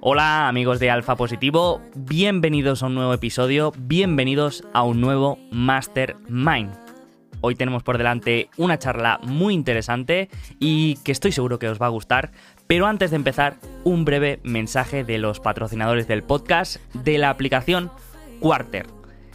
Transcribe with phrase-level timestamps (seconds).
[0.00, 6.72] Hola amigos de Alfa Positivo, bienvenidos a un nuevo episodio, bienvenidos a un nuevo Mastermind.
[7.40, 10.30] Hoy tenemos por delante una charla muy interesante
[10.60, 12.30] y que estoy seguro que os va a gustar,
[12.68, 17.90] pero antes de empezar, un breve mensaje de los patrocinadores del podcast de la aplicación
[18.38, 18.86] Quarter.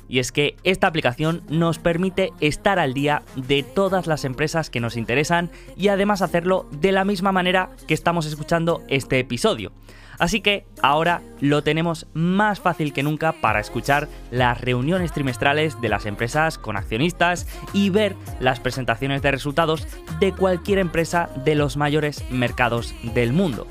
[0.08, 4.80] Y es que esta aplicación nos permite estar al día de todas las empresas que
[4.80, 9.74] nos interesan y además hacerlo de la misma manera que estamos escuchando este episodio.
[10.20, 15.90] Así que ahora lo tenemos más fácil que nunca para escuchar las reuniones trimestrales de
[15.90, 19.88] las empresas con accionistas y ver las presentaciones de resultados
[20.20, 23.68] de cualquier empresa de los mayores mercados del mundo.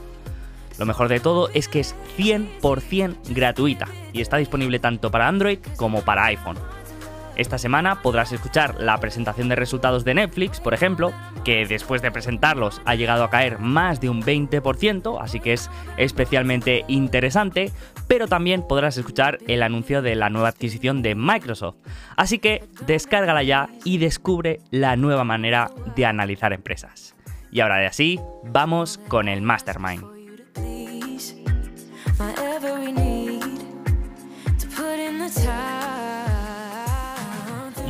[0.78, 5.59] Lo mejor de todo es que es 100% gratuita y está disponible tanto para Android
[5.77, 6.56] como para iPhone.
[7.36, 11.12] Esta semana podrás escuchar la presentación de resultados de Netflix, por ejemplo,
[11.45, 15.70] que después de presentarlos ha llegado a caer más de un 20%, así que es
[15.97, 17.72] especialmente interesante,
[18.06, 21.77] pero también podrás escuchar el anuncio de la nueva adquisición de Microsoft.
[22.16, 27.16] Así que descárgala ya y descubre la nueva manera de analizar empresas.
[27.50, 30.11] Y ahora de así, vamos con el Mastermind.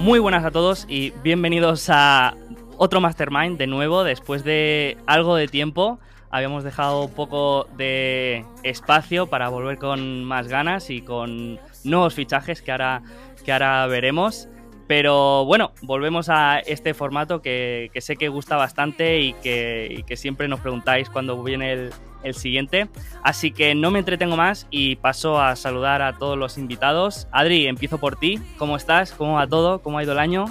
[0.02, 2.34] Muy buenas a todos y bienvenidos a
[2.76, 6.00] otro Mastermind de nuevo después de algo de tiempo.
[6.28, 12.62] Habíamos dejado un poco de espacio para volver con más ganas y con nuevos fichajes
[12.62, 13.04] que ahora,
[13.44, 14.48] que ahora veremos.
[14.88, 20.16] Pero bueno, volvemos a este formato que, sé que gusta bastante y que, y que
[20.16, 21.92] siempre nos preguntáis cuando viene el,
[22.22, 22.88] el siguiente.
[23.22, 27.26] Así que no me entretengo más y paso a saludar a todos los invitados.
[27.32, 28.40] Adri, empiezo por ti.
[28.58, 29.12] ¿Cómo estás?
[29.12, 29.80] ¿Cómo va todo?
[29.80, 30.46] ¿Cómo ha ido el año?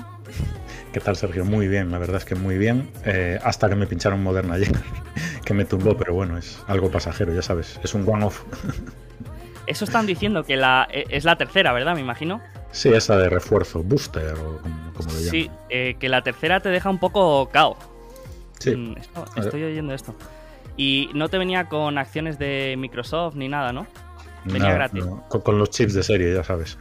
[0.94, 1.46] ¿Qué tal, Sergio?
[1.46, 2.90] Muy bien, la verdad es que muy bien.
[3.06, 4.72] Eh, hasta que me pincharon Moderna ayer,
[5.46, 8.44] que me tumbó, pero bueno, es algo pasajero, ya sabes, es un one-off.
[9.68, 11.96] Eso están diciendo que la, e, es la tercera, ¿verdad?
[11.96, 12.42] Me imagino.
[12.72, 14.62] Sí, esa de refuerzo, booster o
[14.94, 15.32] como, lo llaman.
[15.32, 17.78] Sí, eh, que la tercera te deja un poco cao.
[18.60, 18.76] Sí.
[18.76, 18.96] Mm,
[19.38, 20.14] estoy oyendo esto.
[20.78, 23.88] Y no te venía con acciones de Microsoft ni nada, ¿no?
[24.46, 25.06] Venía gratis.
[25.28, 26.78] Con, los chips de serie, ya sabes.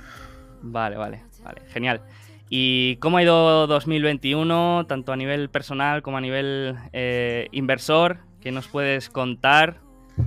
[0.62, 2.00] Vale, vale, vale, genial.
[2.48, 8.18] ¿Y cómo ha ido 2021, tanto a nivel personal como a nivel eh, inversor?
[8.40, 9.78] ¿Qué nos puedes contar?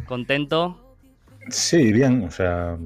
[0.05, 0.97] ¿Contento?
[1.49, 2.77] Sí, bien, o sea,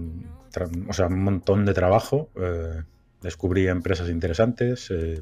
[0.88, 2.30] o sea un montón de trabajo.
[2.36, 2.82] Eh,
[3.22, 5.22] descubrí empresas interesantes, eh,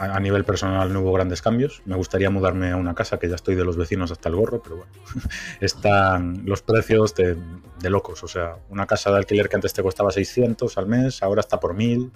[0.00, 1.82] a, nivel personal no hubo grandes cambios.
[1.84, 4.62] Me gustaría mudarme a una casa que ya estoy de los vecinos hasta el gorro,
[4.62, 4.92] pero bueno,
[5.60, 7.36] están los precios de,
[7.82, 8.24] locos.
[8.24, 11.60] O sea, una casa de alquiler que antes te costaba 600 al mes, ahora está
[11.60, 12.10] por 1000.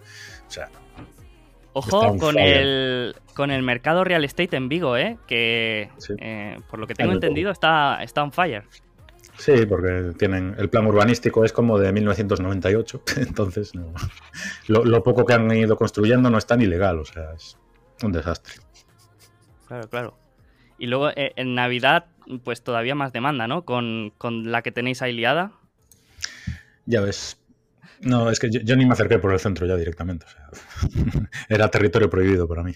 [0.47, 0.71] O sea,
[1.75, 5.19] Ojo con el, con el mercado real estate en Vigo, ¿eh?
[5.27, 8.65] que eh, por lo que tengo entendido está, está on fire.
[9.37, 13.73] Sí, porque tienen el plan urbanístico es como de 1998, entonces
[14.69, 17.59] lo, lo, poco que han ido construyendo no es tan ilegal, o sea, es,
[18.03, 18.55] un desastre.
[19.67, 20.19] Claro, claro.
[20.79, 22.07] Y luego eh, en Navidad,
[22.43, 23.65] pues todavía más demanda, ¿no?
[23.65, 25.53] Con, la que tenéis ahí liada.
[26.87, 27.39] Ya ves.
[28.01, 30.27] No, es que yo, ni me acerqué por el centro ya directamente.
[30.27, 32.75] O sea, era territorio prohibido para mí.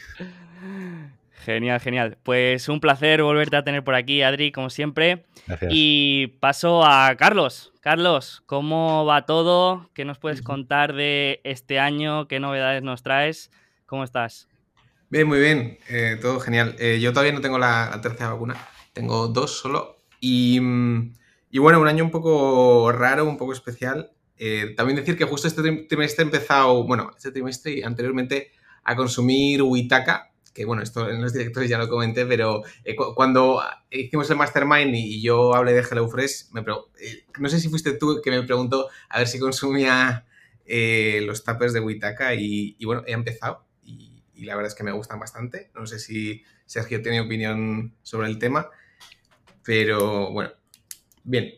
[1.45, 2.19] Genial, genial.
[2.23, 5.25] Pues un placer volverte a tener por aquí, Adri, como siempre.
[5.47, 5.71] Gracias.
[5.75, 7.73] Y paso a Carlos.
[7.81, 9.91] Carlos, ¿cómo va todo?
[9.95, 12.29] ¿Qué nos puedes contar de este año?
[12.29, 13.51] ¿Qué novedades nos traes?
[13.87, 14.49] ¿Cómo estás?
[15.11, 16.77] Bien, muy bien, eh, todo genial.
[16.79, 18.57] Eh, yo todavía no tengo la, tercera vacuna,
[18.93, 19.97] tengo dos solo.
[20.21, 21.15] Y, mm,
[21.51, 24.13] y, bueno, un año un poco raro, un poco especial.
[24.37, 28.53] Eh, también decir que justo este trimestre he empezado, bueno, este trimestre y anteriormente
[28.85, 32.63] a consumir Witaka, que bueno, esto en los directores ya lo comenté, pero
[33.15, 38.21] cuando hicimos el Mastermind y, yo hablé de HelloFresh, me no sé si fuiste tú
[38.23, 40.27] que me preguntó a ver si consumía
[41.23, 43.68] los tapers de Witaka y, y bueno, he empezado
[44.39, 45.71] y la verdad es que me gustan bastante.
[45.75, 48.71] No sé si Sergio tiene opinión sobre el tema,
[49.65, 50.53] pero bueno,
[51.25, 51.55] bien.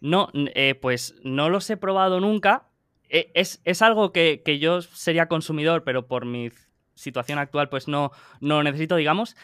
[0.00, 2.68] No, eh, pues no los he probado nunca.
[3.10, 6.50] Eh, es, algo que, yo sería consumidor, pero por mi
[6.94, 8.10] situación actual pues no,
[8.40, 9.36] no lo necesito, digamos.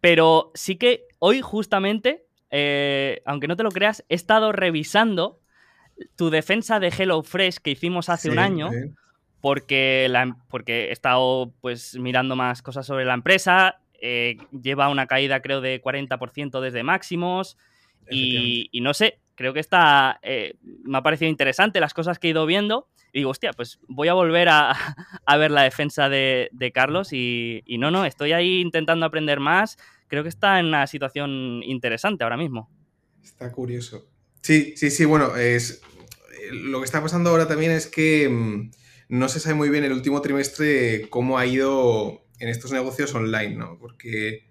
[0.00, 5.40] Pero sí que hoy justamente, eh, aunque no te lo creas, he estado revisando
[6.14, 8.70] tu defensa de HelloFresh que hicimos hace un año
[9.42, 15.06] porque, la, porque he estado pues mirando más cosas sobre la empresa, eh, lleva una
[15.06, 17.58] caída creo de 40% desde máximos
[18.08, 22.30] y, no sé, creo que está, eh, me ha parecido interesante las cosas que he
[22.30, 24.74] ido viendo y digo, hostia, pues voy a volver a,
[25.38, 30.22] ver la defensa de, Carlos y, y, no, no, estoy ahí intentando aprender más, creo
[30.22, 32.70] que está en una situación interesante ahora mismo.
[33.24, 34.06] Está curioso.
[34.40, 35.82] Sí, sí, sí, bueno, es,
[36.52, 38.70] lo que está pasando ahora también es que mm,
[39.12, 43.56] no se sabe muy bien el último trimestre cómo ha ido en estos negocios online,
[43.56, 43.76] ¿no?
[43.78, 44.46] Porque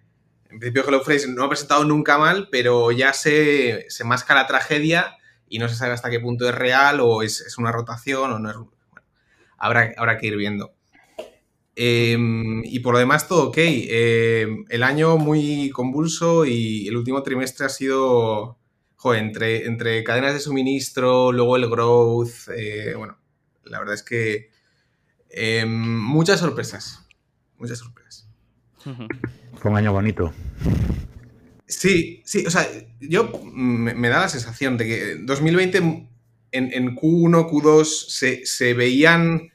[0.52, 5.18] en principio HelloFresh no ha presentado nunca mal, pero ya se, se masca la tragedia
[5.50, 8.52] y no se sabe hasta qué punto es real o es, una rotación o no
[8.52, 8.56] es...
[8.56, 9.08] Bueno,
[9.58, 10.76] habrá, habrá que ir viendo.
[11.76, 13.58] Em, y por lo demás, todo ok.
[13.58, 18.60] Em, el año muy convulso y el último trimestre ha sido,
[18.96, 23.18] joder, entre, entre cadenas de suministro, luego el growth, eh, bueno,
[23.64, 24.51] la verdad es que
[25.34, 27.06] em, muchas sorpresas,
[27.58, 28.28] muchas sorpresas.
[29.56, 30.34] Fue un año bonito.
[31.68, 32.68] Sí, sí, o sea,
[33.00, 36.10] yo me, da la sensación de que 2020 en,
[36.52, 39.52] en Q1, Q2 se, se veían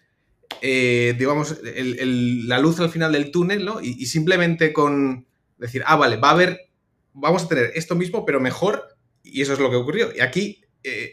[0.63, 3.81] eh, digamos, la luz al final del túnel, ¿no?
[3.81, 5.27] Y, simplemente con
[5.59, 6.71] decir, ah, vale, va a haber,
[7.13, 10.15] vamos a tener esto mismo, pero mejor, y eso es lo que ocurrió.
[10.15, 10.65] Y aquí,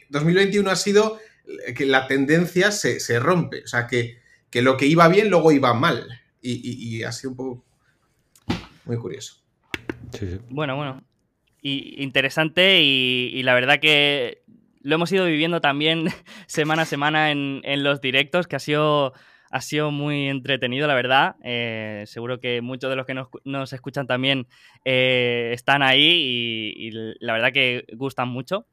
[0.10, 1.20] 2021 eh, ha sido
[1.76, 4.18] que la tendencia se, rompe, o sea, que,
[4.62, 7.66] lo que iba bien luego iba mal, y, ha sido un poco
[8.86, 9.42] muy curioso.
[10.50, 11.04] Bueno, bueno,
[11.62, 14.44] y interesante y, la verdad que
[14.82, 16.08] lo hemos ido viviendo también
[16.48, 19.14] semana a semana en, en los directos, que ha sido
[19.54, 21.36] ha sido muy entretenido, la verdad.
[21.44, 24.48] Eh, seguro que muchos de los que nos, escuchan también
[24.84, 26.90] eh, están ahí y,
[27.20, 28.66] la verdad que gustan mucho.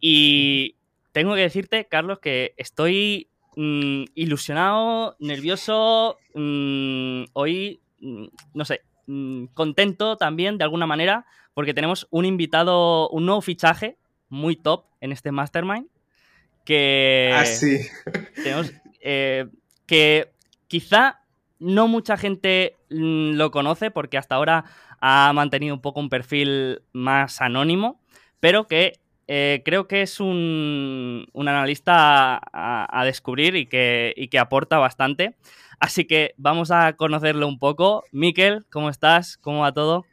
[0.00, 0.76] Y
[1.12, 8.82] tengo que decirte, Carlos, que estoy mm, ilusionado, nervioso, mm, hoy, mm, no sé,
[9.54, 15.12] contento también de alguna manera, porque tenemos un invitado, un nuevo fichaje muy top en
[15.12, 15.88] este Mastermind.
[16.64, 17.80] Que ah, sí.
[18.42, 19.46] tenemos, eh,
[19.86, 20.32] que
[20.68, 21.20] quizá
[21.58, 24.64] no mucha gente lo conoce porque hasta ahora
[25.00, 28.00] ha mantenido un poco un perfil más anónimo,
[28.40, 35.36] pero que eh, creo que es un, analista a, descubrir y que, aporta bastante.
[35.78, 38.04] Así que vamos a conocerlo un poco.
[38.12, 39.36] Miquel, ¿cómo estás?
[39.38, 40.04] ¿Cómo va todo?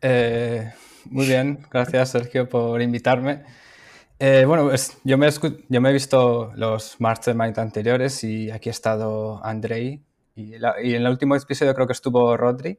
[0.00, 0.72] Eh,
[1.06, 3.42] muy bien, gracias Sergio por invitarme.
[4.18, 4.70] Eh, bueno,
[5.04, 10.02] yo me, he visto los Mastermind anteriores y aquí ha estado Andrei.
[10.36, 10.64] Y, en
[11.02, 12.78] el último episodio creo que estuvo Rodri,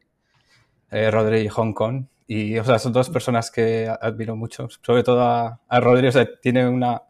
[0.90, 2.06] Rodri y Hong Kong.
[2.28, 6.08] Y, o sea, son dos personas que admiro mucho, sobre todo a, a Rodri.
[6.08, 7.02] O sea, tiene una,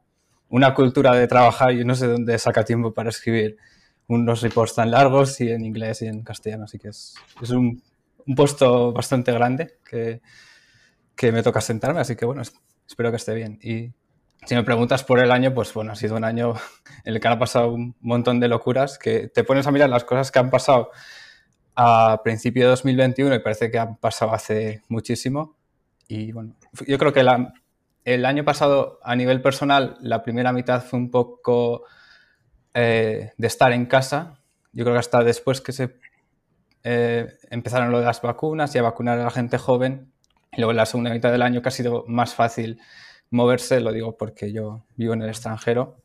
[0.50, 3.58] una cultura de trabajar y no sé dónde saca tiempo para escribir
[4.08, 6.66] unos reports tan largos y en inglés y en castellano.
[6.66, 7.82] Así que es, es un,
[8.28, 10.22] un puesto bastante grande que,
[11.16, 12.02] que me toca sentarme.
[12.02, 12.42] Así que bueno,
[12.88, 13.58] espero que esté bien.
[13.62, 13.94] Y
[14.46, 16.54] si me preguntas por el año, pues bueno, ha sido un año
[17.04, 20.04] en el que han pasado un montón de locuras, que te pones a mirar las
[20.04, 20.92] cosas que han pasado
[21.76, 25.56] a principio de 2021 y parece que han pasado hace muchísimo.
[26.08, 26.56] Y bueno,
[26.88, 27.26] yo creo que
[28.06, 31.84] el año pasado a nivel personal, la primera mitad fue un poco
[32.74, 34.40] eh, de estar en casa.
[34.72, 35.98] Yo creo que hasta después que se
[36.84, 40.12] eh, empezaron lo de las vacunas y a vacunar a la gente joven,
[40.52, 42.80] y luego en la segunda mitad del año que ha sido más fácil
[43.30, 45.98] moverse, lo digo porque yo vivo en el extranjero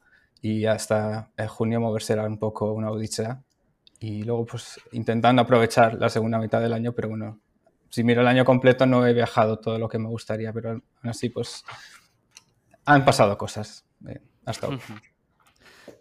[0.42, 3.42] y hasta junio moverse era un poco una odisea.
[4.00, 7.38] Y luego pues intentando aprovechar la segunda mitad del año, pero bueno,
[7.90, 10.82] si miro el año completo no he viajado todo lo que me gustaría, pero aún
[11.02, 11.64] así pues
[12.86, 14.78] han pasado cosas eh, hasta hoy.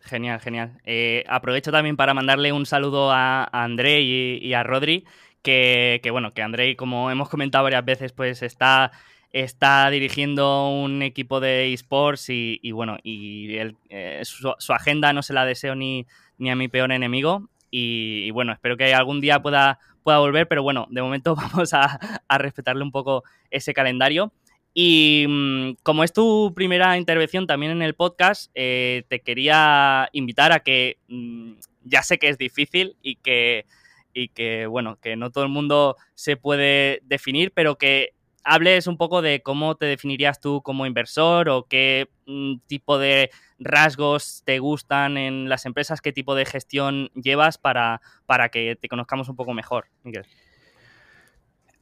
[0.02, 0.80] Genial, genial.
[0.86, 5.06] Eh, aprovecho también para mandarle un saludo a, André y, a Rodri,
[5.42, 8.92] que, bueno, que André, como hemos comentado varias veces, pues está
[9.32, 13.58] está dirigiendo un equipo de esports y, bueno, y
[13.90, 16.08] eh, su, agenda no se la deseo ni,
[16.40, 17.50] ni a mi peor enemigo.
[17.72, 22.00] Y, bueno, espero que algún día pueda, pueda volver, pero bueno, de momento vamos a,
[22.30, 24.32] respetarle un poco ese calendario.
[24.74, 30.52] Y mm, como es tu primera intervención también en el podcast, eh, te quería invitar
[30.52, 33.66] a que mm, ya sé que es difícil y que,
[34.14, 38.14] y que, bueno, que no todo el mundo se puede definir, pero que
[38.50, 43.30] hables un poco de cómo te definirías tú como inversor o qué mm, tipo de
[43.60, 48.90] rasgos te gustan en las empresas, qué tipo de gestión llevas para, para que te
[48.90, 50.26] conozcamos un poco mejor, Miguel.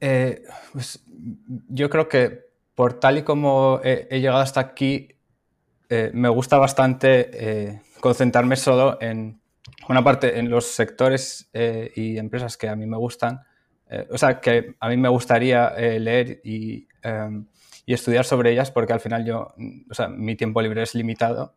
[0.00, 1.02] Eh, pues,
[1.68, 5.16] yo creo que por tal y como he, llegado hasta aquí,
[5.88, 9.40] eh, me gusta bastante eh, concentrarme solo en
[9.88, 11.50] una parte en los sectores
[11.94, 13.40] y empresas que a mí me gustan
[13.90, 16.40] eh, o sea, que a mí me gustaría eh, leer
[17.02, 17.46] em,
[17.86, 19.54] y, estudiar sobre ellas porque al final yo,
[19.90, 21.54] o sea, mi tiempo libre es limitado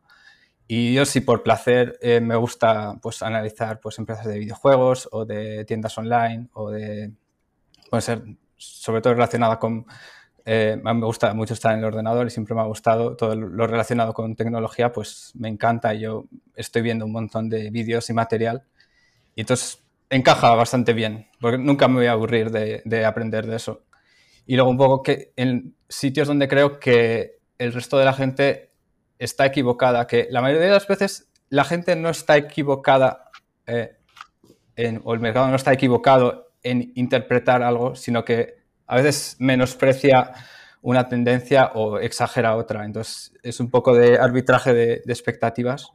[0.68, 5.26] y yo sí por placer eh, me gusta pues analizar pues empresas de videojuegos o
[5.26, 7.12] de tiendas online o de,
[7.90, 8.24] puede ser
[8.58, 9.86] sobre todo relacionada con
[10.46, 13.68] Eh, me gusta mucho estar en el ordenador y siempre me ha gustado todo lo
[13.68, 15.94] relacionado con tecnología, pues me encanta.
[15.94, 18.64] Yo estoy viendo un montón de vídeos y material
[19.36, 23.56] y entonces encaja bastante bien, porque nunca me voy a aburrir de, de aprender de
[23.56, 23.86] eso.
[24.46, 28.72] Y luego un poco que en sitios donde creo que el resto de la gente
[29.18, 33.30] está equivocada, que la mayoría de las veces la gente no está equivocada
[33.68, 33.98] eh,
[35.04, 38.56] o el mercado no está equivocado en interpretar algo, sino que
[38.88, 40.32] a veces menosprecia
[40.82, 42.86] una tendencia o exagera otra.
[42.86, 45.92] Entonces es un poco de arbitraje de, expectativas.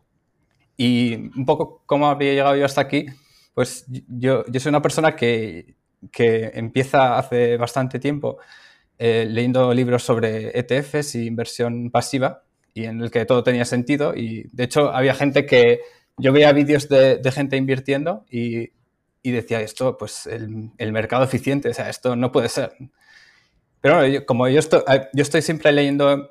[0.77, 3.07] Y un poco cómo habría llegado yo hasta aquí,
[3.57, 5.77] pues yo, yo soy una persona que,
[6.13, 8.37] empieza hace bastante tiempo
[8.99, 12.43] eh, leyendo libros sobre ETFs y inversión pasiva
[12.75, 14.15] y en el que todo tenía sentido.
[14.15, 15.81] Y de hecho había gente que
[16.19, 18.73] yo veía vídeos de, gente invirtiendo y,
[19.23, 22.75] decía esto, pues el, mercado eficiente, o sea, esto no puede ser.
[23.81, 26.31] Pero bueno, como yo estoy, eh, yo estoy siempre leyendo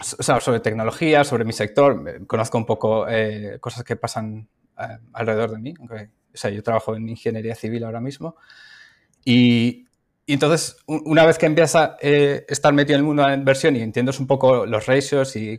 [0.00, 4.48] sobre tecnología, sobre mi sector, conozco un poco eh, cosas que pasan
[5.12, 5.74] alrededor de mí.
[6.34, 8.36] O sea, yo trabajo en ingeniería civil ahora mismo.
[9.24, 9.86] Y,
[10.26, 13.34] y entonces, una vez que empiezas a eh, estar metido en el mundo de la
[13.34, 15.58] inversión y entiendes un poco los ratios y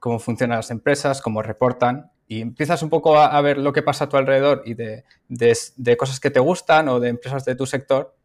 [0.00, 4.04] cómo funcionan las empresas, cómo reportan, y empiezas un poco a, ver lo que pasa
[4.04, 7.66] a tu alrededor y de, de, cosas que te gustan o de empresas de tu
[7.66, 8.16] sector,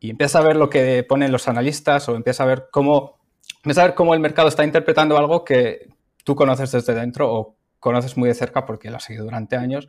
[0.00, 3.18] y empiezas a ver lo que ponen los analistas o empiezas a ver cómo,
[3.56, 5.90] empiezas a ver cómo el mercado está interpretando algo que
[6.24, 9.88] tú conoces desde dentro o conoces muy de cerca porque lo has seguido durante años,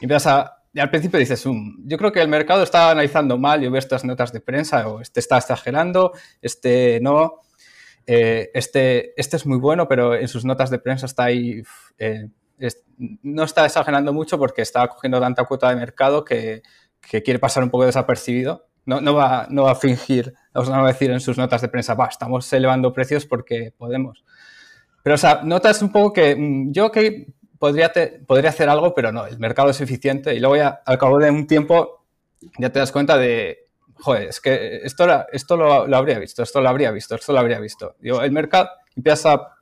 [0.00, 3.60] y empiezas a al principio dices, um, yo creo que el mercado está analizando mal,
[3.60, 6.12] yo veo estas notas de prensa, o este está exagerando,
[6.42, 7.42] este no,
[8.06, 11.62] eh, este, este es muy bueno, pero en sus notas de prensa está ahí,
[11.98, 12.28] eh,
[13.22, 16.62] no está exagerando mucho porque está cogiendo tanta cuota de mercado que,
[17.00, 18.66] quiere pasar un poco desapercibido.
[18.86, 21.68] No, no, va, no va a fingir, no va a decir en sus notas de
[21.68, 24.24] prensa, va, estamos elevando precios porque podemos.
[25.02, 27.32] Pero, o sea, notas un poco que mm, yo que
[27.64, 27.90] podría,
[28.26, 31.30] podría hacer algo, pero no, el mercado es eficiente y luego ya al cabo de
[31.30, 32.04] un tiempo
[32.58, 36.60] ya te das cuenta de, joder, es que esto, esto lo, lo, habría visto, esto
[36.60, 37.96] lo habría visto, esto lo habría visto.
[38.00, 39.56] Digo, el mercado empieza a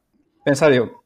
[0.44, 1.04] pensar, digo,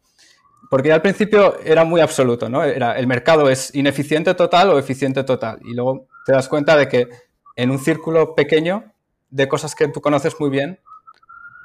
[0.70, 2.64] porque al principio era muy absoluto, ¿no?
[2.64, 5.58] Era el mercado es ineficiente total o eficiente total.
[5.66, 7.08] Y luego te das cuenta de que
[7.56, 8.94] en un círculo pequeño
[9.28, 10.80] de cosas que tú conoces muy bien,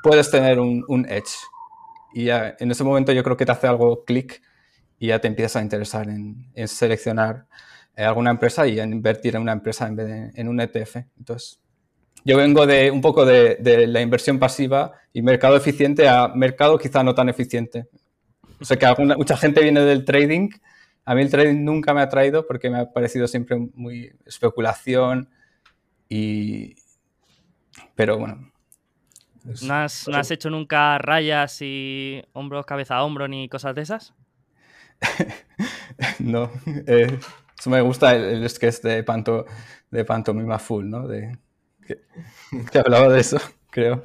[0.04, 1.38] puedes tener un, un edge.
[2.14, 4.42] Y ya en ese momento yo creo que te hace algo clic
[5.02, 7.48] y ya te empiezas a interesar en, seleccionar
[7.96, 10.98] eh, alguna empresa y en invertir en una empresa en vez de en un ETF.
[11.18, 11.60] Entonces,
[12.24, 17.04] yo vengo de un poco de, la inversión pasiva y mercado eficiente a mercado quizá
[17.04, 17.88] no tan eficiente.
[18.60, 20.50] O sea que alguna, mucha gente viene del trading.
[21.04, 25.32] A mí el trading nunca me ha traído porque me ha parecido siempre muy especulación
[26.10, 26.76] y...
[27.96, 28.52] Pero bueno.
[29.64, 33.82] ¿No has, ¿No has hecho nunca rayas y hombros cabeza a hombro ni cosas de
[33.82, 34.14] esas?
[36.20, 36.52] no,
[36.88, 37.20] eh,
[37.58, 39.46] eso me gusta el, sketch de, Panto,
[39.90, 41.08] de Pantomima Full, ¿no?
[41.08, 41.38] De,
[41.86, 43.38] que, hablaba de eso,
[43.70, 44.04] creo.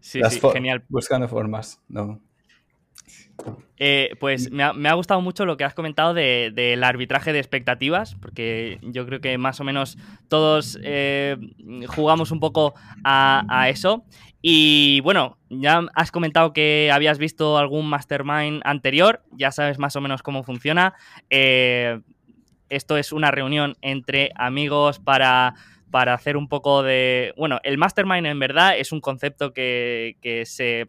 [0.00, 0.84] Sí, sí, genial.
[0.88, 2.20] Buscando formas, ¿no?
[3.80, 8.78] Eh, pues me ha, gustado mucho lo que has comentado del arbitraje de expectativas, porque
[8.82, 9.96] yo creo que más o menos
[10.28, 11.36] todos eh,
[11.86, 14.04] jugamos un poco a, eso.
[14.42, 20.00] Y bueno, ya has comentado que habías visto algún mastermind anterior, ya sabes más o
[20.00, 20.94] menos cómo funciona.
[21.30, 22.00] Eh,
[22.68, 25.54] esto es una reunión entre amigos para,
[25.90, 27.32] para hacer un poco de...
[27.36, 30.86] Bueno, el mastermind en verdad es un concepto que, que se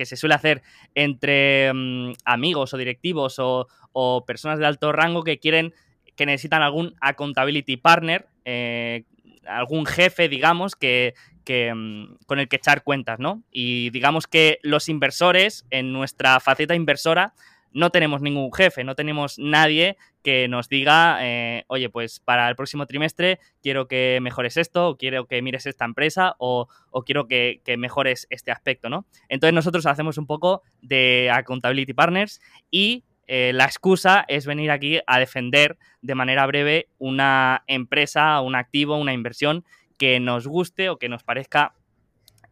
[0.00, 0.62] que se suele hacer
[0.94, 5.74] entre mm, amigos o directivos o, personas de alto rango que quieren,
[6.16, 9.04] que necesitan algún accountability partner, eh,
[9.46, 11.12] algún jefe, digamos, que,
[11.46, 13.42] mm, con el que echar cuentas, ¿no?
[13.52, 17.34] Y digamos que los inversores, en nuestra faceta inversora,
[17.72, 22.56] no tenemos ningún jefe, no tenemos nadie que nos diga, eh, oye, pues para el
[22.56, 26.68] próximo trimestre quiero que mejores esto, o quiero que mires esta empresa, o,
[27.06, 29.06] quiero que, mejores este aspecto, ¿no?
[29.28, 35.00] Entonces nosotros hacemos un poco de accountability partners y eh, la excusa es venir aquí
[35.06, 39.64] a defender de manera breve una empresa, un activo, una inversión
[39.96, 41.74] que nos guste o que nos parezca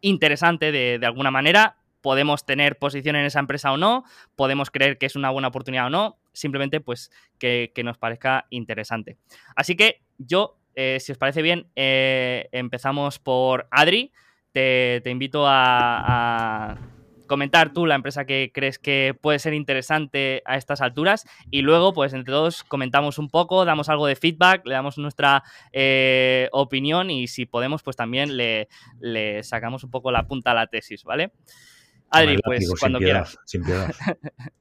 [0.01, 4.03] interesante de, de alguna manera podemos tener posición en esa empresa o no,
[4.35, 9.17] podemos creer que es una buena oportunidad o no, simplemente pues que, nos parezca interesante.
[9.55, 14.11] Así que yo, eh, si os parece bien, eh, empezamos por Adri.
[14.51, 16.77] Te, invito a,
[17.29, 21.93] comentar tú la empresa que crees que puede ser interesante a estas alturas y luego,
[21.93, 27.09] pues entre todos comentamos un poco, damos algo de feedback, le damos nuestra eh, opinión
[27.09, 28.67] y si podemos, pues también le,
[29.43, 31.31] sacamos un poco la punta a la tesis, ¿vale?
[32.11, 33.37] Adri, pues cuando quieras.
[33.45, 33.93] Sin piedad.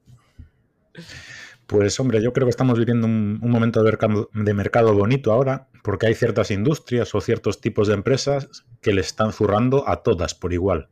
[1.69, 5.69] Pues hombre, yo creo que estamos viviendo un, momento de mercado, de mercado, bonito ahora,
[5.85, 10.35] porque hay ciertas industrias o ciertos tipos de empresas que le están zurrando a todas
[10.35, 10.89] por igual,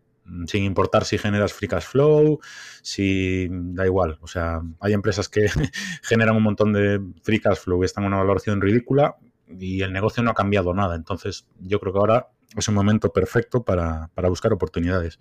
[0.47, 2.41] sin importar si generas free cash flow,
[2.83, 4.19] si da igual.
[4.21, 5.47] O sea, hay empresas que
[6.03, 9.17] generan un montón de free cash flow y están en una valoración ridícula
[9.49, 10.95] y el negocio no ha cambiado nada.
[10.95, 15.19] Entonces, yo creo que ahora es un momento perfecto para, para buscar oportunidades.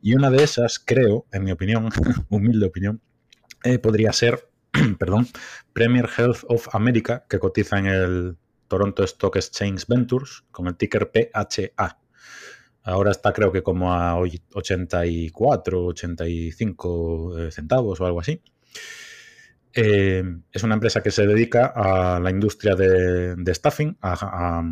[0.00, 1.88] Y una de esas, creo, en mi opinión,
[2.28, 3.00] humilde opinión,
[3.64, 4.48] eh, podría ser
[4.98, 5.28] perdón,
[5.72, 8.36] Premier Health of America, que cotiza en el
[8.68, 11.98] Toronto Stock Exchange Ventures con el ticker PHA.
[12.84, 18.42] Ahora está creo que como a 84, 85 eh, centavos o algo así.
[19.74, 24.62] Eh, es una empresa que se dedica a la industria de, staffing, a,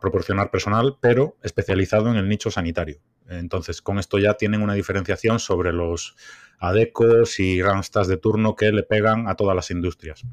[0.00, 2.98] proporcionar personal, pero especializado en el nicho sanitario.
[3.28, 6.16] Entonces, con esto ya tienen una diferenciación sobre los
[6.58, 10.24] adecos y ranstas de turno que le pegan a todas las industrias.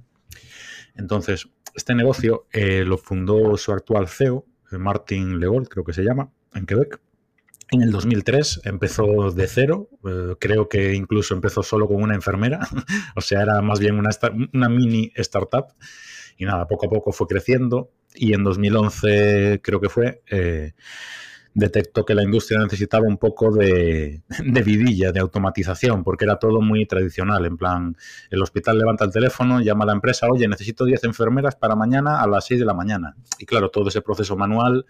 [0.96, 6.32] Entonces, este negocio eh, lo fundó su actual CEO, Martin Legault, creo que se llama,
[6.54, 7.00] en Quebec.
[7.72, 12.60] En el 2003 empezó de cero, eh, creo que incluso empezó solo con una enfermera,
[13.16, 14.12] o sea, era más bien una,
[14.54, 15.68] una mini startup.
[16.38, 20.74] Y nada, poco a poco fue creciendo y en 2011 creo que fue, eh,
[21.54, 26.62] detectó que la industria necesitaba un poco de, de, vidilla, de automatización, porque era todo
[26.62, 27.46] muy tradicional.
[27.46, 27.96] En plan,
[28.30, 32.22] el hospital levanta el teléfono, llama a la empresa, oye, necesito 10 enfermeras para mañana
[32.22, 33.16] a las 6 de la mañana.
[33.40, 34.86] Y claro, todo ese proceso manual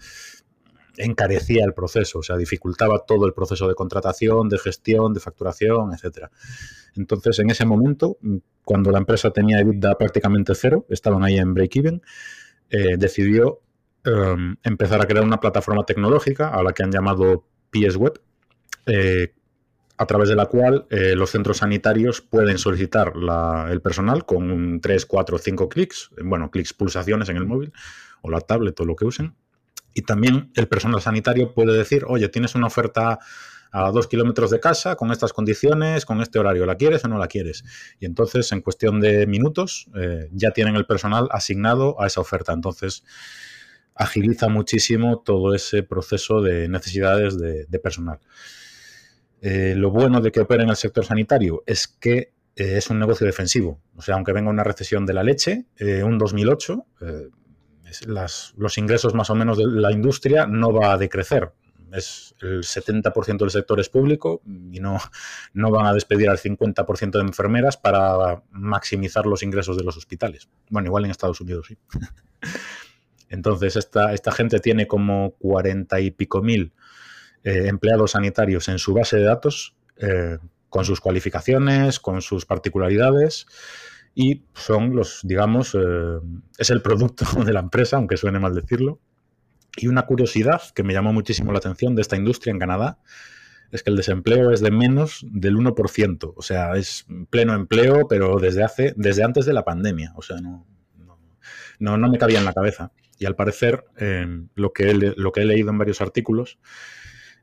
[0.98, 5.94] encarecía el proceso, o sea, dificultaba todo el proceso de contratación, de gestión, de facturación,
[5.94, 6.32] etcétera.
[6.96, 8.18] Entonces, en ese momento,
[8.64, 12.02] cuando la empresa tenía EBITDA prácticamente cero, estaban ahí en break-even,
[12.70, 13.62] eh, decidió
[14.04, 18.22] em, empezar a crear una plataforma tecnológica a la que han llamado PS Web,
[18.86, 19.34] eh,
[19.98, 23.14] a través de la cual eh, los centros sanitarios pueden solicitar
[23.70, 27.72] el personal con 3, 4, 5 clics, bueno, clics pulsaciones en el móvil
[28.22, 29.36] o la tablet o lo que usen,
[29.96, 33.18] y también el personal sanitario puede decir, oye, tienes una oferta
[33.72, 37.18] a dos kilómetros de casa con estas condiciones, con este horario, ¿la quieres o no
[37.18, 37.64] la quieres?
[38.02, 42.52] Y entonces, en cuestión de minutos, eh, ya tienen el personal asignado a esa oferta.
[42.52, 43.06] Entonces,
[43.96, 48.20] agiliza muchísimo todo ese proceso de necesidades de, personal.
[49.42, 53.00] Eh, lo bueno de que opere en el sector sanitario es que eh, es un
[53.00, 53.80] negocio defensivo.
[53.96, 55.68] O sea, aunque venga una recesión de la leche,
[56.04, 56.86] un 2008
[58.08, 61.52] los ingresos más o menos de la industria no va a decrecer.
[61.94, 65.00] Es el 70% del sector es público y no,
[65.54, 70.50] no van a despedir al 50% de enfermeras para maximizar los ingresos de los hospitales.
[70.70, 71.78] Bueno, igual en Estados Unidos sí.
[73.30, 76.74] Entonces, esta, esta gente tiene como 40 y pico mil
[77.44, 80.38] eh, empleados sanitarios en su base de datos, eh,
[80.70, 83.48] con sus cualificaciones, con sus particularidades
[84.16, 86.20] y son los, digamos, eh,
[86.58, 89.00] es el producto de la empresa, aunque suene mal decirlo.
[89.76, 93.00] Y una curiosidad que me llamó muchísimo la atención de esta industria en Canadá
[93.72, 98.40] es que el desempleo es de menos del 1%, o sea, es pleno empleo, pero
[98.40, 100.66] desde hace, desde antes de la pandemia, o sea, no,
[101.80, 102.94] no, no, me cabía en la cabeza.
[103.20, 104.26] Y al parecer, eh,
[104.56, 106.58] lo, que he, lo que he leído en varios artículos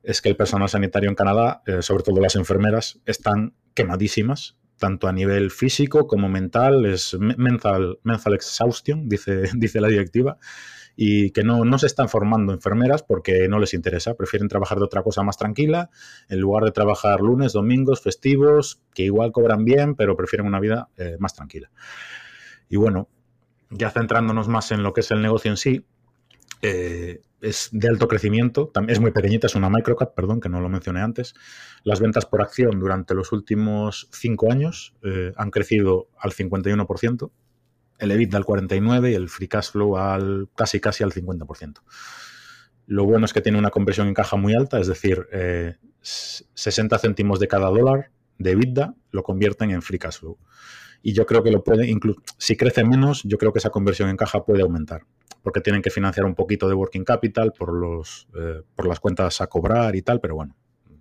[0.02, 5.06] es que el personal sanitario en Canadá, eh, sobre todo las enfermeras, están quemadísimas tanto
[5.06, 10.38] a nivel físico como mental, es mental, mental exhaustion, dice, dice la directiva,
[10.96, 14.84] y que no, no se están formando enfermeras porque no les interesa, prefieren trabajar de
[14.84, 15.90] otra cosa más tranquila,
[16.28, 20.88] en lugar de trabajar lunes, domingos, festivos, que igual cobran bien, pero prefieren una vida
[20.96, 21.70] eh, más tranquila.
[22.68, 23.08] Y bueno,
[23.70, 25.86] ya centrándonos más en lo que es el negocio en sí,
[26.60, 30.68] eh, es de alto crecimiento, es muy pequeñita, es una microcap, perdón, que no lo
[30.68, 31.35] mencioné antes.
[31.83, 37.31] Las ventas por acción durante los últimos cinco años eh, han crecido al 51%,
[37.98, 41.83] el EBITDA al 49% y el free cash flow al casi casi al 50%.
[42.87, 45.26] Lo bueno es que tiene una conversión en caja muy alta, es decir,
[46.00, 50.38] 60 eh, céntimos de cada dólar de EBITDA lo convierten en free cash flow.
[51.02, 54.08] Y yo creo que lo puede, incluso si crece menos, yo creo que esa conversión
[54.08, 55.02] en caja puede aumentar
[55.42, 59.40] porque tienen que financiar un poquito de working capital por, los, eh, por las cuentas
[59.40, 60.56] a cobrar y tal, pero bueno,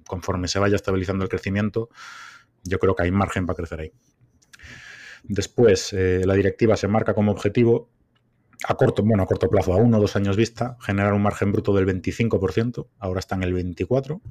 [0.08, 1.90] conforme se vaya estabilizando el crecimiento,
[2.64, 3.92] yo creo que hay margen para crecer ahí.
[5.24, 7.90] Después, eh, la directiva se marca como objetivo
[8.68, 11.52] a corto, bueno, a corto plazo, a uno o dos años vista, generar un margen
[11.52, 14.22] bruto del 25%, ahora está en el 24%,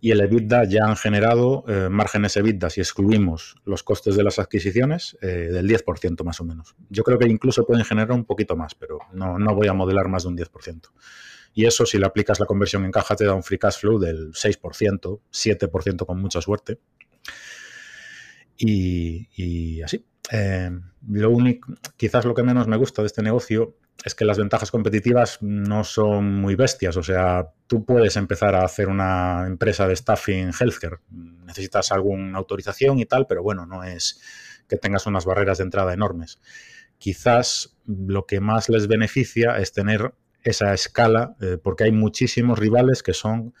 [0.00, 4.38] y el EBITDA ya han generado eh, márgenes EBITDA, si excluimos los costes de las
[4.38, 6.76] adquisiciones, eh, del 10% más o menos.
[6.88, 10.08] Yo creo que incluso pueden generar un poquito más, pero no, no, voy a modelar
[10.08, 10.90] más de un 10%.
[11.54, 13.98] Y eso, si le aplicas la conversión en caja, te da un free cash flow
[13.98, 16.78] del 6%, 7% con mucha suerte.
[18.56, 20.04] Y, y así.
[20.30, 20.70] Eh,
[21.08, 24.70] lo único, quizás lo que menos me gusta de este negocio es que las ventajas
[24.70, 26.96] competitivas no son muy bestias.
[26.96, 30.98] O sea, tú puedes empezar a hacer una empresa de staffing healthcare.
[31.10, 34.20] Necesitas alguna autorización y tal, pero bueno, no es
[34.68, 36.40] que tengas unas barreras de entrada enormes.
[36.98, 43.02] Quizás lo que más les beneficia es tener esa escala, eh, porque hay muchísimos rivales
[43.02, 43.54] que son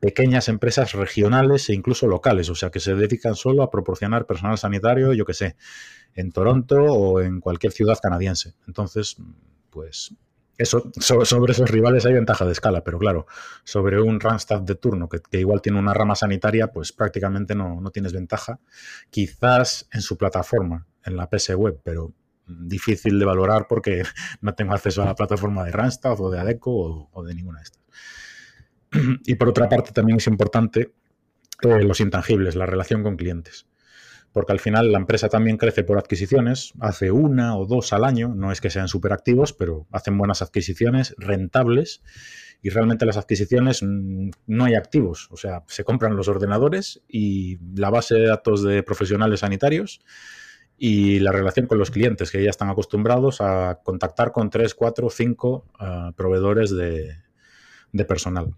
[0.00, 4.56] pequeñas empresas regionales e incluso locales, o sea, que se dedican solo a proporcionar personal
[4.56, 5.56] sanitario, yo que sé,
[6.14, 8.54] en Toronto o en cualquier ciudad canadiense.
[8.66, 9.18] Entonces,
[9.70, 10.14] pues
[10.58, 13.26] eso, sobre esos rivales hay ventaja de escala, pero claro,
[13.64, 17.90] sobre un Randstad de turno que, igual tiene una rama sanitaria, pues prácticamente no, no,
[17.90, 18.60] tienes ventaja.
[19.08, 22.12] Quizás en su plataforma, en la PS Web, pero
[22.46, 24.02] difícil de valorar porque
[24.42, 27.64] no tengo acceso a la plataforma de Randstad o de Adeco o de ninguna de
[27.64, 27.82] estas.
[29.24, 30.92] Y por otra parte también es importante
[31.62, 33.66] eh, los intangibles, la relación con clientes.
[34.32, 38.32] Porque al final la empresa también crece por adquisiciones, hace una o dos al año,
[38.34, 42.02] no es que sean súper activos, pero hacen buenas adquisiciones, rentables,
[42.62, 47.58] y realmente las adquisiciones mm, no hay activos, o sea, se compran los ordenadores y
[47.74, 50.00] la base de datos de profesionales sanitarios
[50.78, 55.10] y la relación con los clientes, que ya están acostumbrados a contactar con tres, cuatro,
[55.10, 58.54] cinco uh, proveedores de personal.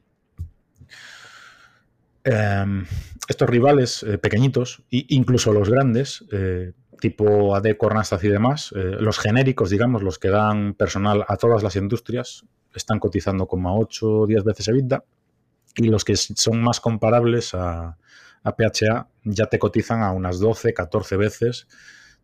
[2.25, 2.85] Eh,
[3.29, 8.97] estos rivales eh, pequeñitos, e incluso los grandes, eh, tipo AD, Randstad y demás, eh,
[9.01, 13.75] los genéricos, digamos, los que dan personal a todas las industrias, están cotizando como a
[13.77, 15.05] 8 o 10 veces EBITDA,
[15.77, 17.97] y los que son más comparables a,
[18.43, 21.69] a PHA ya te cotizan a unas 12, 14 veces,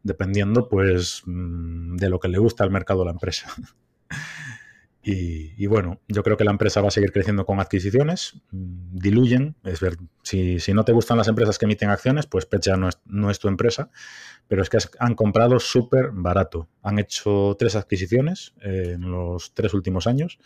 [0.02, 3.48] dependiendo pues mm, de lo que le gusta al mercado a la empresa.
[5.10, 9.56] Y, bueno, yo creo que la empresa va a seguir creciendo con adquisiciones, mm, diluyen,
[9.64, 12.90] es ver, si, si no te gustan las empresas que emiten acciones, pues Pecha no
[12.90, 13.90] es, no es tu empresa,
[14.48, 16.68] pero es que han comprado súper barato.
[16.82, 20.38] Han hecho tres adquisiciones eh, en los tres últimos años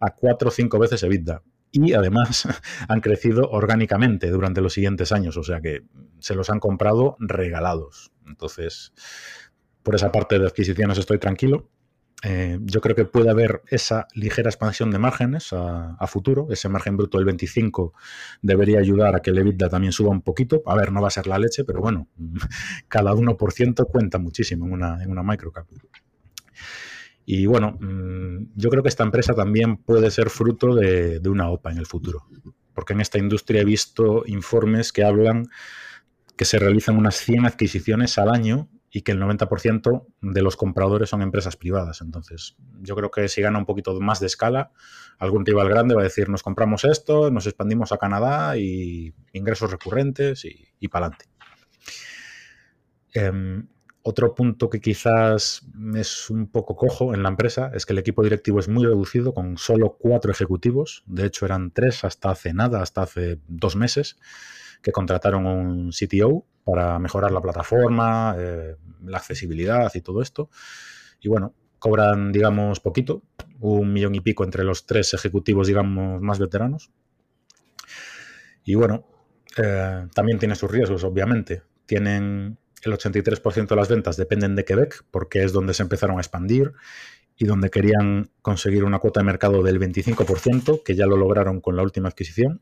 [0.00, 1.42] a cuatro o cinco veces EBITDA.
[1.70, 2.48] Y además
[2.88, 5.82] han crecido orgánicamente durante los siguientes años, o sea que
[6.18, 8.10] se los han comprado regalados.
[8.26, 8.94] Entonces,
[9.82, 11.68] por esa parte de adquisiciones estoy tranquilo.
[12.24, 16.48] Eh, yo creo que puede haber esa ligera expansión de márgenes a, futuro.
[16.50, 17.92] Ese margen bruto del 25
[18.42, 20.62] debería ayudar a que el EBITDA también suba un poquito.
[20.66, 22.08] A ver, no va a ser la leche, pero bueno,
[22.88, 25.66] cada 1% cuenta muchísimo en una, en una microcap.
[27.24, 31.50] Y bueno, mm, yo creo que esta empresa también puede ser fruto de, de una
[31.50, 32.26] OPA en el futuro.
[32.72, 35.48] Porque en esta industria he visto informes que hablan
[36.36, 41.10] que se realizan unas 100 adquisiciones al año y que el 90% de los compradores
[41.10, 42.00] son empresas privadas.
[42.00, 44.72] Entonces, yo creo que si gana un poquito más de escala,
[45.18, 49.70] algún rival grande va a decir, nos compramos esto, nos expandimos a Canadá y ingresos
[49.70, 51.26] recurrentes y, y para adelante.
[53.14, 53.62] Eh,
[54.02, 58.22] otro punto que quizás es un poco cojo en la empresa es que el equipo
[58.22, 61.02] directivo es muy reducido, con solo cuatro ejecutivos.
[61.04, 64.16] De hecho, eran tres hasta hace nada, hasta hace dos meses,
[64.82, 70.50] que contrataron un CTO para mejorar la plataforma, eh, la accesibilidad y todo esto.
[71.20, 73.22] Y bueno, cobran, digamos, poquito,
[73.60, 76.90] un millón y pico entre los tres ejecutivos, digamos, más veteranos.
[78.64, 79.06] Y bueno,
[79.56, 81.62] eh, también tiene sus riesgos, obviamente.
[81.86, 86.20] Tienen el 83% de las ventas dependen de Quebec, porque es donde se empezaron a
[86.20, 86.72] expandir
[87.36, 91.76] y donde querían conseguir una cuota de mercado del 25%, que ya lo lograron con
[91.76, 92.60] la última adquisición.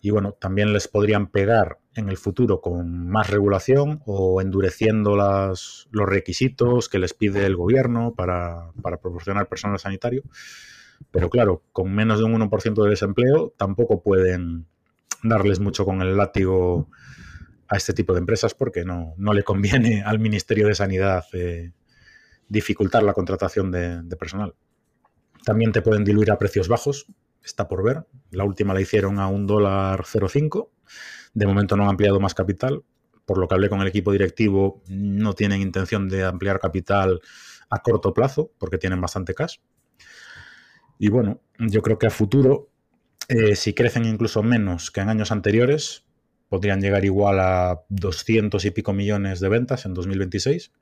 [0.00, 5.88] Y bueno, también les podrían pegar en el futuro con más regulación o endureciendo los
[5.92, 10.22] requisitos que les pide el gobierno para, proporcionar personal sanitario.
[11.10, 14.66] Pero claro, con menos de un 1% de desempleo tampoco pueden
[15.22, 16.88] darles mucho con el látigo
[17.68, 21.72] a este tipo de empresas porque no, no le conviene al Ministerio de Sanidad eh,
[22.50, 24.54] dificultar la contratación de, personal.
[25.44, 27.06] También te pueden diluir a precios bajos,
[27.42, 28.04] está por ver.
[28.30, 30.70] La última la hicieron a un dólar 0,5.
[31.34, 32.82] De momento no han ampliado más capital.
[33.24, 37.20] Por lo que hablé con el equipo directivo, no tienen intención de ampliar capital
[37.68, 39.58] a corto plazo porque tienen bastante cash.
[40.98, 42.70] Y bueno, yo creo que a futuro,
[43.28, 46.04] eh, si crecen incluso menos que en años anteriores,
[46.48, 50.72] podrían llegar igual a 200 y pico millones de ventas en 2026,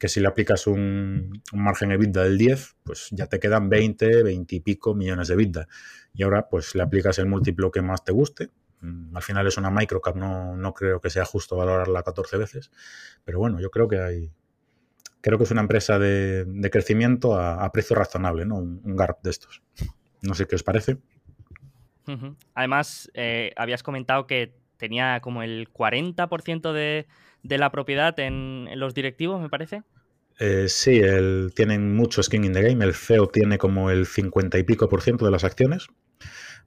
[0.00, 4.24] que si le aplicas un, un, margen EBITDA del 10, pues ya te quedan 20,
[4.24, 5.68] 20 y pico millones de EBITDA.
[6.14, 9.56] Y ahora pues le aplicas el múltiplo que más te guste, Mm, al final es
[9.58, 12.70] una microcap, no, no creo que sea justo valorarla 14 veces,
[13.24, 14.32] pero bueno, yo creo que hay,
[15.20, 18.56] creo que es una empresa de, crecimiento a, precio razonable, ¿no?
[18.56, 19.62] Un, GARP de estos.
[20.22, 20.98] No sé qué os parece.
[22.54, 27.06] Además, eh, habías comentado que tenía como el 40% de,
[27.44, 29.82] de, la propiedad en, los directivos, me parece.
[30.40, 31.00] Eh, sí,
[31.54, 32.84] tienen mucho skin in the game.
[32.84, 35.88] El CEO tiene como el 50 y pico por ciento de las acciones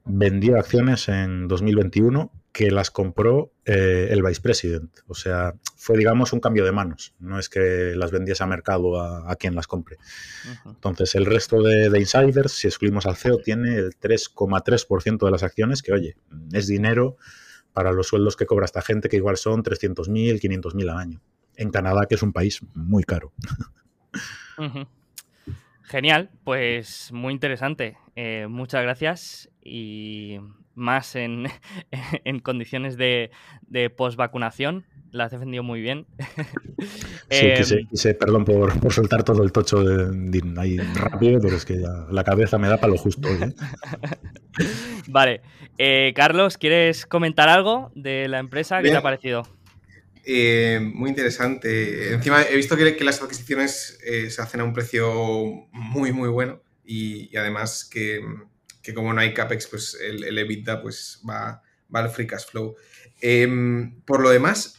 [0.04, 4.90] vendió acciones en 2021 que las compró eh, el vicepresident.
[5.08, 7.14] O sea, fue, digamos, un cambio de manos.
[7.18, 9.96] No es que las vendiese a mercado a, quien las compre.
[10.64, 15.82] Entonces, el resto de, insiders, si excluimos al CEO, tiene el 3,3% de las acciones,
[15.82, 16.16] que, oye,
[16.52, 17.16] es dinero
[17.74, 21.20] para los sueldos que cobra esta gente, que igual son 300.000, 500.000 al año.
[21.56, 23.32] En Canadá, que es un país muy caro.
[25.82, 27.98] Genial, pues muy interesante.
[28.16, 30.38] Eh, muchas gracias y
[30.74, 31.46] más en,
[32.42, 33.30] condiciones de,
[33.62, 34.86] de post-vacunación.
[35.14, 36.06] La has defendido muy bien.
[37.30, 37.46] Sí,
[37.88, 42.22] quise, em, perdón por, soltar todo el tocho de, ahí rápido, pero es que la
[42.22, 43.54] cabeza me da para lo justo ¿eh?
[45.08, 45.40] Vale.
[45.78, 48.82] Eh, Carlos, ¿quieres comentar algo de la empresa?
[48.82, 49.48] ¿Qué te ha parecido?
[50.24, 52.12] Eh, muy interesante.
[52.12, 53.98] Encima he visto que, las adquisiciones
[54.28, 58.20] se hacen a un precio muy, muy bueno y además que,
[58.82, 62.46] que como no hay CAPEX, pues el, el EBITDA pues va, va, al free cash
[62.46, 62.76] flow.
[63.20, 64.76] Em, por lo demás,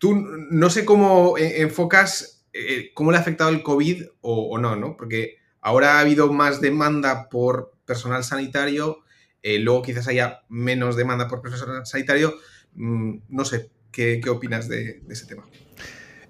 [0.00, 4.74] tú no sé cómo e, enfocas, eh, cómo le ha afectado el COVID o, no,
[4.74, 4.96] ¿no?
[4.96, 9.04] Porque ahora ha habido más demanda por personal sanitario,
[9.42, 12.34] eh, luego quizás haya menos demanda por personal sanitario.
[12.74, 15.44] Mm, no sé, ¿qué, opinas de ese tema?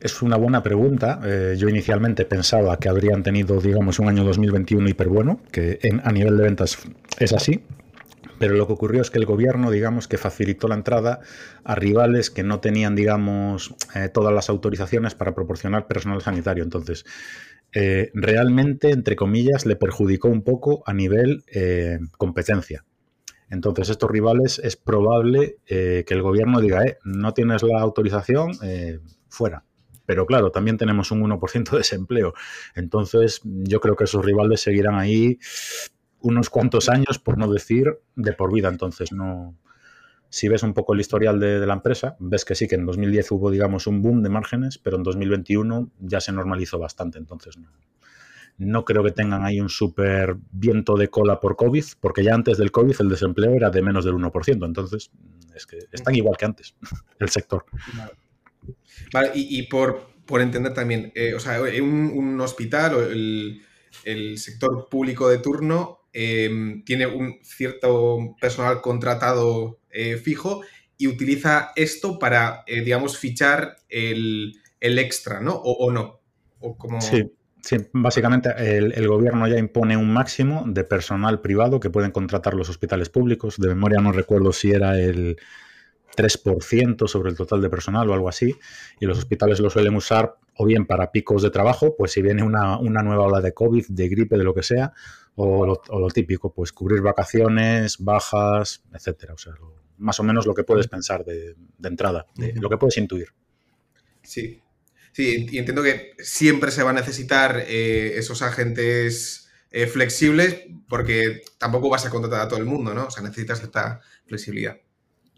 [0.00, 1.20] Es una buena pregunta.
[1.24, 6.12] Eh, yo inicialmente pensaba que habrían tenido, digamos, un año 2021 hiper bueno, que a
[6.12, 6.78] nivel de ventas
[7.18, 7.62] es así.
[8.40, 11.20] Pero lo que ocurrió es que el gobierno, digamos, que facilitó la entrada
[11.62, 16.64] a rivales que no tenían, digamos, eh, todas las autorizaciones para proporcionar personal sanitario.
[16.64, 17.04] Entonces,
[17.74, 21.44] eh, realmente, entre comillas, le perjudicó un poco a nivel
[22.16, 22.86] competencia.
[23.50, 28.52] Entonces, estos rivales es probable que el gobierno diga, no tienes la autorización,
[29.28, 29.64] fuera.
[30.06, 32.32] Pero claro, también tenemos un 1% de desempleo.
[32.74, 35.38] Entonces, yo creo que esos rivales seguirán ahí
[36.20, 38.68] unos cuantos años, por no decir de por vida.
[38.68, 39.56] Entonces, no.
[40.28, 43.32] Si ves un poco el historial de, la empresa, ves que sí, que en 2010
[43.32, 47.18] hubo, digamos, un boom de márgenes, pero en 2021 ya se normalizó bastante.
[47.18, 47.68] Entonces, no,
[48.60, 52.58] no creo que tengan ahí un súper viento de cola por COVID, porque ya antes
[52.58, 54.66] del COVID el desempleo era de menos del 1%.
[54.66, 55.10] Entonces,
[55.54, 56.74] es que están igual que antes,
[57.18, 57.64] el sector.
[59.12, 63.62] Vale, y, por, entender también, eh, o sea, un, hospital o el,
[64.36, 70.62] sector público de turno em, tiene un cierto personal contratado eh, fijo
[70.96, 75.54] y utiliza esto para, eh, digamos, fichar el, extra, ¿no?
[75.54, 76.20] O, no.
[76.60, 77.00] O como...
[77.00, 77.32] Sí.
[77.62, 82.54] Sí, básicamente el, el, gobierno ya impone un máximo de personal privado que pueden contratar
[82.54, 83.58] los hospitales públicos.
[83.58, 85.36] De memoria no recuerdo si era el
[86.16, 88.54] 3% sobre el total de personal o algo así,
[89.00, 92.42] y los hospitales lo suelen usar o bien para picos de trabajo, pues si viene
[92.42, 94.92] una, nueva ola de COVID, de gripe, de lo que sea,
[95.36, 99.34] o lo, típico, pues cubrir vacaciones, bajas, etcétera.
[99.34, 99.54] O sea,
[99.98, 103.28] más o menos lo que puedes pensar de, entrada, de, lo que puedes intuir.
[104.22, 104.62] Sí,
[105.12, 111.42] sí, y entiendo que siempre se va a necesitar eh, esos agentes eh, flexibles porque
[111.58, 113.06] tampoco vas a contratar a todo el mundo, ¿no?
[113.06, 114.78] O sea, necesitas cierta flexibilidad.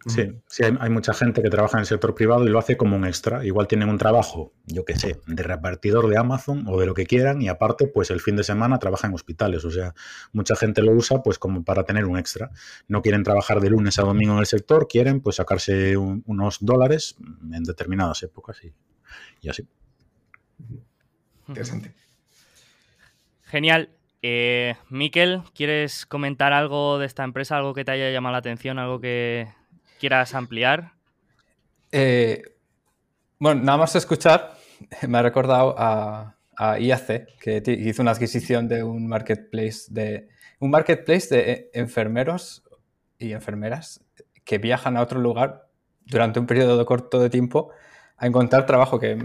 [0.07, 2.97] Sí, sí hay, mucha gente que trabaja en el sector privado y lo hace como
[2.97, 3.45] un extra.
[3.45, 7.07] Igual tienen un trabajo, yo qué sé, de repartidor de Amazon o de lo que
[7.07, 9.65] quieran y aparte, pues el fin de semana trabaja en hospitales.
[9.65, 9.95] O sea,
[10.33, 12.51] mucha gente lo usa pues como para tener un extra.
[12.88, 17.17] No quieren trabajar de lunes a domingo en el sector, quieren pues sacarse unos dólares
[17.53, 18.73] en determinadas épocas y,
[19.41, 19.69] y así.
[21.47, 21.95] Interesante.
[23.45, 23.91] Genial.
[24.25, 27.57] Eh, Miquel, ¿quieres comentar algo de esta empresa?
[27.57, 28.79] ¿Algo que te haya llamado la atención?
[28.79, 29.49] ¿Algo que,
[30.03, 30.95] quieras ampliar.
[31.93, 32.43] Eh,
[33.38, 34.57] bueno, nada más escuchar,
[35.07, 36.35] me ha recordado a,
[36.81, 42.65] IAC, que hizo una adquisición de un marketplace de un marketplace de enfermeros
[43.19, 44.05] y enfermeras
[44.45, 45.69] que viajan a otro lugar
[46.05, 47.71] durante un periodo corto de tiempo
[48.17, 49.19] a encontrar trabajo que,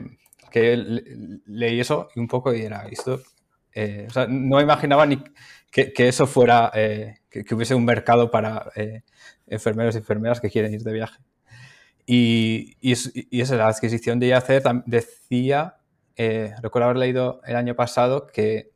[1.46, 3.22] leí eso un poco y era esto.
[3.80, 5.24] Eh, no imaginaba ni
[5.70, 8.72] que, eso fuera, eh, que, hubiese un mercado para
[9.46, 11.20] enfermeros y enfermeras que quieren ir de viaje.
[12.08, 12.94] Y, y,
[13.40, 15.78] esa la adquisición de IAC decía,
[16.16, 18.72] eh, recuerdo haber leído el año pasado que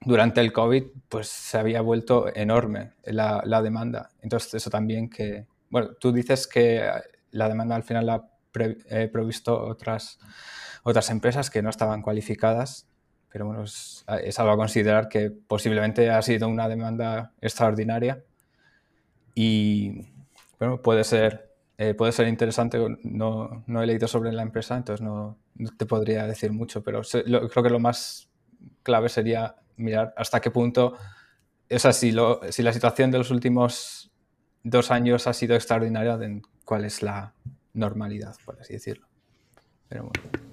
[0.00, 4.10] durante el COVID pues se había vuelto enorme la, demanda.
[4.22, 6.90] Entonces eso también que bueno, tú dices que
[7.30, 10.18] la demanda al final la ha provisto otras,
[10.82, 12.88] otras empresas que no estaban cualificadas,
[13.32, 14.04] pero bueno, es,
[14.38, 18.22] algo a considerar que posiblemente ha sido una demanda extraordinaria
[19.34, 20.06] y
[20.58, 22.78] bueno, puede ser, eh, puede ser interesante.
[23.02, 25.38] No, no, he leído sobre la empresa, entonces no,
[25.78, 28.28] te podría decir mucho, pero creo que lo más
[28.82, 30.96] clave sería mirar hasta qué punto,
[31.70, 34.12] o sea, si, lo, si la situación de los últimos
[34.62, 36.18] dos años ha sido extraordinaria,
[36.66, 37.32] cuál es la
[37.72, 39.06] normalidad, por así decirlo.
[39.88, 40.51] Pero bueno.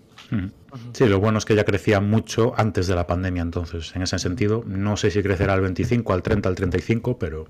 [0.93, 4.19] Sí, lo bueno es que ya crecía mucho antes de la pandemia, entonces, en ese
[4.19, 7.47] sentido, no sé si crecerá al 25, al 30, al 35, pero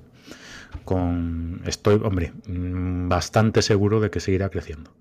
[0.86, 4.96] con estoy, hombre, mm, bastante seguro de que seguirá creciendo.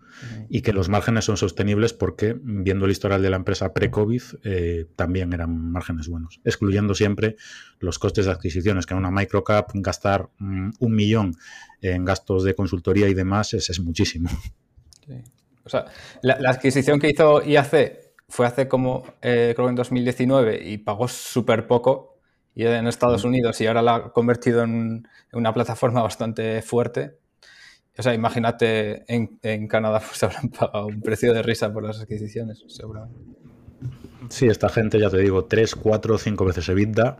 [0.49, 4.87] Y que los márgenes son sostenibles porque, viendo el historial de la empresa pre-COVID, eh,
[4.97, 7.37] también eran márgenes buenos, excluyendo siempre
[7.79, 11.37] los costes de adquisiciones, que en una microcap gastar mm, un millón
[11.81, 14.29] en gastos de consultoría y demás es, muchísimo.
[15.65, 15.87] O sea,
[16.23, 21.67] la, adquisición que hizo IAC fue hace como, eh, creo en 2019 y pagó súper
[21.67, 22.17] poco.
[22.55, 27.19] Y en Estados Unidos y ahora la ha convertido en una plataforma bastante fuerte.
[27.99, 32.65] O sea, imagínate en, Canadá pues habrán pagado un precio de risa por las adquisiciones,
[32.69, 33.19] seguramente.
[34.31, 37.19] Sí, esta gente, ya te digo, 3, 4, 5 veces EBITDA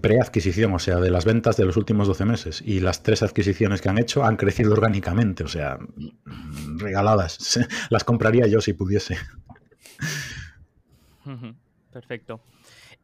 [0.00, 2.62] pre-adquisición, o sea, de las ventas de los últimos 12 meses.
[2.64, 5.78] Y las tres adquisiciones que han hecho han crecido orgánicamente, o sea,
[6.76, 7.58] regaladas.
[7.90, 9.16] Las compraría yo si pudiese.
[11.92, 12.40] Perfecto.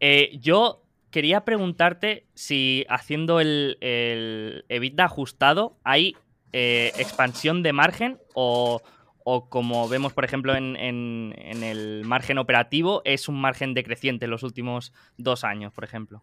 [0.00, 6.16] Eh, yo quería preguntarte si haciendo el, el EBITDA ajustado hay
[6.52, 8.80] eh, expansión de margen o,
[9.50, 14.42] como vemos, por ejemplo, en, en, el margen operativo, es un margen decreciente en los
[14.42, 16.22] últimos dos años, por ejemplo.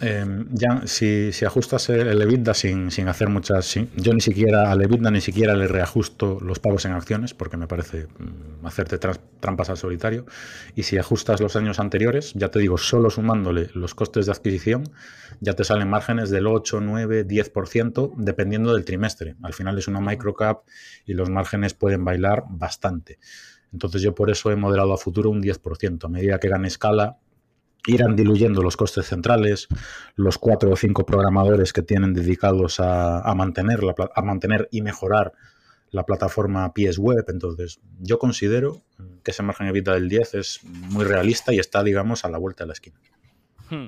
[0.00, 0.46] Em,
[0.84, 3.74] si, ajustas el EBITDA sin, hacer muchas.
[3.96, 7.66] yo ni siquiera al EBITDA ni siquiera le reajusto los pagos en acciones, porque me
[7.66, 10.26] parece mm, hacerte trampas al solitario.
[10.74, 14.84] Y si ajustas los años anteriores, ya te digo, solo sumándole los costes de adquisición,
[15.40, 19.36] ya te salen márgenes del 8, 9, 10%, dependiendo del trimestre.
[19.42, 20.64] Al final es una microcap
[21.06, 23.18] y los márgenes pueden bailar bastante.
[23.72, 26.04] Entonces yo por eso he moderado a futuro un 10%.
[26.04, 27.18] A medida que gane escala,
[27.86, 29.68] irán diluyendo los costes centrales,
[30.14, 33.80] los cuatro o cinco programadores que tienen dedicados a, mantener,
[34.14, 35.32] a mantener y mejorar
[35.90, 37.24] la plataforma PS Web.
[37.28, 38.82] Entonces, yo considero
[39.22, 42.38] que ese margen de vida del 10 es muy realista y está, digamos, a la
[42.38, 43.00] vuelta de la esquina.
[43.70, 43.86] Hmm.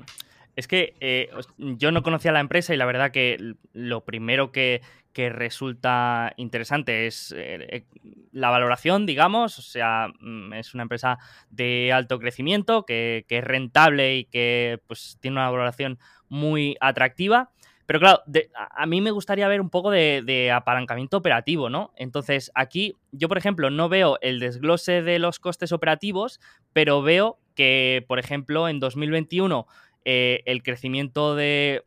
[0.55, 4.81] Es que eh, yo no conocía la empresa y la verdad que lo primero que,
[5.21, 7.83] resulta interesante es eh, eh,
[8.31, 11.17] la valoración, digamos, o sea, mm, es una empresa
[11.49, 17.51] de alto crecimiento, que, es rentable y que pues, tiene una valoración muy atractiva.
[17.85, 18.21] Pero claro,
[18.55, 21.91] a mí me gustaría ver un poco de, de, apalancamiento operativo, ¿no?
[21.97, 26.39] Entonces, aquí yo, por ejemplo, no veo el desglose de los costes operativos,
[26.71, 29.67] pero veo que, por ejemplo, en 2021
[30.11, 31.83] eh, el crecimiento de,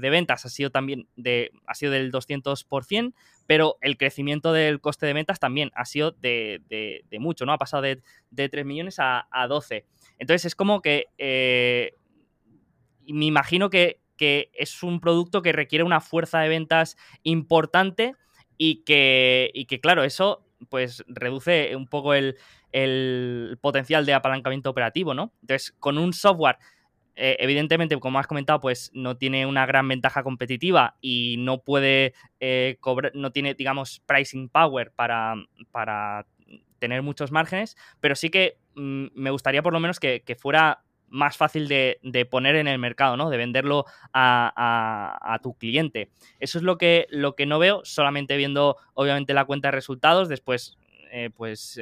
[0.00, 3.12] ventas ha sido también de, ha sido del 200%,
[3.44, 7.52] pero el crecimiento del coste de ventas también ha sido de, mucho, ¿no?
[7.52, 8.00] Ha pasado de,
[8.30, 9.84] 3 millones a, 12.
[10.20, 11.94] Entonces es como que eh,
[13.08, 18.14] me imagino que, es un producto que requiere una fuerza de ventas importante
[18.58, 22.36] y que, y que claro, eso pues reduce un poco el,
[22.70, 25.32] el potencial de apalancamiento operativo, ¿no?
[25.40, 26.58] Entonces, con un software
[27.20, 32.14] eh, evidentemente, como has comentado, pues no tiene una gran ventaja competitiva y no puede
[32.38, 35.34] eh, cobrar, no tiene, digamos, pricing power para,
[35.72, 36.26] para
[36.78, 41.36] tener muchos márgenes, pero sí que mm, me gustaría por lo menos que, fuera más
[41.36, 43.30] fácil de, poner en el mercado, ¿no?
[43.30, 46.10] De venderlo a, tu cliente.
[46.38, 50.28] Eso es lo que, lo que no veo, solamente viendo, obviamente, la cuenta de resultados.
[50.28, 50.78] Después,
[51.10, 51.80] eh, pues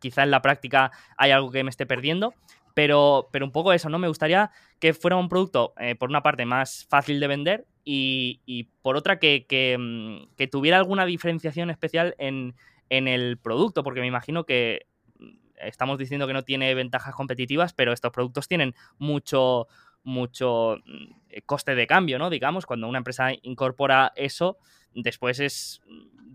[0.00, 2.34] quizá en la práctica hay algo que me esté perdiendo.
[2.80, 3.98] Pero, pero un poco eso, ¿no?
[3.98, 8.70] Me gustaría que fuera un producto, eh, por una parte, más fácil de vender y,
[8.80, 9.44] por otra, que,
[9.78, 12.54] mm, que, tuviera alguna diferenciación especial en,
[12.88, 14.86] en el producto, porque me imagino que
[15.18, 19.68] mm, estamos diciendo que no tiene ventajas competitivas, pero estos productos tienen mucho,
[20.02, 22.30] mucho mm, coste de cambio, ¿no?
[22.30, 24.56] Digamos, cuando una empresa incorpora eso,
[24.94, 25.82] después es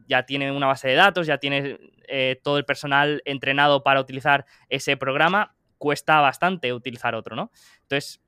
[0.07, 4.45] ya tiene una base de datos, ya tiene eh, todo el personal entrenado para utilizar
[4.69, 7.51] ese programa cuesta bastante utilizar otro, ¿no?
[7.82, 8.21] Entonces,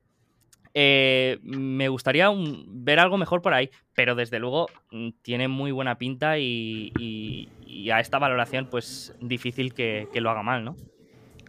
[0.79, 2.31] eh, me gustaría
[2.67, 7.49] ver algo mejor por ahí, pero desde luego mm, tiene muy buena pinta y,
[7.91, 10.75] a esta valoración, pues difícil que, lo haga mal, ¿no?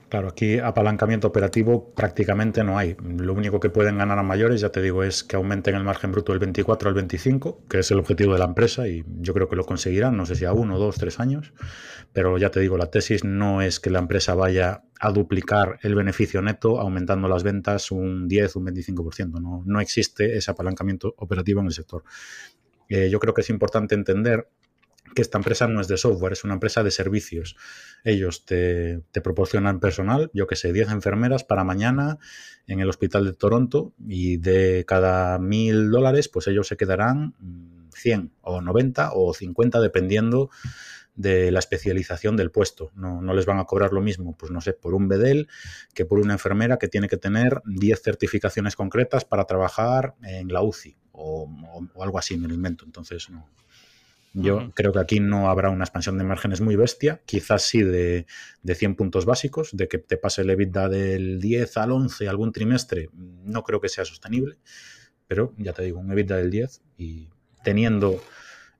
[0.08, 2.96] Claro, aquí apalancamiento operativo prácticamente no hay.
[3.02, 6.12] Lo único que pueden ganar a mayores, ya te digo, es que aumenten el margen
[6.12, 9.50] bruto del 24 al 25, que es el objetivo de la empresa y yo creo
[9.50, 11.52] que lo conseguirán, no sé si a uno, dos, tres años,
[12.14, 15.94] pero ya te digo, la tesis no es que la empresa vaya a duplicar el
[15.94, 19.40] beneficio neto aumentando las ventas un 10, un 25%.
[19.42, 22.02] No, no existe ese apalancamiento operativo en el sector.
[22.88, 24.48] Eh, yo creo que es importante entender
[25.14, 27.56] que esta empresa no es de software, es una empresa de servicios.
[28.04, 32.18] Ellos te, proporcionan personal, yo que sé, 10 enfermeras para mañana
[32.66, 37.34] en el hospital de Toronto y de cada mil dólares, pues ellos se quedarán
[37.94, 40.50] 100 o 90 o 50 dependiendo
[41.14, 42.92] de la especialización del puesto.
[42.94, 45.48] No, les van a cobrar lo mismo, pues no sé, por un bedel
[45.92, 50.62] que por una enfermera que tiene que tener 10 certificaciones concretas para trabajar en la
[50.62, 51.50] UCI o,
[51.94, 52.84] o algo así, me lo invento.
[52.84, 53.48] Entonces, no,
[54.42, 58.26] yo creo que aquí no habrá una expansión de márgenes muy bestia, quizás sí de,
[58.62, 62.52] de 100 puntos básicos, de que te pase el EBITDA del 10 al 11 algún
[62.52, 64.58] trimestre, no creo que sea sostenible,
[65.26, 67.28] pero ya te digo, un EBITDA del 10 y
[67.62, 68.20] teniendo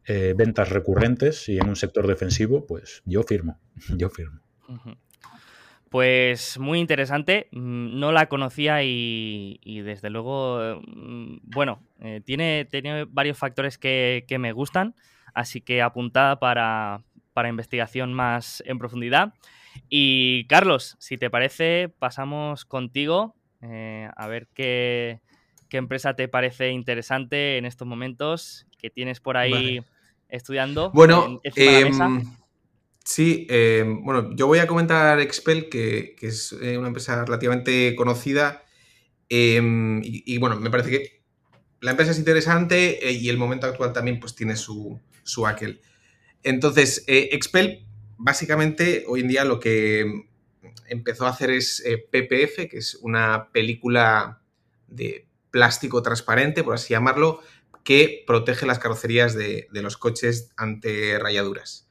[0.07, 3.61] eh, ventas recurrentes y en un sector defensivo, pues yo firmo,
[3.97, 4.41] yo firmo.
[5.91, 13.05] Pues muy interesante, mm, no la conocía y, desde luego, mm, bueno, eh, tiene, tiene,
[13.05, 14.95] varios factores que, que me gustan
[15.35, 17.03] así que apuntada para,
[17.49, 19.33] investigación más en profundidad.
[19.89, 25.21] Y Carlos, si te parece, pasamos contigo eh, a ver qué,
[25.71, 29.83] empresa te parece interesante en estos momentos que tienes por ahí
[30.29, 30.91] estudiando.
[30.91, 32.25] Bueno, em,
[33.05, 38.63] sí, em, bueno, yo voy a comentar Expel, que, es eh, una empresa relativamente conocida.
[39.29, 41.23] Em, y, bueno, me parece que
[41.81, 45.81] la empresa es interesante eh, y el momento actual también pues tiene su, su aquel.
[46.43, 50.27] Entonces, eh, Expel, básicamente, hoy en día lo que
[50.87, 54.41] empezó a hacer es eh, PPF, que es una película
[54.87, 57.41] de plástico transparente, por así llamarlo,
[57.85, 61.89] que protege las carrocerías de, los coches ante rayaduras.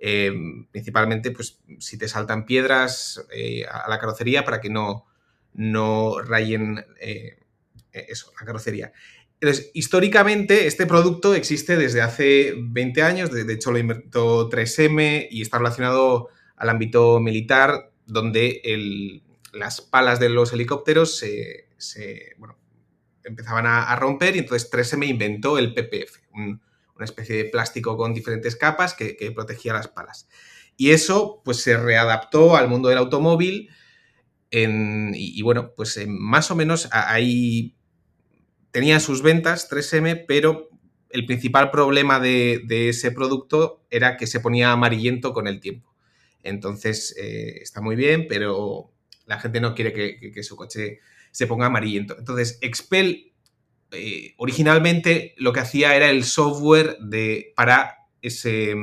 [0.00, 0.32] Eh,
[0.70, 3.26] principalmente, pues, si te saltan piedras
[3.70, 5.06] a la carrocería para que no,
[5.54, 6.84] no rayen
[7.92, 8.92] eso, la carrocería.
[9.40, 15.42] Entonces, históricamente, este producto existe desde hace 20 años, de, hecho lo inventó 3M y
[15.42, 19.22] está relacionado al ámbito militar, donde
[19.52, 21.68] las palas de los helicópteros se,
[23.22, 28.56] empezaban a, romper y entonces 3M inventó el PPF, una especie de plástico con diferentes
[28.56, 30.28] capas que, protegía las palas.
[30.76, 33.70] Y eso pues se readaptó al mundo del automóvil
[34.50, 37.77] y, bueno, pues más o menos hay
[38.70, 40.68] tenía sus ventas 3M, pero
[41.10, 45.94] el principal problema de, ese producto era que se ponía amarillento con el tiempo.
[46.42, 48.92] Entonces, eh, está muy bien, pero
[49.26, 51.00] la gente no quiere que, su coche
[51.30, 52.16] se ponga amarillento.
[52.18, 53.32] Entonces, Expel
[53.90, 58.74] eh, originalmente lo que hacía era el software de, para ese,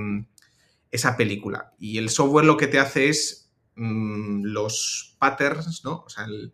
[0.92, 1.74] esa película.
[1.80, 6.04] Y el software lo que te hace es mm, los patterns, ¿no?
[6.06, 6.54] O sea, el,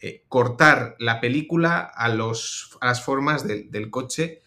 [0.00, 4.40] eh, cortar la película a, las formas del coche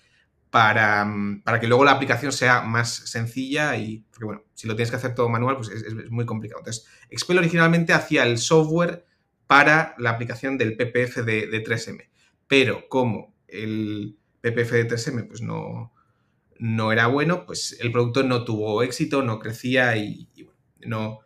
[0.53, 4.75] para, mm, para, que luego la aplicación sea más sencilla y, porque bueno, si lo
[4.75, 6.59] tienes que hacer todo manual, pues es, muy complicado.
[6.59, 9.05] Entonces, Expel originalmente hacía el software
[9.47, 12.07] para la aplicación del PPF de, 3M,
[12.47, 15.91] pero como el PPF de 3M pues no,
[16.59, 20.29] no era bueno, pues el producto no tuvo éxito, no crecía y,
[20.85, 21.19] no,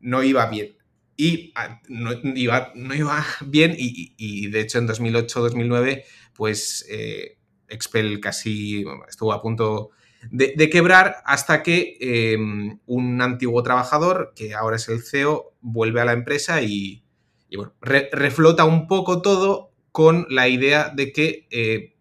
[0.00, 0.76] no iba bien
[1.16, 6.04] y ah, no iba, no iba bien y, de hecho en 2008-2009
[6.34, 7.38] pues eh,
[7.68, 9.90] Expel casi estuvo a punto
[10.30, 16.04] de, quebrar hasta que em, un antiguo trabajador, que ahora es el CEO, vuelve a
[16.04, 17.04] la empresa y,
[17.54, 21.94] bueno, reflota un poco todo con la idea de que, eh,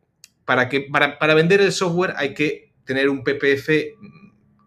[0.45, 3.67] para, que para, vender el software hay que tener un PPF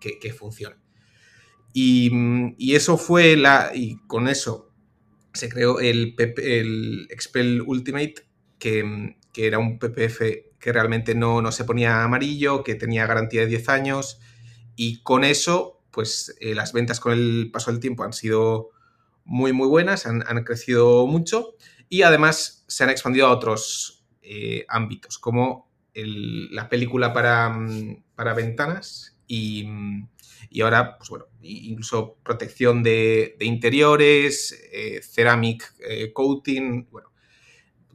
[0.00, 0.76] que, que funcione.
[1.78, 3.70] Y, eso fue la.
[3.74, 4.72] Y con eso
[5.34, 8.14] se creó el, el Expel Ultimate,
[8.58, 10.22] que, era un PPF
[10.58, 14.18] que realmente no, no, se ponía amarillo, que tenía garantía de 10 años.
[14.74, 18.70] Y con eso, pues eh, las ventas con el paso del tiempo han sido
[19.26, 21.56] muy, muy buenas, han, crecido mucho.
[21.90, 27.54] Y además se han expandido a otros eh, ámbitos, como la película para,
[28.14, 29.66] para ventanas y
[30.56, 37.12] y ahora, pues bueno, incluso protección de, interiores, eh, ceramic eh, coating, bueno,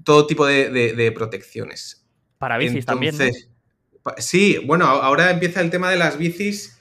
[0.03, 2.05] todo tipo de, protecciones.
[2.37, 3.15] Para bicis también.
[4.17, 6.79] Sí, bueno, ahora empieza el tema de las bicis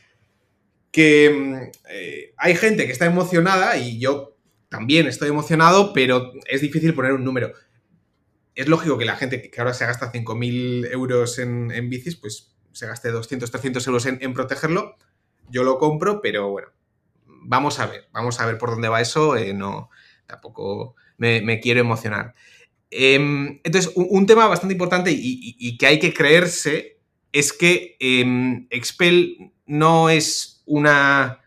[0.93, 4.37] que mm, eh, hay gente que está emocionada y yo
[4.69, 7.55] también estoy emocionado, pero es difícil poner un número.
[8.55, 12.55] Es lógico que la gente que ahora se gasta 5.000 euros en, en, bicis, pues
[12.73, 14.99] se gaste 200, 300 euros en, en, protegerlo.
[15.51, 16.69] Yo lo compro, pero bueno,
[17.27, 19.37] vamos a ver, vamos a ver por dónde va eso.
[19.37, 19.91] Eh, no,
[20.27, 22.35] tampoco me, quiero emocionar.
[22.91, 23.15] Eh,
[23.63, 26.99] entonces, un, tema bastante importante y, que hay que creerse
[27.33, 31.41] es que eh, Expel no es una,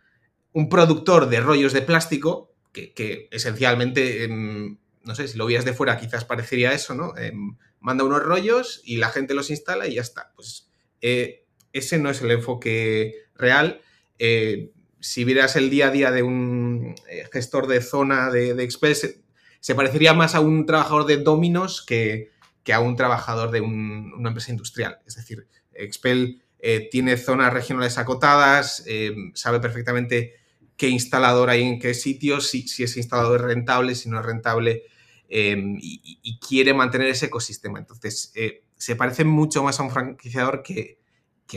[0.54, 5.74] un productor de rollos de plástico, que, esencialmente, em, no sé, si lo vías de
[5.74, 7.16] fuera quizás parecería eso, ¿no?
[7.18, 10.32] Em, manda unos rollos y la gente los instala y ya está.
[10.36, 10.70] Pues
[11.02, 13.82] eh, ese no es el enfoque real.
[14.20, 18.64] Eh, si vieras el día a día de un eh, gestor de zona de, de
[18.64, 22.32] Expel, se, parecería más a un trabajador de Dominos que,
[22.72, 25.00] a un trabajador de un, una empresa industrial.
[25.06, 28.86] Es decir, Expel eh, tiene zonas regionales acotadas,
[29.34, 30.36] sabe perfectamente
[30.78, 34.26] qué instalador hay en qué sitios, si, si ese instalador es rentable, si no es
[34.26, 34.84] rentable,
[35.28, 37.80] y, quiere mantener ese ecosistema.
[37.80, 38.32] Entonces,
[38.78, 41.00] se parece mucho más a un franquiciador que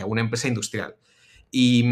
[0.01, 0.97] a una empresa industrial.
[1.59, 1.83] Y,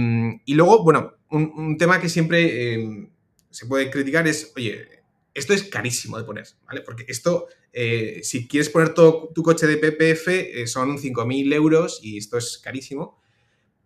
[0.45, 3.09] y luego, bueno, un, tema que siempre eh,
[3.49, 4.87] se puede criticar es, oye,
[5.33, 6.83] esto es carísimo de poner, ¿vale?
[6.83, 11.99] Porque esto, eh, si quieres poner todo tu coche de PPF, eh, son 5.000 euros
[12.03, 13.19] y esto es carísimo.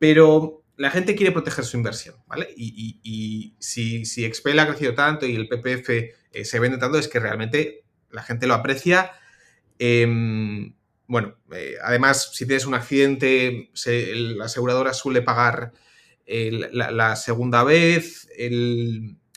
[0.01, 2.49] Pero la gente quiere proteger su inversión, ¿vale?
[2.57, 7.07] Y si, si, Expel ha crecido tanto y el PPF eh, se vende tanto, es
[7.07, 9.12] que realmente la gente lo aprecia.
[9.79, 10.74] Em,
[11.09, 13.70] bueno, eh, además, si tienes un accidente,
[14.14, 15.72] la aseguradora suele pagar
[16.26, 18.28] el, la, segunda vez.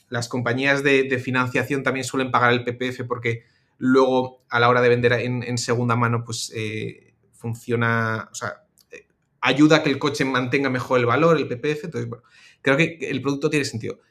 [0.09, 3.45] Las compañías de, financiación también suelen pagar el PPF porque
[3.77, 9.07] luego a la hora de vender en, segunda mano, pues eh, funciona, o sea, eh,
[9.39, 11.85] ayuda a que el coche mantenga mejor el valor, el PPF.
[11.85, 12.25] Entonces, bueno,
[12.61, 14.01] creo que el producto tiene sentido.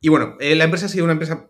[0.00, 1.48] Y bueno, eh, la empresa ha sido una empresa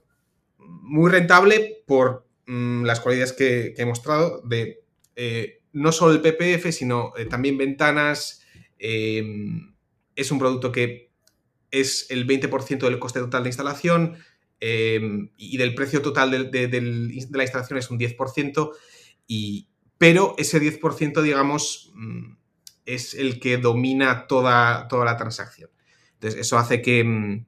[0.59, 4.85] muy rentable por mmm, las cualidades que, que, he mostrado de
[5.21, 8.47] eh, no solo el PPF, sino eh, también ventanas.
[8.79, 11.11] es un producto que
[11.73, 14.17] es el 20% del coste total de instalación
[14.61, 15.01] eh,
[15.37, 16.81] y del precio total de,
[17.33, 18.71] la instalación es un 10%,
[19.27, 22.37] y, pero ese 10%, digamos, mm,
[22.87, 25.71] es el que domina toda, toda la transacción.
[26.15, 27.47] Entonces, eso hace que, mm,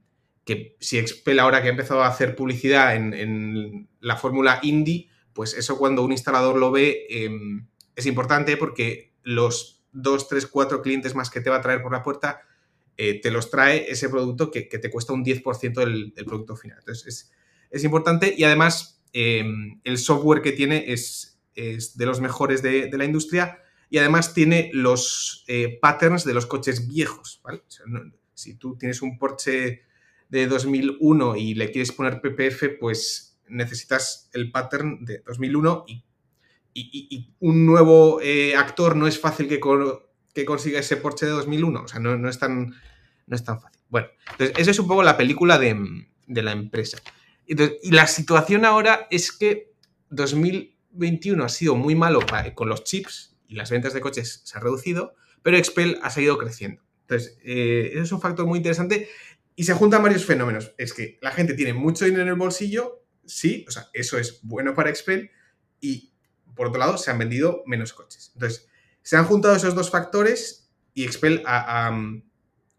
[0.81, 5.09] si Expel ahora que ha empezado a hacer publicidad en, en la fórmula indie,
[5.41, 7.30] pues eso cuando un instalador lo ve eh,
[7.97, 11.93] es importante porque los 2, 3, 4 clientes más que te va a traer por
[11.93, 12.43] la puerta
[12.99, 16.76] eh, te los trae ese producto que, te cuesta un 10% del, del, producto final.
[16.80, 17.32] Entonces, es,
[17.70, 19.43] es importante y además eh,
[19.82, 24.68] el software que tiene es, es de los mejores de, la industria y además tiene
[24.74, 27.41] los eh, patterns de los coches viejos.
[27.43, 27.62] ¿vale?
[28.34, 29.84] Si tú tienes un Porsche
[30.28, 36.05] de 2001 y le quieres poner PPF, pues necesitas el pattern de 2001 y,
[37.40, 39.59] un nuevo eh, actor no es fácil que,
[40.44, 41.82] consiga ese Porsche de 2001.
[41.82, 42.74] O sea, no, es, tan,
[43.26, 43.80] no es tan fácil.
[43.88, 45.76] Bueno, entonces, esa es un poco la película de,
[46.28, 46.98] la empresa.
[47.46, 49.72] Y la situación ahora es que
[50.11, 52.20] 2021 ha sido muy malo
[52.55, 56.38] con los chips y las ventas de coches se ha reducido, pero Expel ha seguido
[56.38, 56.82] creciendo.
[57.03, 59.09] Entonces, eh, eso es un factor muy interesante
[59.57, 60.72] y se juntan varios fenómenos.
[60.78, 62.99] Es que la gente tiene mucho dinero en el bolsillo,
[63.31, 65.31] sí, o sea, eso es bueno para Expel
[65.81, 66.12] y,
[66.55, 68.33] por otro lado, se han vendido menos coches.
[68.35, 68.68] Entonces,
[69.03, 71.91] se han juntado esos dos factores y Expel ha,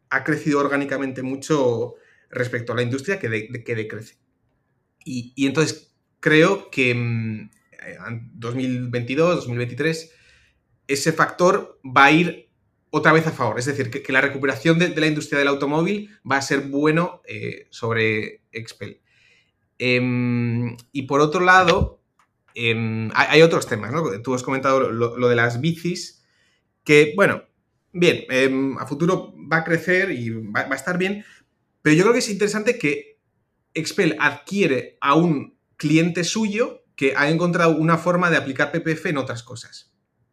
[0.09, 1.95] ha crecido orgánicamente mucho
[2.31, 4.17] respecto a la industria que, de, que decrece.
[5.03, 7.51] Y, entonces creo que en
[8.33, 10.13] 2022, 2023,
[10.87, 12.49] ese factor va a ir
[12.89, 13.57] otra vez a favor.
[13.57, 17.21] Es decir, que, la recuperación de, de, la industria del automóvil va a ser bueno
[17.25, 19.00] eh, sobre Expel.
[19.83, 22.01] Eh, y por otro lado,
[22.53, 24.03] eh, hay otros temas, ¿no?
[24.21, 26.23] Tú has comentado lo, de las bicis,
[26.83, 27.43] que, bueno,
[27.91, 31.25] bien, eh, a futuro va a crecer y va, a estar bien,
[31.81, 33.19] pero yo creo que es interesante que
[33.73, 39.17] Expel adquiere a un cliente suyo que ha encontrado una forma de aplicar PPF en
[39.17, 39.91] otras cosas.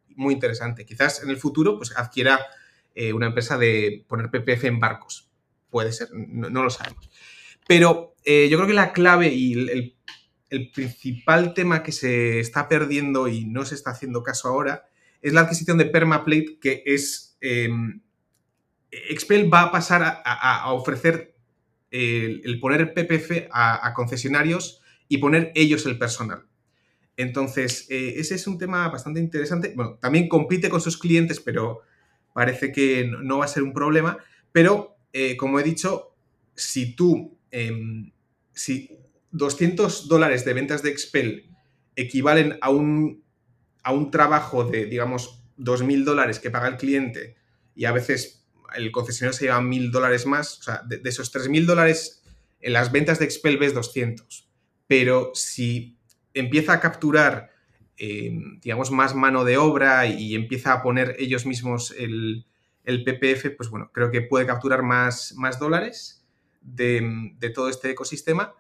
[0.08, 0.84] Muy interesante.
[0.84, 2.38] Quizás en el futuro pues, adquiera
[2.94, 5.30] eh, una empresa de poner PPF en barcos.
[5.70, 7.08] Puede ser, no lo sabemos.
[7.66, 9.94] Pero eh, yo creo que la clave y el,
[10.74, 14.86] principal tema que se está perdiendo y no se está haciendo caso ahora
[15.22, 17.38] es la adquisición de Permaplate, que es...
[17.40, 17.68] Eh,
[18.90, 21.34] Expel va a pasar a, ofrecer
[21.90, 26.46] el, el, poner PPF a, concesionarios y poner ellos el personal.
[27.16, 29.72] Entonces, eh, ese es un tema bastante interesante.
[29.74, 31.80] Bueno, también compite con sus clientes, pero
[32.32, 34.18] parece que no, va a ser un problema.
[34.52, 36.14] Pero, eh, como he dicho,
[36.54, 37.72] si tú, eh,
[38.58, 38.98] si
[39.30, 41.50] 200 dólares de ventas de Expel
[41.96, 43.24] equivalen a un,
[43.82, 47.36] a un trabajo de, digamos, 2.000 dólares que paga el cliente
[47.74, 51.66] y a veces el concesionario se lleva 1.000 dólares más, o sea, de, esos 3.000
[51.66, 52.22] dólares
[52.60, 54.48] en las ventas de Expel ves 200.
[54.86, 55.98] Pero si
[56.34, 57.50] empieza a capturar,
[57.96, 62.46] eh, digamos, más mano de obra y empieza a poner ellos mismos el,
[62.84, 66.17] el PPF, pues bueno, creo que puede capturar más, más dólares
[66.74, 68.54] de, todo este ecosistema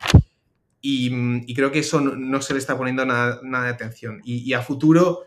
[0.80, 4.20] y, creo que eso no, se le está poniendo nada, de atención.
[4.24, 5.24] Y, a futuro,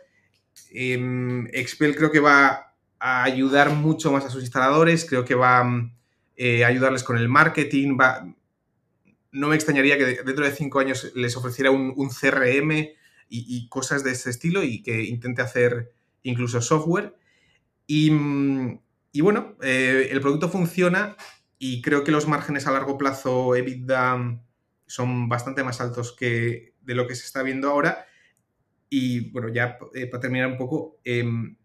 [0.71, 5.91] Expel creo que va a ayudar mucho más a sus instaladores, creo que va
[6.35, 7.97] eh, a ayudarles con el marketing,
[9.31, 12.89] no me extrañaría que dentro de cinco años les ofreciera un, CRM
[13.29, 15.91] y, cosas de ese estilo y que intente hacer
[16.23, 17.15] incluso software.
[17.87, 18.11] Y,
[19.11, 21.15] y bueno, eh, el producto funciona
[21.63, 24.41] y creo que los márgenes a largo plazo EBITDA
[24.87, 28.07] son bastante más altos que de lo que se está viendo ahora.
[28.89, 31.55] Y bueno, ya eh, para terminar un poco, em,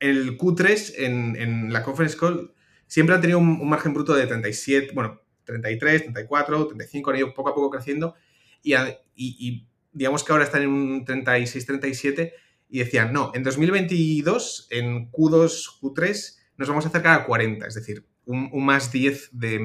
[0.00, 2.52] el Q3 en, la conference call
[2.88, 7.50] siempre ha tenido un, margen bruto de 37, bueno, 33, 34, 35, han ido poco
[7.50, 8.16] a poco creciendo
[8.60, 8.74] y,
[9.14, 12.34] y digamos que ahora están en un 36, 37
[12.70, 17.74] y decían, no, en 2022, en Q2, Q3, nos vamos a acercar a 40, es
[17.74, 19.60] decir, un, más 10 de,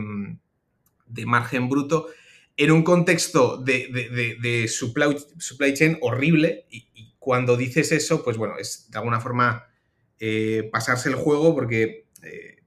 [1.26, 2.07] margen bruto
[2.57, 6.88] en un contexto de, supply, chain horrible y,
[7.20, 9.68] cuando dices eso, pues bueno, es de alguna forma
[10.20, 12.64] eh, pasarse el juego porque eh,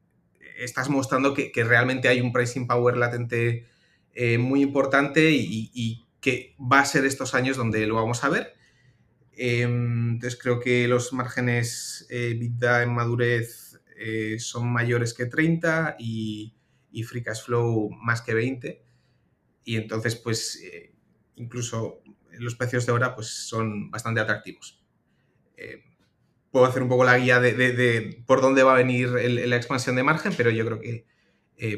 [0.59, 3.67] estás mostrando que, realmente hay un pricing power latente
[4.15, 8.55] eh, muy importante y, que va a ser estos años donde lo vamos a ver.
[9.33, 13.62] Em, entonces creo que los márgenes vida en madurez
[14.05, 16.57] eh, son mayores que 30 y,
[16.91, 18.85] y, Free Cash Flow más que 20.
[19.65, 20.93] Y entonces, pues, eh,
[21.37, 24.85] incluso los precios de ahora pues, son bastante atractivos.
[25.57, 25.85] Eh,
[26.51, 30.03] puedo hacer un poco la guía de, por dónde va a venir la expansión de
[30.03, 31.07] margen, pero yo creo que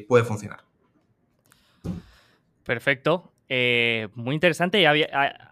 [0.09, 0.65] puede funcionar.
[2.65, 3.35] Perfecto.
[4.15, 5.09] muy interesante había,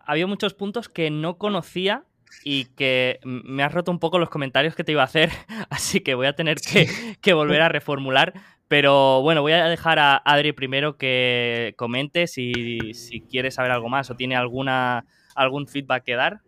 [0.07, 2.07] había, muchos puntos que no conocía
[2.45, 5.31] y que me has roto un poco los comentarios que te iba a hacer,
[5.71, 8.35] así que voy a tener que, volver a reformular.
[8.69, 13.91] Pero bueno, voy a dejar a Adri primero que comente si, si quiere saber algo
[13.91, 15.05] más o tiene alguna,
[15.35, 16.41] algún feedback que dar.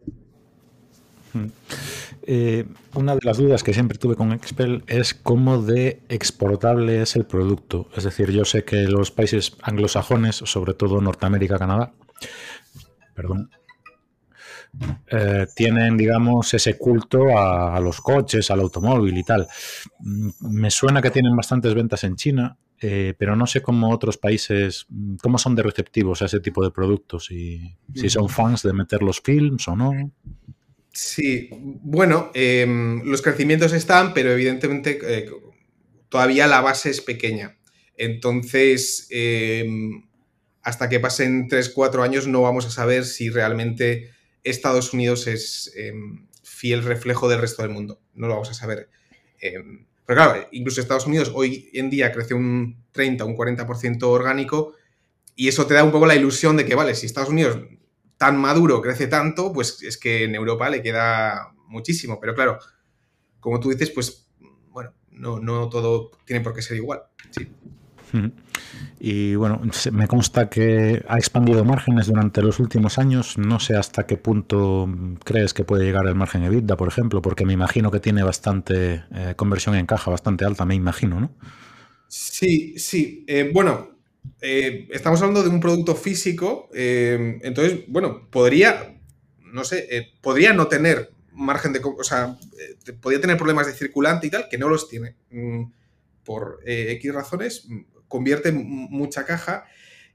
[1.35, 1.49] Hmm.
[2.27, 2.65] Eh,
[2.95, 7.27] una de las dudas que siempre tuve con Expel es cómo de exportable es el
[7.27, 7.89] producto.
[7.95, 11.93] Es decir, yo sé que los países anglosajones, sobre todo Norteamérica, Canadá,
[13.15, 13.51] perdón,
[15.11, 19.47] eh, tienen, digamos, ese culto a, los coches, al automóvil y tal.
[20.01, 24.17] Mm, me suena que tienen bastantes ventas en China, eh, pero no sé cómo otros
[24.17, 28.63] países, mm, cómo son de receptivos a ese tipo de productos y si son fans
[28.63, 29.93] de meter los films o no.
[30.93, 35.31] Sí, bueno, em, los crecimientos están, pero evidentemente eh,
[36.09, 37.59] todavía la base es pequeña.
[37.97, 40.05] Entonces, em,
[40.63, 44.14] hasta que pasen 3-4 años no vamos a saber si realmente
[44.45, 48.01] Estados Unidos es em, fiel reflejo del resto del mundo.
[48.15, 48.89] No lo vamos a saber.
[49.41, 54.75] Em, pero claro, incluso Estados Unidos hoy en día crece un 30, un 40% orgánico
[55.35, 57.59] y eso te da un poco la ilusión de que, vale, si Estados Unidos
[58.19, 62.21] tan maduro crece tanto, pues es que en Europa le queda muchísimo.
[62.21, 62.59] Pero claro,
[63.41, 64.29] como tú dices, pues
[64.71, 67.03] bueno, no, no todo tiene por qué ser igual.
[67.31, 67.49] Sí.
[69.01, 69.61] Y bueno,
[69.93, 73.37] me consta que ha expandido márgenes durante los últimos años.
[73.37, 74.89] No sé hasta qué punto
[75.25, 79.05] crees que puede llegar el margen EBITDA, por ejemplo, porque me imagino que tiene bastante
[79.15, 81.35] eh, conversión en caja bastante alta, me imagino, ¿no?
[82.09, 83.25] Sí, sí.
[83.27, 83.99] Eh, bueno,
[84.41, 89.01] eh, estamos hablando de un producto físico, entonces, bueno, podría,
[89.53, 92.39] no sé, podría no tener margen de, o sea,
[93.03, 95.17] podría tener problemas de circulante y tal, que no los tiene.
[95.31, 95.65] Mm,
[96.25, 97.69] por X razones,
[98.09, 99.65] convierte mucha caja.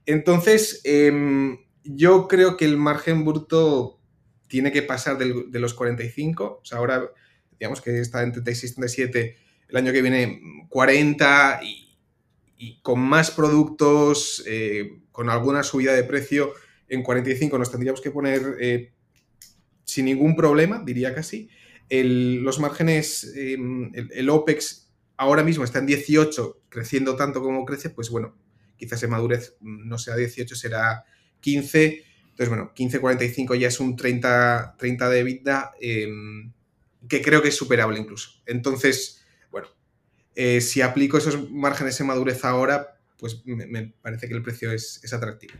[0.06, 4.00] Entonces, em, yo creo que el margen bruto
[4.48, 6.60] tiene que pasar de los 45.
[6.60, 7.10] O sea, ahora,
[7.58, 9.36] digamos que está en 36, 37,
[9.68, 16.52] el año que viene 40 y, con más productos, eh, con alguna subida de precio,
[16.88, 18.92] en 45 nos tendríamos que poner eh,
[19.84, 21.48] sin ningún problema, diría casi.
[21.88, 24.89] los márgenes, em, el, OPEX
[25.20, 28.34] ahora mismo está en 18, creciendo tanto como crece, pues bueno,
[28.78, 31.04] quizás en madurez no sea 18, será
[31.40, 32.04] 15.
[32.30, 36.52] Entonces, bueno, 15-45 ya es un 30, 30 de EBITDA, em,
[37.06, 38.30] que creo que es superable incluso.
[38.46, 39.68] Entonces, bueno,
[40.34, 45.12] eh, si aplico esos márgenes en madurez ahora, pues me, parece que el precio es,
[45.12, 45.52] atractivo.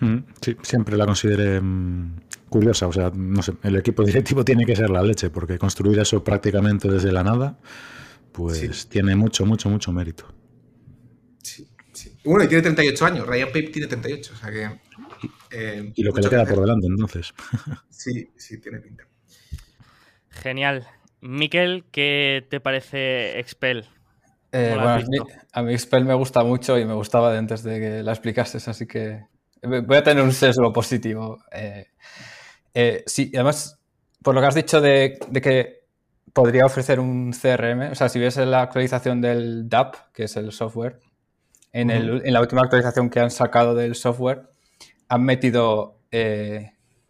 [0.00, 2.16] Mm, sí, siempre la consideré mm,
[2.48, 2.88] curiosa.
[2.88, 6.24] O sea, no sé, el equipo directivo tiene que ser la leche, porque construir eso
[6.24, 7.56] prácticamente desde la nada,
[8.34, 10.26] pues tiene mucho, mucho, mucho mérito.
[11.40, 12.18] Sí, sí.
[12.24, 13.26] Bueno, y tiene 38 años.
[13.26, 14.80] Ryan Pape tiene 38, o sea que.
[15.52, 17.32] Eh, y lo que le queda por delante, entonces.
[17.90, 19.04] Sí, sí, tiene pinta.
[20.30, 20.86] Genial.
[21.20, 23.86] Miquel, ¿qué te parece Expel?
[24.52, 28.02] Eh, bueno, a mí, Expel me gusta mucho y me gustaba de antes de que
[28.02, 29.24] la explicases, así que
[29.62, 31.42] voy a tener un sesgo positivo.
[31.50, 31.86] Eh,
[32.74, 33.80] eh, sí, además,
[34.22, 35.83] por lo que has dicho de, que
[36.32, 40.52] podría ofrecer un CRM, o sea, si ves la actualización del DAP, que es el
[40.52, 40.98] software,
[41.72, 44.48] en, en la última actualización que han sacado del software,
[45.08, 46.00] han metido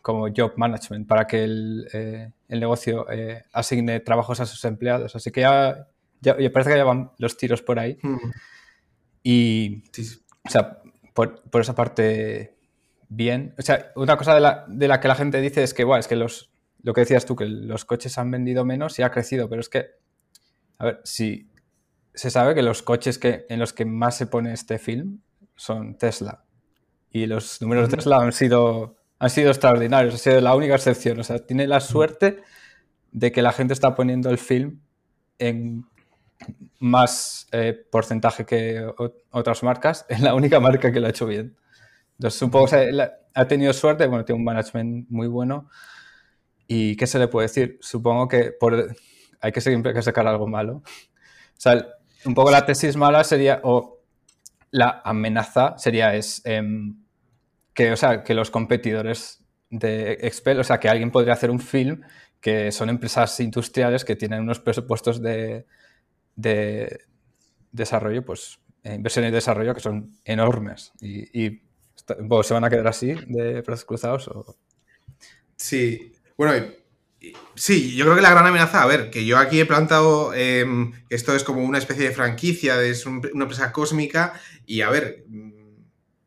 [0.04, 5.16] como job management para que el, eh, negocio eh, asigne trabajos a sus empleados.
[5.16, 5.88] Así que ya,
[6.20, 7.98] ya, parece que ya van los tiros por ahí.
[9.22, 9.82] Y,
[10.44, 10.78] o sea,
[11.14, 12.54] por, esa parte,
[13.08, 13.54] bien.
[13.58, 16.16] O sea, una cosa de la, que la gente dice es que, bueno, es que
[16.16, 16.52] los,
[16.84, 19.68] lo que decías tú, que los coches han vendido menos y ha crecido, pero es
[19.68, 19.86] que,
[20.78, 21.50] a ver, si
[22.14, 25.20] se sabe que los coches que, en los que más se pone este film
[25.56, 26.44] son Tesla.
[27.10, 31.18] Y los números de Tesla han sido han sido extraordinarios, ha sido la única excepción.
[31.18, 32.42] O sea, tiene la suerte
[33.12, 34.80] de que la gente está poniendo el film
[35.38, 35.86] en
[36.78, 38.86] más eh, porcentaje que
[39.30, 41.56] otras marcas, es la única marca que lo ha hecho bien.
[42.18, 45.68] Entonces, supongo que ha tenido suerte, bueno, tiene un management muy bueno.
[46.66, 47.78] ¿Y qué se le puede decir?
[47.80, 48.54] Supongo que
[49.40, 50.76] hay que sacar algo malo.
[50.76, 51.86] O sea,
[52.24, 54.00] un poco la tesis mala sería, o
[54.70, 56.96] la amenaza sería es, em,
[57.74, 61.60] que, o sea, que los competidores de Expel, o sea, que alguien podría hacer un
[61.60, 62.02] film
[62.40, 65.66] que son empresas industriales que tienen unos presupuestos de,
[66.36, 67.00] de
[67.72, 71.62] desarrollo, pues eh, inversión y desarrollo que son enormes y,
[72.06, 74.28] se van a quedar así de brazos cruzados.
[74.28, 74.56] O...
[75.56, 76.66] Sí, bueno,
[77.54, 80.92] sí, yo creo que la gran amenaza, a ver, que yo aquí he plantado em,
[81.10, 85.24] esto es como una especie de franquicia, es una empresa cósmica y a ver,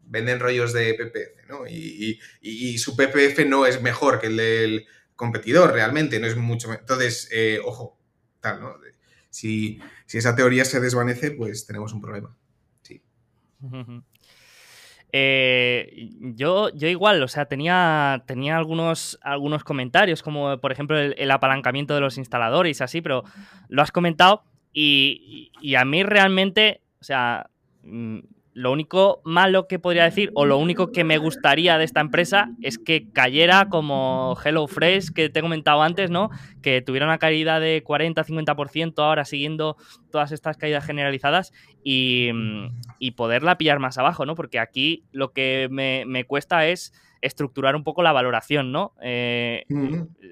[0.04, 1.68] venden rollos de PPF, ¿no?
[1.68, 7.28] Y, su PPF no es mejor que el del competidor, realmente, no es mucho Entonces,
[7.32, 8.00] eh, ojo,
[8.40, 8.76] tal, ¿no?
[9.30, 9.80] Si,
[10.12, 12.36] esa teoría se desvanece, pues tenemos un problema.
[12.82, 13.04] Sí.
[15.12, 21.32] Eh, yo, yo igual, o sea, tenía, tenía algunos, algunos comentarios, como por ejemplo el,
[21.32, 23.24] apalancamiento de los instaladores, así, pero
[23.70, 24.44] lo has comentado
[24.74, 27.50] y, y a mí realmente, o sea,
[27.84, 28.20] mm,
[28.58, 32.50] lo único malo que podría decir, o lo único que me gustaría de esta empresa,
[32.64, 36.32] es que cayera como HelloFresh, que te he comentado antes, ¿no?
[36.64, 39.78] Que tuviera una caída de 40-50% ahora siguiendo
[40.10, 41.54] todas estas caídas generalizadas
[41.84, 42.32] y,
[43.16, 44.34] poderla pillar más abajo, ¿no?
[44.34, 48.96] Porque aquí lo que me, cuesta es estructurar un poco la valoración, ¿no?
[49.04, 49.66] Eh,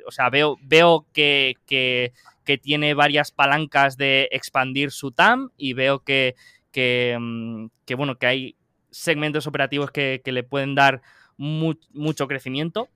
[0.08, 2.12] o sea, veo, veo que, que,
[2.44, 6.36] que tiene varias palancas de expandir su TAM y veo que
[7.20, 8.56] Mm, que, bueno, que hay
[8.92, 11.02] segmentos operativos que, le pueden dar
[11.38, 12.90] mucho crecimiento,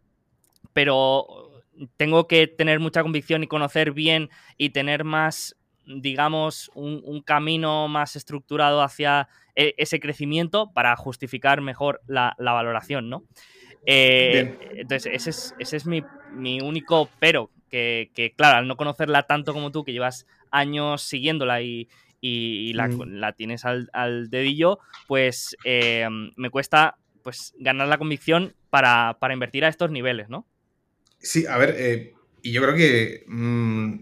[0.73, 1.25] pero
[1.97, 8.15] tengo que tener mucha convicción y conocer bien y tener más, digamos, un, camino más
[8.15, 13.23] estructurado hacia e, ese crecimiento para justificar mejor la, valoración, ¿no?
[13.85, 16.03] Eh, entonces, ese es, ese es mi,
[16.61, 21.61] único pero, que, que, claro, al no conocerla tanto como tú, que llevas años siguiéndola
[21.61, 21.87] y,
[22.21, 29.65] y, la, tienes al, dedillo, pues eh, me cuesta pues ganar la convicción para, invertir
[29.65, 30.47] a estos niveles, ¿no?
[31.19, 33.93] Sí, a ver, eh, y yo creo que mm,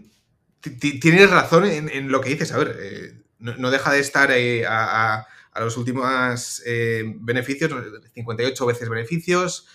[1.00, 4.30] tienes razón en, lo que dices, a ver, eh, no, deja de estar
[4.68, 6.62] a, los últimos
[7.20, 7.72] beneficios,
[8.14, 9.66] 58 veces beneficios,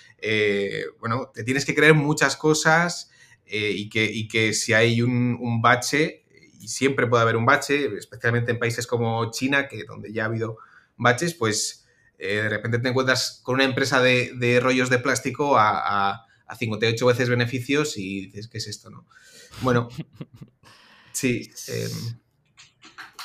[0.99, 3.11] bueno, te tienes que creer muchas cosas
[3.45, 6.22] y que, que, si hay un, un bache,
[6.63, 10.27] y siempre puede haber un bache, especialmente en países como China, que donde ya ha
[10.27, 10.59] habido
[10.95, 11.85] baches, pues
[12.17, 16.25] eh, de repente te encuentras con una empresa de, rollos de plástico a,
[16.57, 18.91] 58 veces beneficios y dices, ¿qué es esto?
[18.91, 19.07] no
[19.61, 19.89] Bueno,
[21.11, 21.49] sí.
[21.67, 22.19] Em,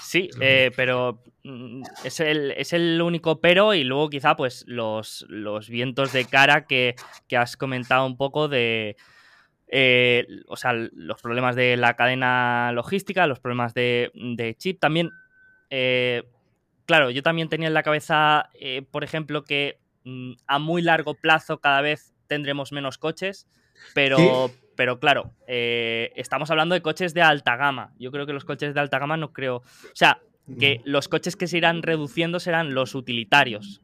[0.02, 5.26] sí, eh, pero mm, es el, es el, único pero y luego quizá pues los,
[5.28, 6.96] los vientos de cara que,
[7.28, 8.96] que has comentado un poco de
[9.70, 14.10] eh, o sea, los problemas de la cadena logística, los problemas de,
[14.58, 14.80] chip.
[14.80, 15.10] También,
[15.70, 16.22] eh,
[16.86, 21.14] claro, yo también tenía en la cabeza, eh, por ejemplo, que mm, a muy largo
[21.14, 23.46] plazo cada vez tendremos menos coches,
[23.94, 27.92] pero, pero claro, estamos hablando de coches de alta gama.
[27.98, 29.56] Yo creo que los coches de alta gama no creo.
[29.56, 30.20] O sea,
[30.58, 33.82] que los coches que se irán reduciendo serán los utilitarios.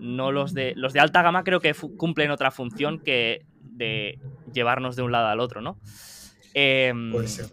[0.00, 4.18] no los de los de alta gama creo que cumplen otra función que de
[4.52, 5.78] llevarnos de un lado al otro, ¿no?
[6.54, 7.46] Em, Puede ser.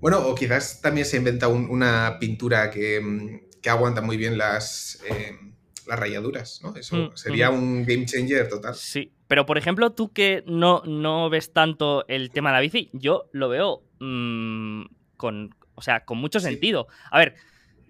[0.00, 5.54] Bueno, o quizás también se inventa una pintura que, aguanta muy bien las, em,
[5.86, 6.74] las rayaduras, ¿no?
[6.74, 8.74] Eso mm, sería un game changer total.
[8.74, 12.90] Sí, pero por ejemplo, tú que no, no ves tanto el tema de la bici,
[12.92, 14.82] yo lo veo mm,
[15.16, 16.88] con, o sea, con mucho sentido.
[17.10, 17.36] A ver,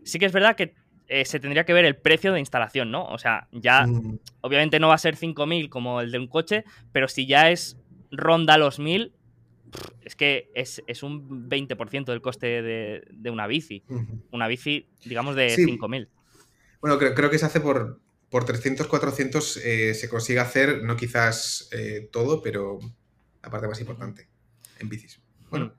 [0.05, 0.75] sí que es verdad que
[1.13, 3.05] eh, se tendría que ver el precio de instalación, ¿no?
[3.05, 3.87] O sea, ya
[4.41, 7.77] obviamente no va a ser 5.000 como el de un coche, pero si ya es
[8.11, 9.13] ronda los 1.000,
[10.01, 13.85] es que es, un 20% del coste de, una bici.
[14.31, 16.09] Una bici, digamos, de 5.000.
[16.81, 18.01] Bueno, creo, que se hace por,
[18.31, 22.79] por 300, 400, eh, se consigue hacer, no quizás eh, todo, pero
[23.43, 24.29] la parte más importante
[24.79, 25.21] en bicis.
[25.51, 25.75] Bueno,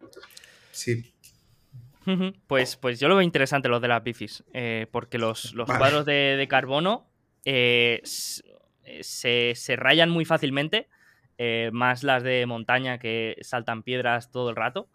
[0.00, 0.06] mm.
[0.72, 1.11] sí.
[2.46, 6.46] Pues, pues yo lo veo interesante lo de las bicis, eh, porque los, cuadros de,
[6.48, 7.08] carbono
[7.44, 8.44] se,
[9.76, 10.88] rayan muy fácilmente,
[11.72, 14.88] más las de montaña que saltan piedras todo el rato.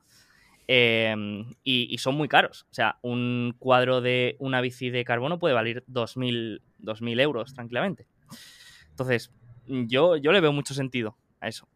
[0.68, 2.68] Em, y, son muy caros.
[2.70, 8.06] O sea, un cuadro de una bici de carbono puede valer 2.000, euros tranquilamente.
[8.90, 9.32] Entonces,
[9.66, 11.70] yo, yo le veo mucho sentido a eso.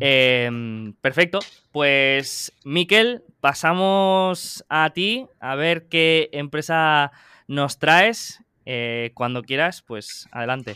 [0.00, 1.38] Em, perfecto.
[1.72, 7.12] Pues, Miquel, pasamos a ti a ver qué empresa
[7.46, 8.42] nos traes.
[8.64, 10.74] Eh, cuando quieras, pues adelante.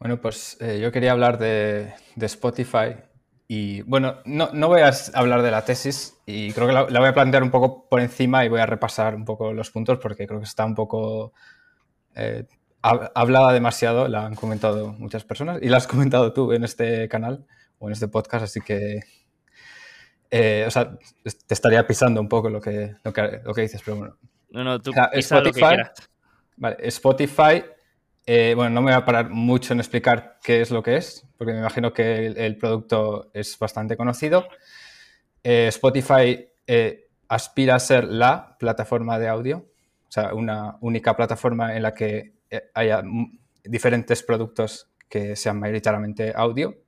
[0.00, 2.96] Bueno, pues eh, yo quería hablar de, de Spotify
[3.46, 7.08] y bueno, no, no, voy a hablar de la tesis y creo que la, voy
[7.08, 10.26] a plantear un poco por encima y voy a repasar un poco los puntos porque
[10.26, 11.32] creo que está un poco
[12.16, 12.46] eh,
[12.82, 17.46] hablada demasiado, la han comentado muchas personas y la has comentado tú en este canal
[17.78, 19.00] o en este podcast, así que
[20.36, 23.80] eh, o sea, te estaría pisando un poco lo que, lo que, lo que dices,
[23.84, 24.16] pero bueno.
[24.50, 26.10] No, no, tú Spotify, lo que quieras.
[26.56, 27.64] Vale, Spotify
[28.26, 31.24] eh, bueno, no me voy a parar mucho en explicar qué es lo que es,
[31.38, 34.48] porque me imagino que el, producto es bastante conocido.
[35.44, 36.48] Eh, Spotify
[37.28, 39.58] aspira a ser la plataforma de audio,
[40.08, 42.34] o sea, una única plataforma en la que
[42.74, 43.04] haya
[43.62, 46.83] diferentes productos que sean mayoritariamente audio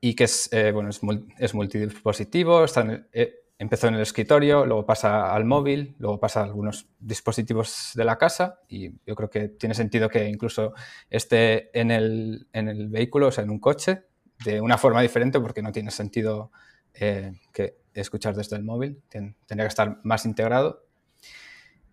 [0.00, 1.00] y que es, bueno, es,
[1.38, 6.40] es multidispositivo, está en el, empezó en el escritorio, luego pasa al móvil, luego pasa
[6.40, 10.74] a algunos dispositivos de la casa y yo creo que tiene sentido que incluso
[11.10, 12.46] esté en el,
[12.88, 14.04] vehículo, o sea, en un coche,
[14.44, 16.52] de una forma diferente porque no tiene sentido
[16.94, 20.84] eh, que escuchar desde el móvil, tendría que estar más integrado.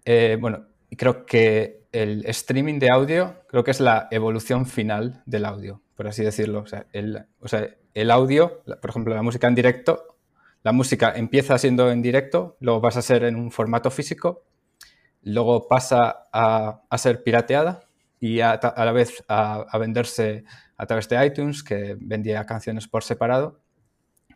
[0.05, 5.45] Eh, bueno, creo que el streaming de audio creo que es la evolución final del
[5.45, 6.59] audio, por así decirlo.
[6.59, 10.17] O sea, el, o sea, el audio, por ejemplo, la música en directo,
[10.63, 14.43] la música empieza siendo en directo, luego pasa a ser en un formato físico,
[15.21, 17.87] luego pasa a, ser pirateada
[18.19, 20.43] y a, la vez a, venderse
[20.77, 23.61] a través de iTunes, que vendía canciones por separado.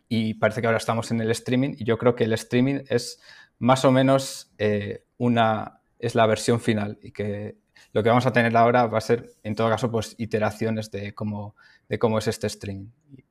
[0.08, 3.20] Y parece que ahora estamos en el streaming y yo creo que el streaming es
[3.58, 7.56] más o menos eh, una, es la versión final y que
[7.92, 11.14] lo que vamos a tener ahora va a ser, en todo caso, pues iteraciones de
[11.14, 11.56] cómo,
[11.88, 12.88] de cómo es este streaming.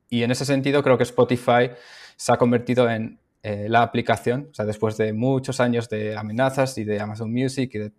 [0.09, 1.71] Y en ese sentido creo que Spotify
[2.15, 6.77] se ha convertido en eh, la aplicación, o sea, después de muchos años de amenazas
[6.77, 7.93] y de Amazon Music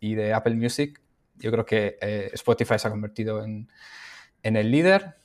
[0.00, 1.00] y de, Apple Music,
[1.36, 3.68] yo creo que eh, Spotify se ha convertido en,
[4.42, 5.16] el líder.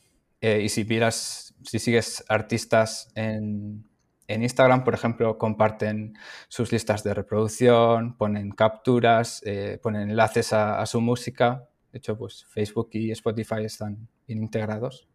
[0.41, 3.85] Eh, y si miras, si sigues artistas en,
[4.27, 6.13] Instagram, por ejemplo, comparten
[6.47, 9.43] sus listas de reproducción, ponen capturas,
[9.81, 11.67] ponen enlaces a, su música.
[11.91, 15.07] De hecho, pues Facebook y Spotify están integrados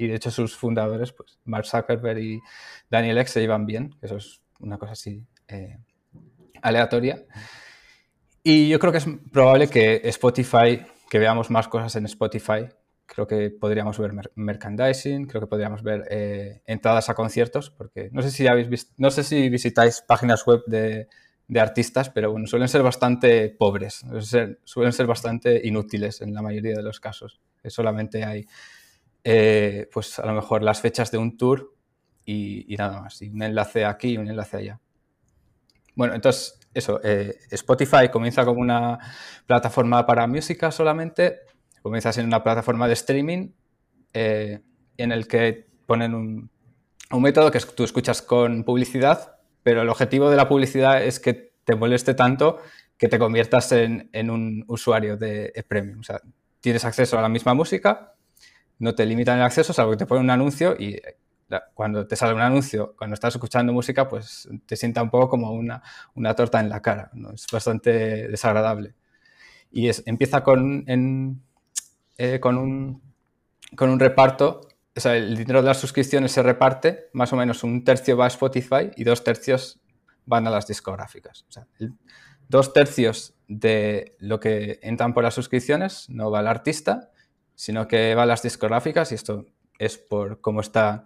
[0.00, 2.40] y de hecho sus fundadores, pues Mark Zuckerberg y
[2.88, 5.76] Daniel Ek se llevan bien, eso es una cosa así eh,
[6.62, 7.26] aleatoria.
[8.42, 10.80] Y yo creo que es probable que Spotify,
[11.10, 12.66] que veamos más cosas en Spotify,
[13.12, 18.22] creo que podríamos ver merchandising, creo que podríamos ver eh, entradas a conciertos, porque no
[18.22, 21.08] sé si habéis visto, no sé si visitáis páginas web de,
[21.48, 24.04] de artistas, pero bueno, suelen ser bastante pobres,
[24.64, 27.40] suelen ser bastante inútiles en la mayoría de los casos.
[27.64, 28.46] Solamente hay
[29.22, 31.74] eh, pues a lo mejor las fechas de un tour
[32.24, 33.20] y, nada más.
[33.22, 34.80] Y un enlace aquí y un enlace allá.
[35.94, 38.98] Bueno, entonces, eso, eh, Spotify comienza como una
[39.46, 41.40] plataforma para música solamente,
[41.82, 43.50] comienza siendo una plataforma de streaming
[44.12, 44.60] eh,
[44.96, 46.50] en el que ponen un,
[47.20, 51.74] método que tú escuchas con publicidad, pero el objetivo de la publicidad es que te
[51.74, 52.60] moleste tanto
[52.96, 56.00] que te conviertas en, en un usuario de premium.
[56.00, 56.20] O sea,
[56.60, 58.14] tienes acceso a la misma música,
[58.78, 61.16] no te limitan el acceso, salvo que te ponen un anuncio y eh,
[61.74, 65.52] cuando te sale un anuncio, cuando estás escuchando música, pues te sienta un poco como
[65.52, 65.82] una,
[66.34, 67.10] torta en la cara.
[67.12, 67.32] ¿no?
[67.32, 68.94] Es bastante desagradable.
[69.70, 70.84] Y es, empieza con,
[72.22, 73.00] eh, con, un,
[73.74, 74.60] con un reparto,
[74.94, 78.26] o sea, el dinero de las suscripciones se reparte, más o menos un tercio va
[78.26, 79.80] a Spotify y dos tercios
[80.26, 81.46] van a las discográficas.
[81.48, 81.66] O sea,
[82.46, 87.10] dos tercios de lo que entran por las suscripciones no va al artista,
[87.54, 89.46] sino que va a las discográficas y esto
[89.78, 91.04] es por cómo está,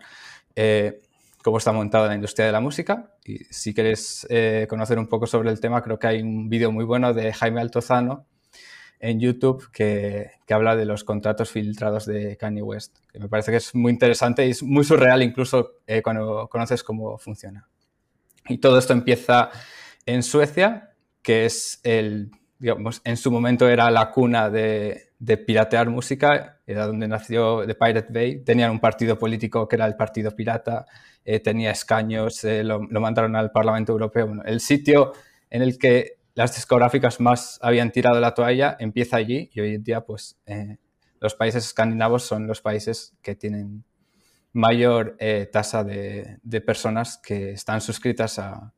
[0.57, 1.01] eh,
[1.45, 3.15] cómo está montada la industria de la música.
[3.25, 6.73] Y si queréis eh, conocer un poco sobre el tema, creo que hay un vídeo
[6.73, 8.27] muy bueno de Jaime Altozano
[9.05, 13.51] en YouTube que, que, habla de los contratos filtrados de Kanye West, que me parece
[13.51, 17.69] que es muy interesante y es muy surreal incluso eh, cuando conoces cómo funciona.
[18.49, 19.51] Y todo esto empieza
[20.07, 25.11] en Suecia, que es el, digamos, en su momento era la cuna de,
[25.47, 29.97] piratear música, era donde nació The Pirate Bay, tenían un partido político que era el
[29.97, 30.87] Partido Pirata,
[31.27, 34.33] eh, tenía escaños, eh, lo, mandaron al Parlamento Europeo.
[34.47, 35.13] El sitio
[35.51, 39.85] en el que las discográficas más habían tirado la toalla empieza allí y hoy en
[39.85, 40.79] día pues eh,
[41.21, 43.85] los países escandinavos son los países que tienen
[44.53, 48.73] mayor eh, tasa de, personas que están suscritas a,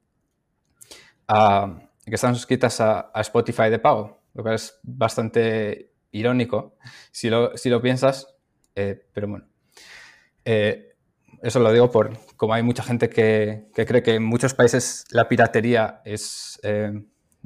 [2.04, 6.76] que están suscritas a, Spotify de pago, lo cual es bastante irónico
[7.10, 8.36] si lo, piensas,
[8.74, 9.48] eh, pero bueno.
[11.42, 15.28] Eso lo digo por como hay mucha gente que, cree que en muchos países la
[15.28, 16.58] piratería es,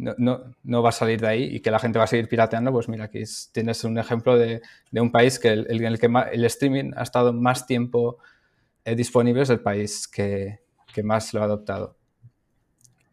[0.00, 2.88] no, va a salir de ahí y que la gente va a seguir pirateando, pues
[2.88, 3.22] mira, aquí
[3.52, 7.32] tienes un ejemplo de, un país que el, el, el que el streaming ha estado
[7.32, 8.18] más tiempo
[8.84, 10.60] eh, disponible, es el país que,
[11.04, 11.96] más lo ha adoptado.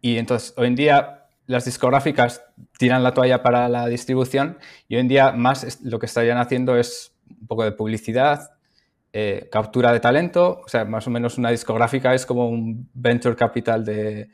[0.02, 2.44] Y entonces, hoy en día las discográficas
[2.78, 4.58] tiran la toalla para la distribución
[4.90, 8.52] y hoy en día más lo que estarían haciendo es un poco de publicidad,
[9.14, 13.36] eh, captura de talento, o sea, más o menos una discográfica es como un venture
[13.36, 14.30] capital de,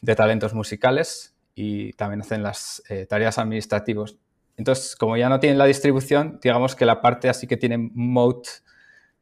[0.00, 4.16] de talentos musicales y también hacen las eh, tareas administrativas.
[4.56, 8.46] Entonces, como ya no tienen la distribución, digamos que la parte así que tiene moat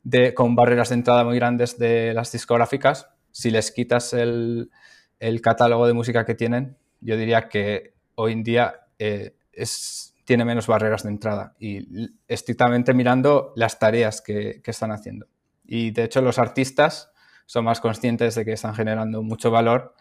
[0.03, 4.71] de, con barreras de entrada muy grandes de las discográficas, si les quitas el,
[5.19, 10.45] el catálogo de música que tienen, yo diría que hoy en día eh, es, tiene
[10.45, 15.27] menos barreras de entrada y estrictamente mirando las tareas que, que, están haciendo.
[15.65, 17.13] Y de hecho los artistas
[17.47, 19.95] son más conscientes de que están generando mucho valor,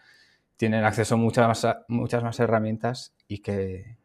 [0.56, 3.96] tienen acceso a muchas más, muchas más herramientas y que,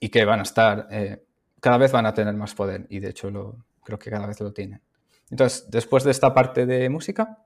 [0.00, 1.24] y que van a estar, eh,
[1.60, 4.40] cada vez van a tener más poder y de hecho lo, creo que cada vez
[4.40, 4.82] lo tienen.
[5.30, 7.44] Entonces, después de esta parte de música,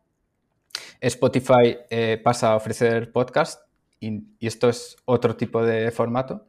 [1.00, 3.62] Spotify eh, pasa a ofrecer podcast
[4.00, 6.46] y, esto es otro tipo de formato.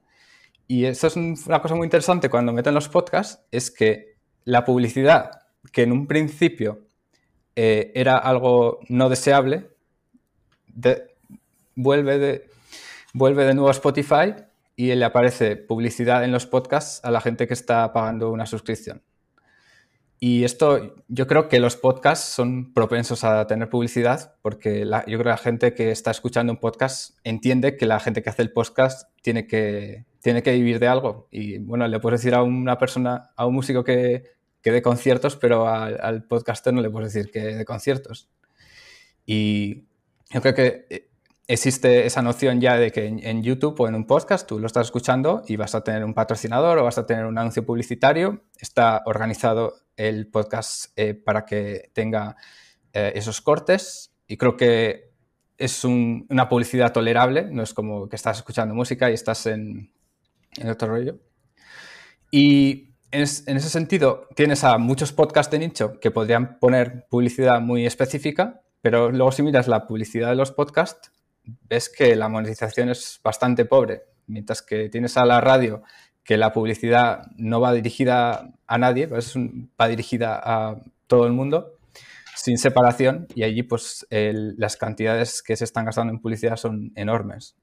[0.68, 4.16] Y esto es una cosa muy interesante cuando meten los podcasts, es que
[4.46, 6.86] la publicidad, que en un principio
[7.56, 9.70] eh, era algo no deseable,
[10.68, 11.13] de,
[11.76, 12.50] vuelve, de,
[13.14, 14.36] vuelve de nuevo a Spotify
[14.76, 19.04] y le aparece publicidad en los podcasts a la gente que está pagando una suscripción.
[20.20, 25.24] Y esto, yo creo que los podcasts son propensos a tener publicidad porque yo creo
[25.24, 28.54] que la gente que está escuchando un podcast entiende que la gente que hace el
[28.54, 31.28] podcast tiene que, tiene que vivir de algo.
[31.30, 34.24] Y bueno, le puedes decir a una persona, a un músico que,
[34.62, 38.30] que dé conciertos, pero al, podcaster no le puedes decir que dé conciertos.
[39.26, 39.88] Y
[40.30, 41.10] yo creo que
[41.48, 44.88] existe esa noción ya de que en, YouTube o en un podcast tú lo estás
[44.88, 48.44] escuchando y vas a tener un patrocinador o vas a tener un anuncio publicitario.
[48.60, 52.36] Está organizado el podcast eh, para que tenga
[52.94, 55.12] eh, esos cortes y creo que
[55.58, 59.92] es un, una publicidad tolerable, no es como que estás escuchando música y estás en,
[60.58, 61.20] en otro rollo.
[62.32, 67.86] Y en, ese sentido tienes a muchos podcasts de nicho que podrían poner publicidad muy
[67.86, 71.12] específica, pero luego si miras la publicidad de los podcasts,
[71.44, 75.84] ves que la monetización es bastante pobre, mientras que tienes a la radio
[76.24, 81.78] que la publicidad no va dirigida a nadie, pues va dirigida a todo el mundo,
[82.36, 86.92] sin separación, y allí pues el, las cantidades que se están gastando en publicidad son
[86.96, 87.56] enormes.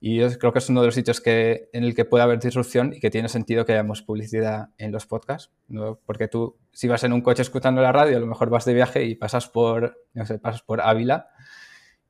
[0.00, 2.40] Y yo creo que es uno de los sitios que, en el que puede haber
[2.40, 6.00] disrupción y que tiene sentido que hayamos publicidad en los podcasts, ¿no?
[6.04, 8.74] porque tú si vas en un coche escuchando la radio, a lo mejor vas de
[8.74, 11.28] viaje y pasas por, no sé, pasas por Ávila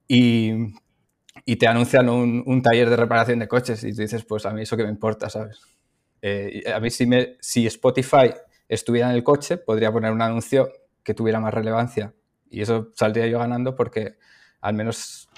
[0.09, 0.73] y
[1.45, 4.53] y te anuncian un, un, taller de reparación de coches y tú dices, pues a
[4.53, 5.61] mí eso que me importa, ¿sabes?
[6.21, 8.33] Eh, a mí si, me, si Spotify
[8.69, 10.71] estuviera en el coche, podría poner un anuncio
[11.03, 12.15] que tuviera más relevancia
[12.49, 14.17] y eso saldría yo ganando porque
[14.61, 15.29] al menos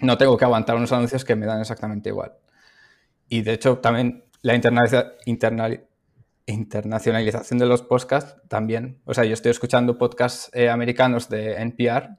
[0.00, 2.34] no tengo que aguantar unos anuncios que me dan exactamente igual.
[3.28, 5.86] Y de hecho también la internal,
[6.44, 12.18] internacionalización de los podcasts también, o sea, yo estoy escuchando podcasts eh, americanos de NPR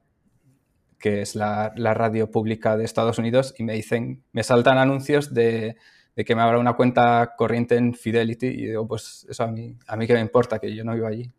[1.05, 5.77] que es la, radio pública de Estados Unidos, y me dicen, me saltan anuncios de,
[6.15, 9.97] que me abra una cuenta corriente en Fidelity y digo, pues eso a mí, a
[9.97, 11.31] mí que me importa, que yo no vivo allí.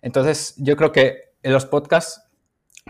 [0.00, 2.22] Entonces, yo creo que en los podcasts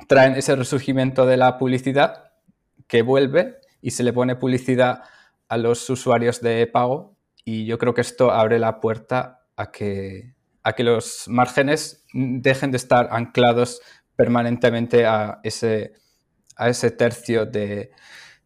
[0.07, 2.31] traen ese resurgimiento de la publicidad
[2.87, 5.03] que vuelve y se le pone publicidad
[5.49, 10.37] a los usuarios de pago y yo creo que esto abre la puerta a que,
[10.63, 13.81] a que los márgenes dejen de estar anclados
[14.17, 15.93] permanentemente a ese,
[16.57, 17.93] a ese tercio de,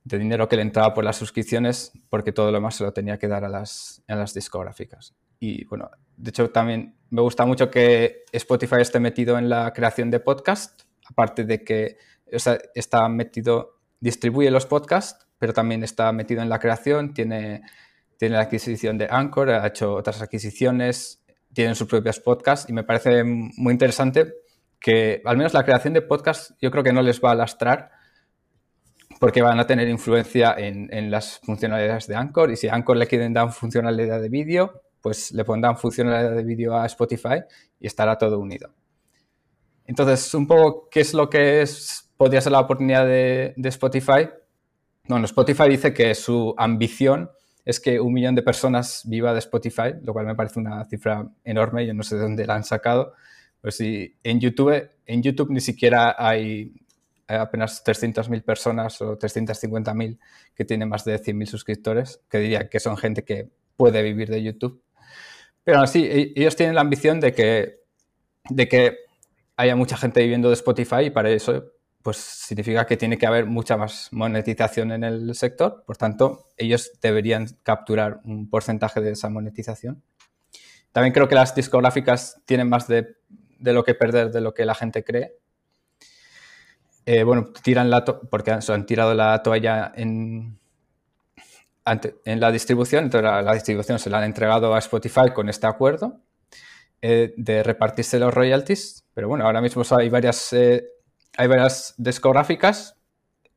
[0.04, 3.18] de dinero que le entraba por las suscripciones, porque todo lo más se lo tenía
[3.18, 5.14] que dar a las, a las discográficas.
[5.38, 10.10] Y bueno, de hecho también me gusta mucho que Spotify esté metido en la creación
[10.10, 11.96] de podcast, aparte de que
[12.74, 17.62] está metido, distribuye los podcasts, pero también está metido en la creación, tiene,
[18.16, 22.84] tiene la adquisición de Anchor, ha hecho otras adquisiciones, tienen sus propios podcasts y me
[22.84, 24.34] parece muy interesante
[24.80, 27.90] que al menos la creación de podcasts yo creo que no les va a lastrar
[29.20, 33.34] porque van a tener influencia en, las funcionalidades de Anchor y si Anchor le quieren
[33.34, 37.42] dar funcionalidad de vídeo, pues le pondrán funcionalidad de vídeo a Spotify
[37.78, 38.72] y estará todo unido.
[39.84, 44.30] Entonces, un poco, ¿qué es lo que es, podría ser la oportunidad de, Spotify?
[45.06, 47.30] Bueno, Spotify dice que su ambición
[47.64, 51.28] es que un millón de personas viva de Spotify, lo cual me parece una cifra
[51.44, 53.12] enorme, yo no sé de dónde la han sacado.
[53.60, 56.72] Pues si en YouTube, en YouTube ni siquiera hay
[57.28, 60.18] apenas 300.000 personas o 350.000
[60.54, 64.42] que tienen más de 100.000 suscriptores, que diría que son gente que puede vivir de
[64.42, 64.82] YouTube.
[65.64, 67.80] Pero así, e-, ellos tienen la ambición de que,
[68.48, 68.96] de que
[69.56, 73.44] haya mucha gente viviendo de Spotify y para eso pues significa que tiene que haber
[73.44, 75.84] mucha más monetización en el sector.
[75.86, 80.02] Por tanto, ellos deberían capturar un porcentaje de esa monetización.
[80.92, 83.16] También creo que las discográficas tienen más de,
[83.60, 85.36] de lo que perder de lo que la gente cree.
[87.06, 90.58] Eh, bueno, tiran la porque han tirado la toalla en,
[92.24, 96.20] en la distribución, entonces la, distribución se la han entregado a Spotify con este acuerdo
[97.02, 100.84] eh, de repartirse los royalties, pero bueno, ahora mismo hay varias, eh,
[101.36, 102.96] hay varias discográficas,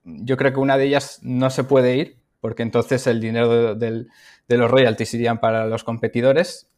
[0.04, 4.06] yo creo que una de ellas no se puede ir, porque entonces el dinero de,
[4.47, 6.70] de los royalties irían para los competidores.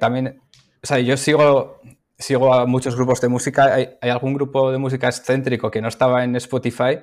[0.00, 0.40] también,
[0.82, 1.80] o sea, yo sigo
[2.18, 3.74] sigo a muchos grupos de música.
[3.74, 7.00] Hay, algún grupo de música excéntrico que no estaba en Spotify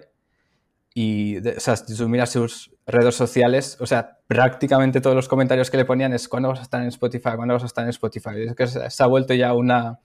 [0.94, 5.72] y, o sea, si tú miras sus redes sociales, o sea, prácticamente todos los comentarios
[5.72, 7.32] que le ponían es ¿cuándo vas a estar en Spotify?
[7.36, 8.42] ¿Cuándo vas a estar en Spotify?
[8.48, 10.00] Es que se ha vuelto ya una,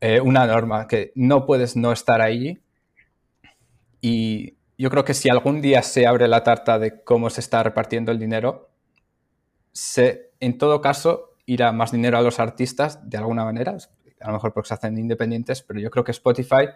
[0.00, 2.60] eh, una norma, que no puedes no estar ahí.
[4.00, 7.62] Y yo creo que si algún día se abre la tarta de cómo se está
[7.62, 8.70] repartiendo el dinero,
[9.72, 13.76] se, en todo caso irá más dinero a los artistas de alguna manera,
[14.22, 16.68] a lo mejor porque se hacen independientes, pero yo creo que Spotify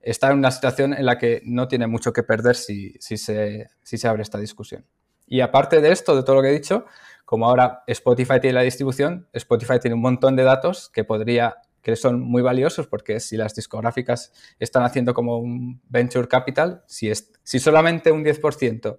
[0.00, 3.98] está en una situación en la que no tiene mucho que perder si, se, si
[3.98, 4.84] se abre esta discusión.
[5.26, 6.84] Y aparte de esto, de todo lo que he dicho,
[7.24, 11.96] como ahora Spotify tiene la distribución, Spotify tiene un montón de datos que podría que
[11.96, 17.30] son muy valiosos porque si las discográficas están haciendo como un venture capital, si, es,
[17.42, 18.98] si solamente un 10%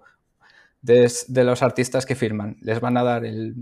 [0.82, 3.56] de, de, los artistas que firman les van a dar el,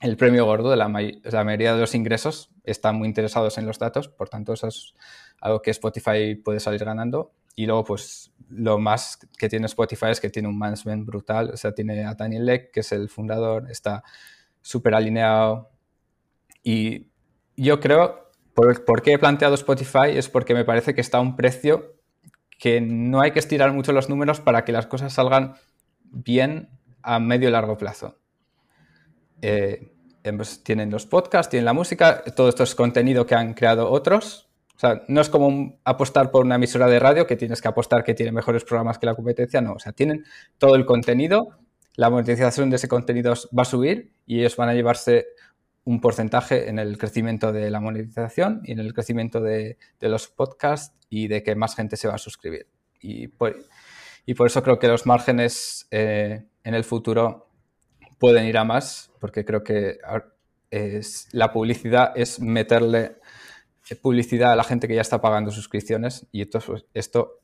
[0.00, 4.08] el premio gordo de la, mayoría de los ingresos están muy interesados en los datos,
[4.08, 4.94] por tanto eso es
[5.40, 7.32] algo que Spotify puede salir ganando.
[7.56, 11.50] Y luego, pues, lo más que tiene Spotify es que tiene un management brutal.
[11.52, 14.04] O sea, tiene a Daniel Leck, que es el fundador, está
[14.60, 15.70] súper alineado.
[16.62, 17.08] Y
[17.56, 21.20] yo creo, por, por, qué he planteado Spotify, es porque me parece que está a
[21.20, 21.96] un precio
[22.60, 25.54] que no hay que estirar mucho los números para que las cosas salgan
[26.04, 26.68] bien
[27.02, 28.18] a medio y largo plazo.
[29.42, 29.92] Eh,
[30.62, 34.48] tienen los podcasts, tienen la música, todo esto es contenido que han creado otros.
[34.76, 38.04] O sea, no es como apostar por una emisora de radio que tienes que apostar
[38.04, 39.72] que tiene mejores programas que la competencia, no.
[39.72, 40.24] O sea, tienen
[40.56, 41.58] todo el contenido,
[41.96, 45.26] la monetización de ese contenido va a subir y ellos van a llevarse
[45.82, 50.94] un porcentaje en el crecimiento de la monetización y en el crecimiento de, los podcasts
[51.10, 52.68] y de que más gente se va a suscribir.
[53.00, 53.56] Y por,
[54.26, 57.47] y por eso creo que los márgenes eh, en el futuro
[58.18, 59.98] pueden ir a más, porque creo que
[61.32, 63.16] la publicidad es meterle
[63.96, 67.40] publicidad a la gente que ya está pagando suscripciones y esto, pues, esto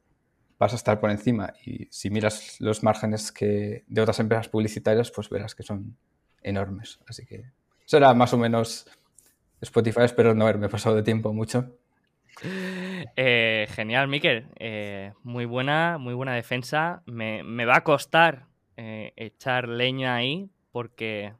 [0.58, 1.52] vas a estar por encima.
[1.64, 5.96] Y si miras los márgenes que, de otras empresas publicitarias, pues verás que son
[6.42, 7.00] enormes.
[7.06, 7.52] Así que
[7.86, 8.86] eso era más o menos
[9.60, 11.76] Spotify, espero no haberme pasado de tiempo mucho.
[13.16, 14.46] Eh, genial, Miquel.
[14.58, 17.02] Eh, muy buena, muy buena defensa.
[17.06, 18.46] Me, va a costar
[18.76, 21.32] eh, echar leña ahí, porque,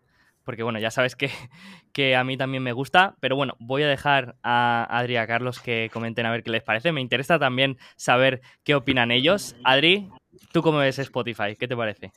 [0.45, 1.29] porque bueno, ya sabes que,
[1.93, 5.27] que, a mí también me gusta, pero bueno, voy a dejar a Adri y a
[5.27, 6.93] Carlos que comenten a ver qué les parece.
[6.93, 9.57] Me interesa también saber qué opinan ellos.
[9.65, 10.09] Adri,
[10.53, 11.57] ¿tú cómo ves Spotify?
[11.59, 12.13] ¿Qué te parece?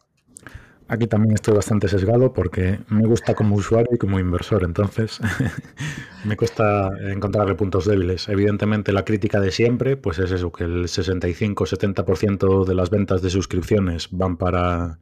[0.89, 5.19] Aquí también estoy bastante sesgado porque me gusta como usuario y como inversor, entonces
[6.23, 8.30] me cuesta encontrarle puntos débiles.
[8.30, 13.31] Evidentemente la crítica de siempre pues es eso, que el 65-70% de las ventas de
[13.31, 14.99] suscripciones van para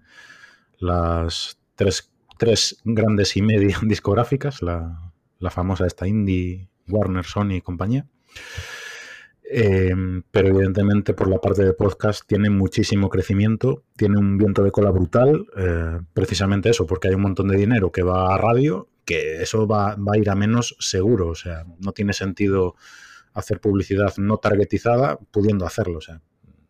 [0.79, 7.61] las tres, tres grandes y media discográficas, la, la famosa esta indie, Warner, Sony y
[7.61, 8.05] compañía.
[9.47, 14.71] Em, pero evidentemente por la parte de podcast tiene muchísimo crecimiento, tiene un viento de
[14.71, 18.89] cola brutal, eh, precisamente eso, porque hay un montón de dinero que va a radio,
[19.05, 22.75] que eso va, a ir a menos seguro, o sea, no tiene sentido
[23.33, 26.21] hacer publicidad no targetizada pudiendo hacerlo, o sea,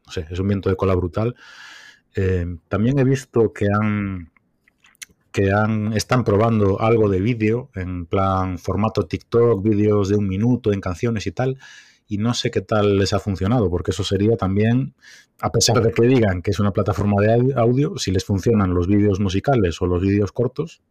[0.05, 1.35] no sé, es un viento de cola brutal.
[2.13, 4.31] Em, también he visto que han
[5.35, 10.71] que han, están probando algo de vídeo, en plan formato TikTok, vídeos de un minuto
[10.71, 11.57] en canciones y tal,
[12.07, 14.95] y no sé qué tal les ha funcionado, porque eso sería también,
[15.41, 18.87] a pesar de que digan que es una plataforma de audio, si les funcionan los
[18.87, 20.81] vídeos musicales o los vídeos cortos,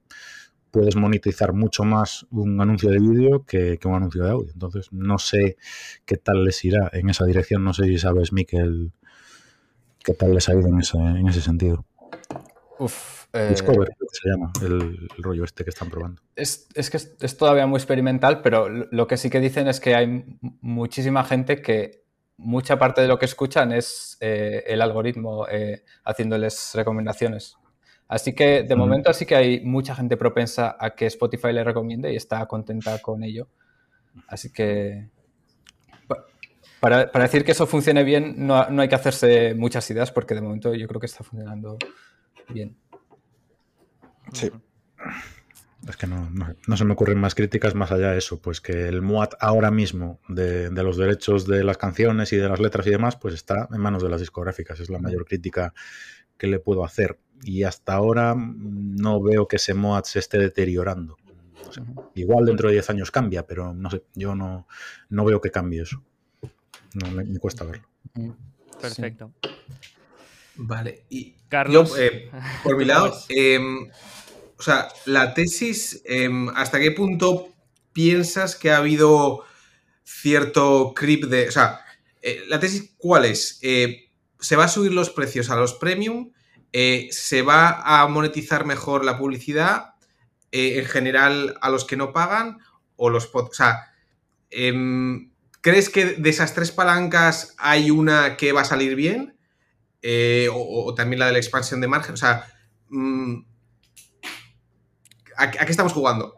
[0.71, 4.51] puedes monetizar mucho más un anuncio de vídeo que, un anuncio de audio.
[4.53, 5.57] Entonces, no sé
[6.05, 7.65] qué tal les irá en esa dirección.
[7.65, 8.93] No sé si sabes, Miquel,
[10.05, 11.87] qué tal les ha ido en ese, en ese sentido.
[12.79, 16.23] Uf, Discover, eh, se llama el, rollo este que están probando.
[16.37, 20.39] Es, que es, todavía muy experimental, pero lo que sí que dicen es que hay
[20.61, 22.05] muchísima gente que
[22.37, 27.57] mucha parte de lo que escuchan es eh, el algoritmo eh, haciéndoles recomendaciones.
[28.07, 32.13] Así que de momento sí que hay mucha gente propensa a que Spotify le recomiende
[32.13, 33.49] y está contenta con ello.
[34.29, 35.09] Así que
[36.79, 40.43] para, decir que eso funcione bien no, no hay que hacerse muchas ideas porque de
[40.43, 41.79] momento yo creo que está funcionando
[42.49, 42.77] bien.
[44.33, 44.51] Sí.
[45.89, 49.03] Es que no, se me ocurren más críticas más allá de eso, pues que el
[49.03, 53.17] MUAT ahora mismo de, los derechos de las canciones y de las letras y demás,
[53.17, 54.81] pues está en manos de las discográficas.
[54.81, 55.75] Es la mayor crítica
[56.39, 57.19] que le puedo hacer.
[57.43, 61.17] Y hasta ahora no veo que ese MUAT se esté deteriorando.
[62.15, 64.67] Igual dentro de 10 años cambia, pero no sé, yo no,
[65.11, 66.03] no veo que cambie eso.
[66.95, 67.87] No me, cuesta verlo.
[68.81, 69.33] Perfecto.
[70.57, 71.97] Vale, y Carlos.
[71.99, 72.31] Eh,
[72.63, 73.89] por mi lado, em,
[74.59, 77.53] o sea, la tesis, em, ¿hasta qué punto
[77.93, 79.45] piensas que ha habido
[80.05, 81.49] cierto creep de.
[81.49, 81.81] O sea,
[82.23, 83.59] eh, la tesis, ¿cuál es?
[83.63, 84.11] Eh,
[84.41, 86.33] ¿Se va a subir los precios a los premium?
[86.73, 89.91] ¿Se va a monetizar mejor la publicidad?
[90.57, 92.59] en general, a los que no pagan?
[92.95, 93.29] ¿O los.
[93.33, 93.93] O sea,
[94.51, 99.34] em, ¿crees que de esas tres palancas hay una que va a salir bien?
[100.07, 102.13] Eh, o, también la de la expansión de margen.
[102.13, 102.45] O sea,
[102.91, 103.37] mm,
[105.35, 106.37] ¿a, qué estamos jugando?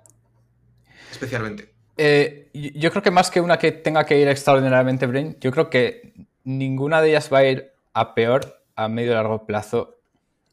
[1.10, 1.74] Especialmente.
[1.96, 5.68] Eh, yo creo que más que una que tenga que ir extraordinariamente bien, yo creo
[5.68, 6.14] que
[6.44, 9.98] ninguna de ellas va a ir a peor a medio y largo plazo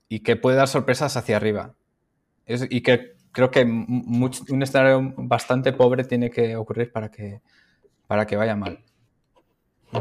[0.10, 1.76] y que puede dar sorpresas hacia arriba.
[2.48, 7.42] y que creo que un escenario bastante pobre tiene que ocurrir para que,
[8.08, 8.84] para que vaya mal.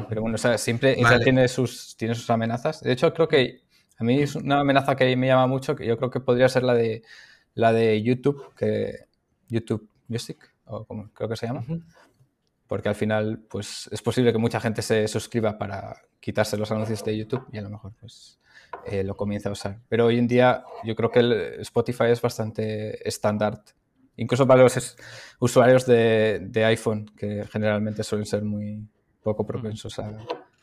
[0.09, 2.81] Pero bueno, o sea, siempre tiene, sus, tiene sus amenazas.
[2.81, 3.63] De hecho, creo que
[3.99, 6.63] a mí es una amenaza que me llama mucho, que yo creo que podría ser
[6.63, 7.03] la de,
[7.55, 9.07] la de YouTube, que
[9.49, 11.65] YouTube Music, o como creo que se llama.
[12.67, 17.05] Porque al final, pues es posible que mucha gente se suscriba para quitarse los anuncios
[17.05, 18.41] de YouTube y a lo mejor pues
[18.87, 19.81] eh, lo comienza a usar.
[19.89, 23.63] Pero hoy en día yo creo que el Spotify es bastante estándar,
[24.17, 24.97] incluso para los
[25.39, 28.89] usuarios de, de iPhone, que generalmente suelen ser muy,
[29.23, 30.13] poco propensos a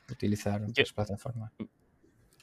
[0.10, 1.52] utilizar otras plataformas.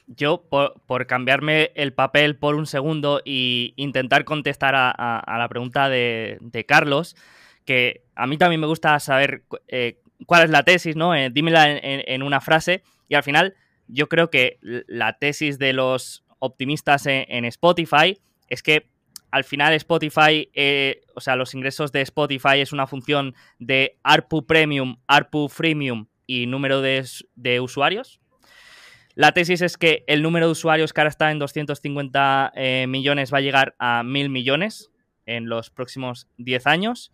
[0.07, 6.65] Yo, por, cambiarme el papel por un segundo e intentar contestar a, la pregunta de,
[6.65, 7.15] Carlos,
[7.65, 11.13] que a mí también me gusta saber eh, cuál es la tesis, ¿no?
[11.13, 12.83] Eh, dímela en, una frase.
[13.09, 13.55] Y al final,
[13.87, 18.17] yo creo que la tesis de los optimistas en, Spotify
[18.47, 18.89] es que
[19.31, 24.45] al final Spotify, eh, o sea, los ingresos de Spotify es una función de ARPU
[24.45, 28.19] Premium, ARPU Freemium y número de, usuarios.
[29.15, 33.33] La tesis es que el número de usuarios que ahora está en 250 eh, millones
[33.33, 34.91] va a llegar a 1000 millones
[35.25, 37.11] en los próximos 10 años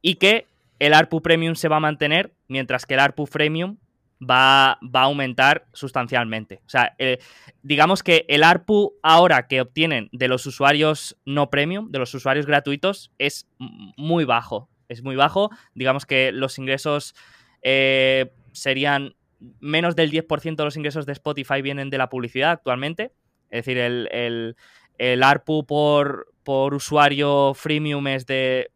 [0.00, 0.46] y que
[0.78, 3.76] el ARPU Premium se va a mantener mientras que el ARPU Premium
[4.22, 6.60] va, va a aumentar sustancialmente.
[6.66, 7.18] O sea, eh,
[7.62, 12.46] digamos que el ARPU ahora que obtienen de los usuarios no premium, de los usuarios
[12.46, 14.68] gratuitos, es muy bajo.
[14.88, 15.50] Es muy bajo.
[15.74, 17.14] Digamos que los ingresos
[17.62, 19.14] eh, serían
[19.60, 23.12] menos del 10% de los ingresos de Spotify vienen de la publicidad actualmente.
[23.50, 24.56] Es decir, el,
[24.98, 28.70] el, ARPU por, por, usuario freemium es de,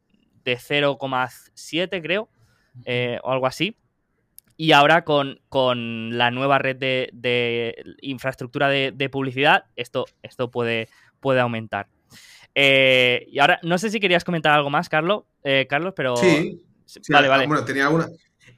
[0.45, 2.29] de 0,7 creo,
[2.85, 3.77] eh, o algo así.
[4.57, 5.39] Y ahora con,
[6.17, 10.89] la nueva red de, infraestructura de, publicidad, esto, esto puede,
[11.21, 11.89] puede aumentar.
[12.55, 16.17] Eh, y ahora, no sé si querías comentar algo más, Carlos, eh, Carlos, pero...
[16.17, 16.65] Sí,
[17.11, 17.47] vale, vale.
[17.47, 18.09] Bueno, tenía alguna.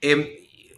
[0.00, 0.24] Em,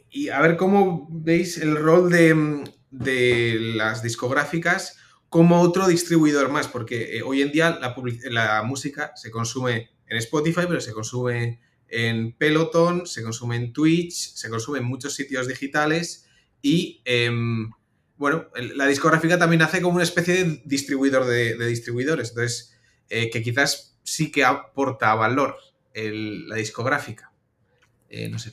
[0.08, 4.98] y a ver cómo veis el rol de, de las discográficas
[5.28, 7.94] como otro distribuidor más, porque eh, hoy en día la,
[8.30, 11.60] la, música se consume en Spotify, pero se consume
[11.90, 16.26] en Peloton, se consume en Twitch, se consume en muchos sitios digitales
[16.62, 17.70] y, em,
[18.16, 23.42] bueno, la discográfica también hace como una especie de distribuidor de, distribuidores, entonces, eh, que
[23.42, 25.56] quizás sí que aporta valor
[25.94, 27.32] la discográfica.
[28.08, 28.52] Eh, no sé.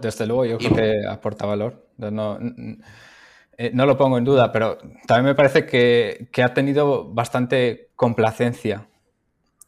[0.00, 1.88] desde luego yo creo que aporta valor.
[1.98, 2.38] No,
[3.58, 8.88] eh, no lo pongo en duda, pero también me parece que, ha tenido bastante complacencia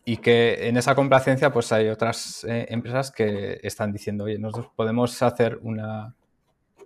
[0.04, 4.70] y que en esa complacencia pues hay otras eh, empresas que están diciendo, oye, nosotros
[4.76, 6.14] podemos hacer una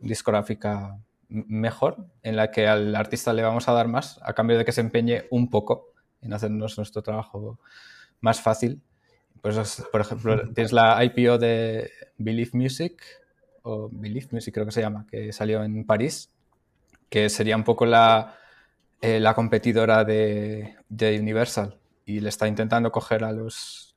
[0.01, 4.65] discográfica mejor en la que al artista le vamos a dar más a cambio de
[4.65, 5.93] que se empeñe un poco
[6.23, 7.59] en hacernos nuestro trabajo
[8.20, 8.81] más fácil.
[9.43, 13.03] Pues, por ejemplo, tienes la IPO de Believe Music,
[13.62, 16.31] o Believe Music creo que se llama, que salió en París
[17.09, 18.36] que sería un poco la,
[19.01, 21.78] eh, la competidora de, Universal
[22.09, 23.95] y le está intentando coger a los,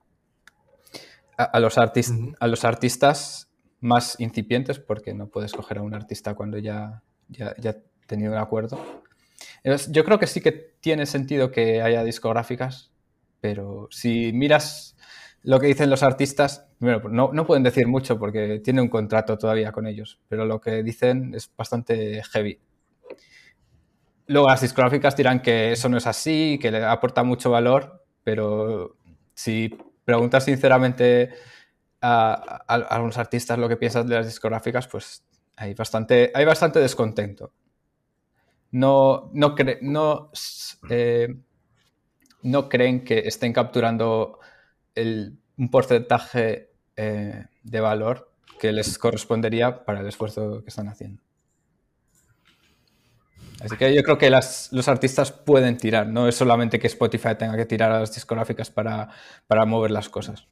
[1.38, 6.58] a, los, a los artistas más incipientes porque no puedes coger a un artista cuando
[6.58, 7.76] ya, ya, ya ha
[8.08, 8.78] tenido un acuerdo.
[9.90, 12.92] yo creo que sí que tiene sentido que haya discográficas,
[13.40, 14.98] pero si miras
[15.44, 19.38] lo que dicen los artistas, primero, no, no, pueden decir mucho porque tiene un contrato
[19.38, 22.60] todavía con ellos, pero lo que dicen es bastante heavy.
[24.28, 28.98] Luego las discográficas dirán que eso no es así, que le aporta mucho valor, pero
[29.34, 31.34] si preguntas sinceramente
[32.02, 32.34] a,
[32.68, 35.23] algunos artistas lo que piensan de las discográficas, pues
[35.56, 37.53] hay bastante, hay bastante descontento.
[38.72, 40.31] No, no, no,
[40.89, 41.35] eh,
[42.43, 44.39] no creen que estén capturando
[44.95, 51.22] un porcentaje eh, de valor que les correspondería para el esfuerzo que están haciendo.
[53.64, 57.56] Así que yo creo que los artistas pueden tirar, no es solamente que Spotify tenga
[57.56, 59.10] que tirar a las discográficas para,
[59.68, 60.48] mover las cosas.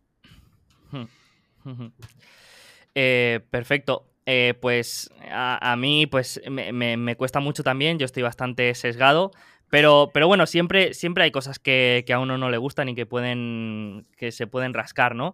[2.95, 4.05] Eh, perfecto.
[4.25, 9.31] Eh, pues a, mí pues me, cuesta mucho también, yo estoy bastante sesgado,
[9.71, 13.07] pero, pero bueno, siempre, siempre hay cosas que, a uno no le gustan y que
[13.07, 15.33] pueden que se pueden rascar, ¿no?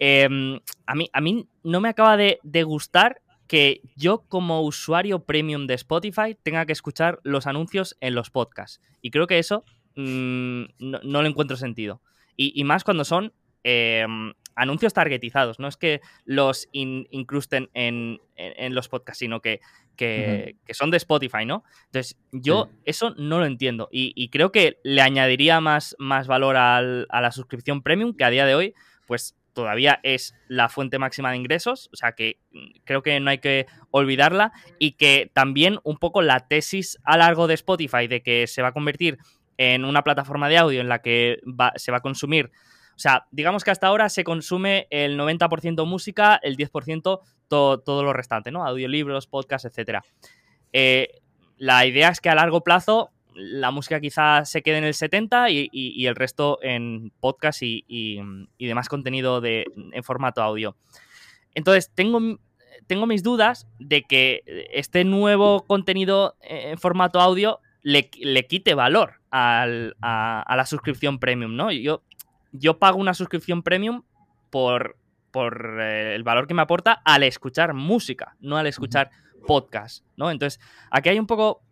[0.00, 3.21] Em, a, mí, a mí no me acaba de, de gustar
[3.52, 8.80] que yo como usuario premium de Spotify tenga que escuchar los anuncios en los podcasts.
[9.02, 12.00] Y creo que eso mm, no, le encuentro sentido.
[12.34, 15.58] Y, más cuando son em, anuncios targetizados.
[15.58, 18.20] No es que los incrusten en,
[18.70, 19.60] los podcasts, sino que,
[19.96, 21.62] que, son de Spotify, ¿no?
[21.84, 23.90] Entonces, yo eso no lo entiendo.
[23.92, 28.46] Y, creo que le añadiría más, más valor a la suscripción premium que a día
[28.46, 28.74] de hoy,
[29.06, 33.30] pues todavía es la fuente máxima de ingresos, o sea que mm, creo que no
[33.30, 38.22] hay que olvidarla y que también un poco la tesis a largo de Spotify de
[38.22, 39.18] que se va a convertir
[39.58, 41.40] en una plataforma de audio en la que
[41.76, 42.50] se va a consumir,
[42.94, 48.12] o sea, digamos que hasta ahora se consume el 90% música, el 10% todo, lo
[48.12, 48.64] restante, ¿no?
[48.64, 50.00] Audiolibros, podcasts, etc.
[50.72, 51.20] Eh,
[51.56, 55.50] la idea es que a largo plazo la música quizá se quede en el 70
[55.50, 58.20] y, el resto en podcast y,
[58.58, 60.76] demás contenido de, en formato audio.
[61.54, 62.38] Entonces, tengo,
[62.86, 64.42] tengo mis dudas de que
[64.72, 68.08] este nuevo contenido en formato audio le,
[68.46, 71.70] quite valor a, la suscripción premium, ¿no?
[71.72, 72.02] Yo,
[72.52, 74.02] yo pago una suscripción premium
[74.50, 74.96] por,
[75.30, 79.10] por eh, el valor que me aporta al escuchar música, no al escuchar
[79.46, 80.30] podcast, ¿no?
[80.30, 80.60] Entonces,
[80.90, 81.62] aquí hay un poco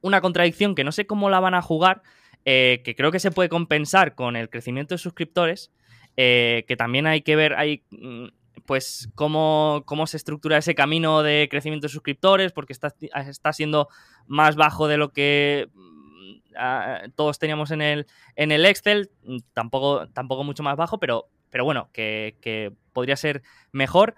[0.00, 2.02] una contradicción que no sé cómo la van a jugar,
[2.44, 5.70] eh, que creo que se puede compensar con el crecimiento de suscriptores,
[6.16, 8.28] eh, que también hay que ver ahí, mm,
[8.66, 12.94] pues, cómo, cómo, se estructura ese camino de crecimiento de suscriptores, porque está,
[13.28, 13.88] está siendo
[14.26, 18.06] más bajo de lo que mm, todos teníamos en el,
[18.36, 23.42] en el Excel, mm, tampoco, tampoco mucho más bajo, pero, pero bueno, que, podría ser
[23.72, 24.16] mejor.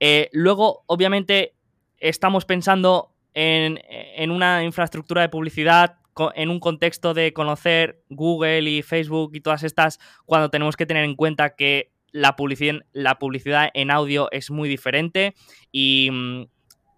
[0.00, 1.54] Eh, luego, obviamente,
[1.98, 5.96] estamos pensando en, una infraestructura de publicidad
[6.34, 11.04] en un contexto de conocer Google y Facebook y todas estas, cuando tenemos que tener
[11.04, 15.34] en cuenta que la publicidad, la publicidad en audio es muy diferente.
[15.70, 16.10] Y,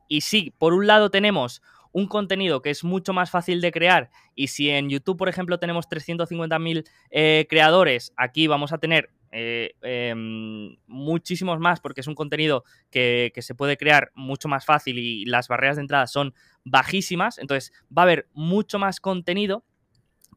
[0.09, 1.61] y sí, por un lado tenemos
[1.93, 5.59] un contenido que es mucho más fácil de crear y si en YouTube, por ejemplo,
[5.59, 12.15] tenemos 350.000 eh, creadores, aquí vamos a tener eh, em, muchísimos más porque es un
[12.15, 16.35] contenido que, se puede crear mucho más fácil y las barreras de entrada son
[16.65, 19.65] bajísimas, entonces va a haber mucho más contenido,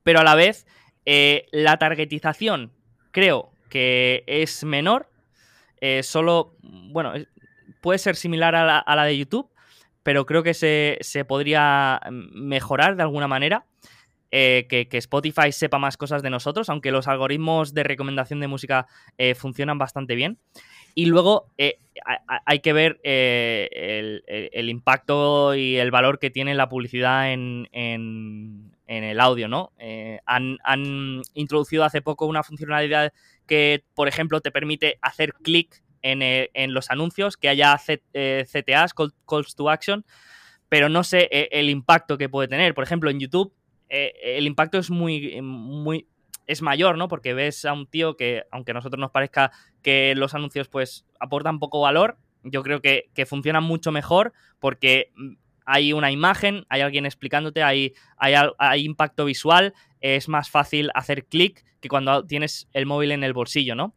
[0.03, 0.65] pero a la vez
[1.06, 2.72] Eh, la targetización
[3.11, 5.10] creo que es menor.
[5.82, 7.14] Eh, solo, bueno,
[7.82, 9.49] puede ser similar a la, de YouTube,
[10.02, 13.65] pero creo que se, podría mejorar de alguna manera.
[14.36, 18.88] Eh, que, Spotify sepa más cosas de nosotros, aunque los algoritmos de recomendación de música
[19.36, 20.40] funcionan bastante bien.
[20.96, 21.52] Y luego
[22.46, 27.68] hay que ver el, impacto y el valor que tiene la publicidad en,
[28.88, 29.72] en el audio, ¿no?
[29.80, 30.58] Eh, han,
[31.34, 33.14] introducido hace poco una funcionalidad
[33.48, 39.12] que, por ejemplo, te permite hacer clic en, eh, los anuncios, que haya CTAs, eh,
[39.28, 40.06] calls to action,
[40.70, 42.74] pero no sé el impacto que puede tener.
[42.74, 43.54] Por ejemplo, en YouTube
[43.94, 46.07] el impacto es muy, muy,
[46.48, 47.07] es mayor, ¿no?
[47.07, 49.52] Porque ves a un tío que, aunque a nosotros nos parezca
[49.82, 55.11] que los anuncios pues aportan poco valor, yo creo que, que funcionan mucho mejor porque
[55.65, 61.64] hay una imagen, hay alguien explicándote, hay, hay, impacto visual, es más fácil hacer clic
[61.80, 63.95] que cuando tienes el móvil en el bolsillo, ¿no?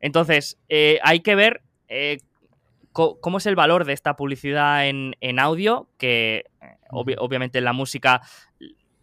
[0.00, 2.18] Entonces, eh, hay que ver eh,
[2.92, 8.22] cómo es el valor de esta publicidad en, audio, que eh, obviamente en la música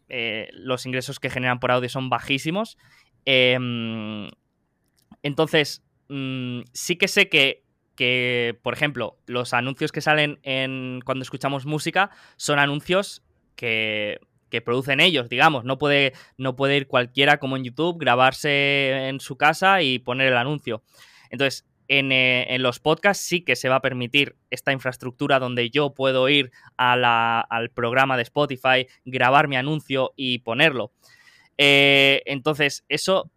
[0.08, 2.78] los ingresos que generan por audio son bajísimos.
[3.26, 4.30] Em,
[5.24, 7.66] entonces, mm, sí que sé que
[7.96, 13.24] que, por ejemplo, los anuncios que salen en, cuando escuchamos música son anuncios
[13.56, 14.20] que,
[14.64, 15.66] producen ellos, digamos.
[15.66, 20.28] No puede, no puede ir cualquiera como en YouTube, grabarse en su casa y poner
[20.28, 20.82] el anuncio.
[21.30, 25.94] Entonces, eh, en, los podcasts sí que se va a permitir esta infraestructura donde yo
[25.94, 30.92] puedo ir al programa de Spotify, grabar mi anuncio y ponerlo.
[31.58, 33.32] Eh, entonces, eso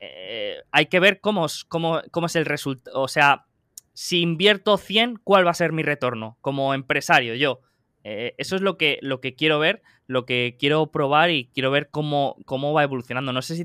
[0.00, 3.00] eh, hay que ver cómo, cómo, cómo es el resultado.
[3.00, 3.46] O sea,
[3.92, 7.60] si invierto 100, ¿cuál va a ser mi retorno como empresario yo?
[8.02, 11.70] Eh, eso es lo que, lo que quiero ver, lo que quiero probar y quiero
[11.70, 13.32] ver cómo, cómo va evolucionando.
[13.32, 13.64] No sé si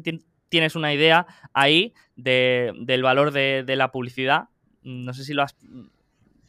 [0.49, 4.49] tienes una idea ahí del valor de, la publicidad.
[4.83, 5.55] No sé si lo has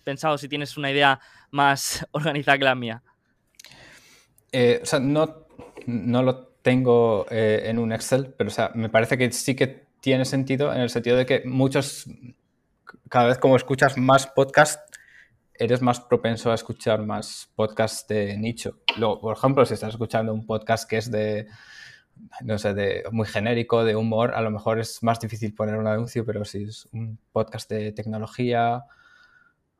[0.05, 1.21] pensado, si tienes una idea
[1.51, 3.03] más organizada que la mía.
[4.53, 5.47] Eh, o sea, no,
[5.87, 10.75] no lo tengo eh, en un Excel, pero me parece que sí que tiene sentido
[10.75, 12.07] en el sentido de que muchos
[13.09, 14.81] cada vez como escuchas más podcast,
[15.55, 18.79] eres más propenso a escuchar más podcasts de nicho.
[18.97, 21.47] Luego, por ejemplo, si estás escuchando un podcast que es de,
[22.45, 25.87] no sé, de muy genérico, de humor, a lo mejor es más difícil poner un
[25.87, 28.85] anuncio, pero si es un podcast de tecnología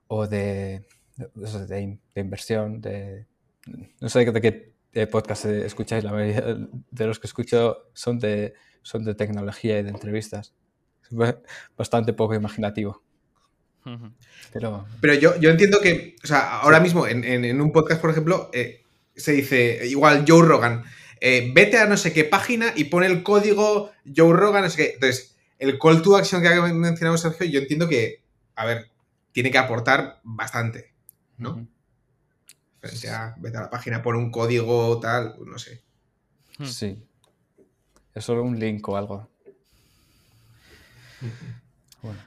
[0.09, 0.87] o de,
[1.17, 3.27] de, inversión, de...
[4.01, 6.57] No sé de qué podcast escucháis, la mayoría
[6.91, 10.55] de los que escucho son de, son de tecnología y de entrevistas.
[11.77, 13.03] Bastante poco imaginativo.
[14.53, 18.51] Pero, Pero yo, yo, entiendo que, o sea, ahora mismo en, un podcast, por ejemplo,
[18.53, 18.83] eh,
[19.15, 20.85] se dice, igual Joe Rogan,
[21.21, 24.77] eh, vete a no sé qué página y pone el código Joe Rogan, no sé
[24.77, 24.95] qué.
[24.95, 28.23] Entonces, el call to action que ha mencionado Sergio, yo entiendo que,
[28.57, 28.91] a ver,
[29.33, 30.93] tiene que aportar bastante,
[31.37, 31.67] ¿no?
[32.81, 35.83] Frente a, vete a la página, pone un código tal, no sé.
[36.59, 36.65] Hmm.
[36.65, 37.05] Sí.
[38.15, 39.29] Es solo un link o algo.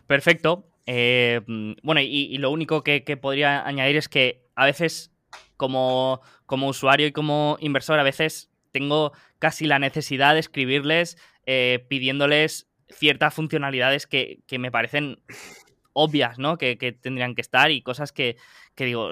[0.06, 0.70] Perfecto.
[0.86, 1.41] Eh,
[1.82, 5.11] bueno, y, lo único que, podría añadir es que a veces,
[5.57, 11.86] como, como, usuario y como inversor, a veces tengo casi la necesidad de escribirles eh,
[11.88, 15.22] pidiéndoles ciertas funcionalidades que, me parecen
[15.94, 16.58] obvias, ¿no?
[16.58, 18.36] Que, tendrían que estar y cosas que,
[18.76, 19.12] que digo,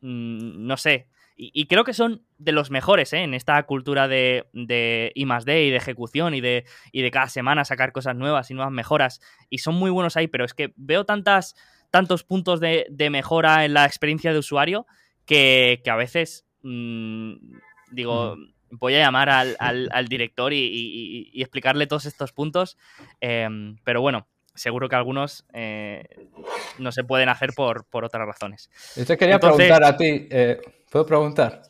[0.00, 1.06] mm, no sé,
[1.40, 3.18] y, creo que son de los mejores ¿eh?
[3.18, 7.28] en esta cultura de, de I D y de ejecución y de, y de cada
[7.28, 9.20] semana sacar cosas nuevas y nuevas mejoras.
[9.48, 11.54] Y son muy buenos ahí, pero es que veo tantas,
[11.92, 14.88] tantos puntos de, mejora en la experiencia de usuario
[15.26, 17.34] que, a veces mm,
[17.92, 18.36] digo,
[18.70, 19.56] voy a llamar al,
[20.08, 22.76] director y, explicarle todos estos puntos.
[23.20, 24.28] Em, pero bueno,
[24.58, 26.04] seguro que algunos eh,
[26.78, 28.70] no se pueden hacer por, otras razones.
[28.96, 31.62] Yo te quería preguntar a ti, eh, ¿puedo preguntar?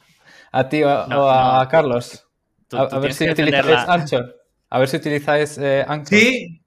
[0.50, 2.26] A ti o, a, Carlos.
[2.72, 4.34] a, ver si utilizáis Anchor.
[4.70, 6.08] A ver si utilizáis eh, Anchor.
[6.08, 6.62] Sí,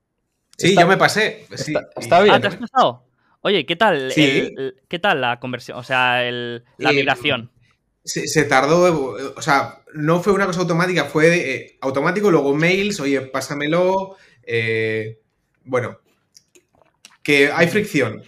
[0.58, 1.48] sí, yo me pasé.
[1.52, 2.36] Está, bien.
[2.36, 3.06] Ah, ¿te has pasado?
[3.42, 5.80] Oye, ¿qué tal, ¿qué tal la conversión?
[5.80, 7.50] O sea, la migración.
[8.04, 14.16] Se, tardó, o sea, no fue una cosa automática, fue automático, luego mails, oye, pásamelo.
[15.66, 16.00] bueno,
[17.22, 18.24] que hay fricción.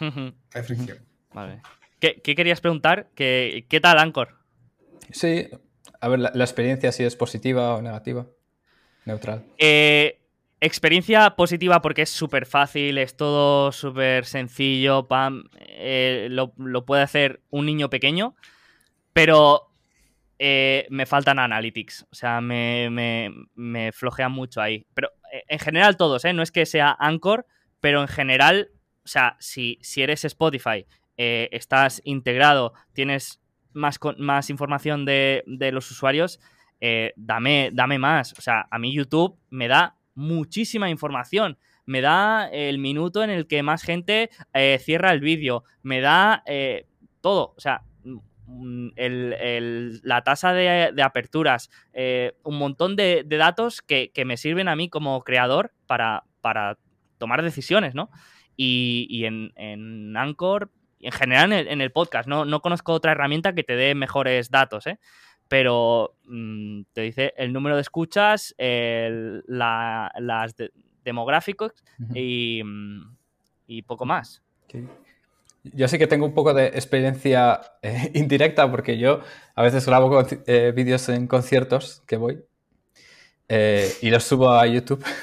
[0.00, 0.98] hay fricción.
[1.32, 1.60] Vale.
[2.00, 3.08] ¿Qué, querías preguntar?
[3.14, 4.36] ¿Qué, ¿Qué, tal, Anchor?
[5.10, 5.48] Sí,
[6.00, 8.26] a ver, la, experiencia si es positiva o negativa.
[9.06, 9.44] Neutral.
[9.58, 10.18] Eh,
[10.60, 17.40] experiencia positiva porque es súper fácil, es todo súper sencillo, pam, eh, lo, puede hacer
[17.50, 18.34] un niño pequeño,
[19.14, 19.70] pero
[20.38, 22.06] eh, me faltan analytics.
[22.10, 22.90] O sea, me,
[23.54, 24.86] me, flojean mucho ahí.
[24.92, 26.34] Pero eh, en general todos, ¿eh?
[26.34, 27.46] No es que sea Anchor,
[27.80, 28.70] pero en general,
[29.04, 30.86] o sea, si, eres Spotify,
[31.16, 33.40] eh, estás integrado, tienes
[33.72, 36.40] más, información de, los usuarios,
[37.16, 38.34] dame, dame más.
[38.36, 43.46] O sea, a mí YouTube me da muchísima información me da el minuto en el
[43.46, 44.30] que más gente
[44.78, 46.42] cierra el vídeo, me da
[47.20, 47.82] todo, o sea,
[48.46, 55.22] la tasa de, aperturas, eh, un montón de, datos que, me sirven a mí como
[55.22, 56.78] creador para, para
[57.18, 58.10] tomar decisiones, ¿no?
[58.56, 62.44] Y, en, en, Anchor, en general en el, podcast, ¿no?
[62.44, 64.98] no conozco otra herramienta que te dé mejores datos, ¿eh?
[65.48, 70.54] pero mm, te dice el número de escuchas, las
[71.04, 73.02] demográficos mm,
[73.66, 74.42] y, poco más.
[75.72, 79.20] Yo sí que tengo un poco de experiencia eh, indirecta porque yo
[79.54, 82.44] a veces grabo eh, vídeos en conciertos que voy
[83.48, 85.04] eh, y los subo a YouTube.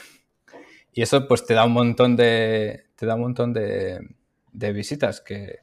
[0.94, 4.02] Y eso pues te da un montón de te da un montón de,
[4.52, 5.60] visitas que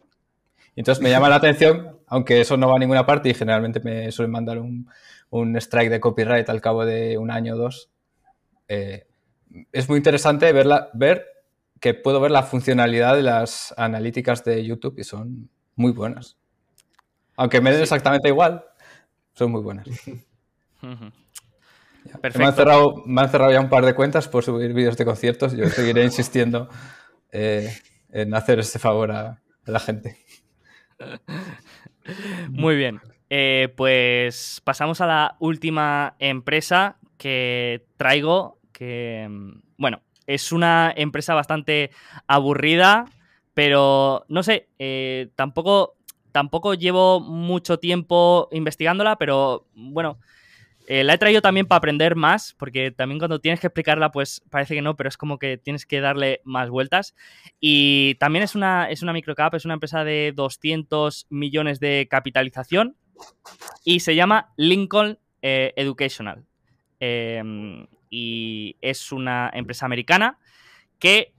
[0.75, 4.11] entonces me llama la atención aunque eso no va a ninguna parte y generalmente me
[4.11, 4.89] suelen mandar un,
[5.29, 7.91] un strike de copyright al cabo de un año o dos.
[8.69, 11.27] Es muy interesante verla, ver
[11.81, 16.37] que puedo ver la funcionalidad de las analíticas de YouTube y son muy buenas.
[17.37, 18.65] Aunque me den exactamente igual,
[19.35, 19.87] son muy buenas.
[22.23, 23.05] Me, han cerrado,
[23.53, 25.55] ya un par de cuentas por subir vídeos de conciertos.
[25.55, 26.69] Yo seguiré insistiendo
[27.33, 27.71] eh,
[28.11, 30.17] en hacer este favor a, la gente.
[32.49, 33.01] Muy bien.
[33.29, 41.35] Eh, pues pasamos a la última empresa que traigo que, mm, bueno, es una empresa
[41.35, 41.91] bastante
[42.27, 43.07] aburrida,
[43.55, 45.97] pero no sé, eh, tampoco,
[46.33, 50.19] tampoco llevo mucho tiempo investigándola, pero bueno,
[50.87, 54.43] eh, la he traído también para aprender más, porque también cuando tienes que explicarla, pues
[54.51, 57.15] parece que no, pero es como que tienes que darle más vueltas.
[57.59, 62.97] Y también es una, es una microcap, es una empresa de 200 millones de capitalización
[63.83, 66.45] y se llama Lincoln eh, Educational.
[67.01, 70.39] Em, y es una empresa americana
[70.99, 71.35] que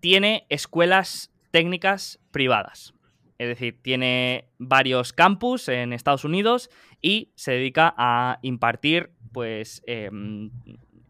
[0.00, 2.94] tiene escuelas técnicas privadas.
[3.38, 6.70] Es decir, tiene varios campus en Estados Unidos
[7.00, 10.50] y se dedica a impartir pues em,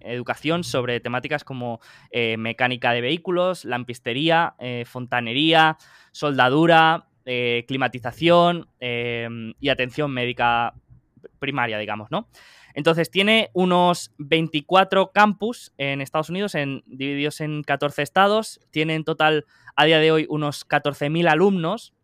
[0.00, 5.76] educación sobre temáticas como eh, mecánica de vehículos, lampistería, eh, fontanería,
[6.12, 10.74] soldadura, eh, climatización em, y atención médica
[11.38, 12.28] primaria, digamos, ¿no?
[12.74, 18.60] Entonces tiene unos 24 campus en Estados Unidos, en, divididos en 14 estados.
[18.70, 21.94] Tiene en total a día de hoy unos 14.000 alumnos.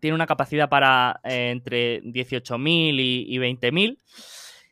[0.00, 3.98] Tiene una capacidad para eh, entre 18.000 y, 20.000.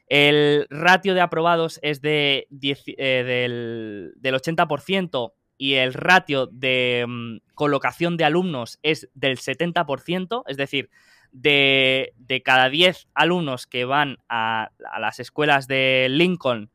[0.07, 8.17] El ratio de aprobados es de eh, del, 80% y el ratio de mm, colocación
[8.17, 10.91] de alumnos es del 70%, es decir,
[11.35, 16.71] de, cada 10 alumnos que van a, las escuelas de Lincoln,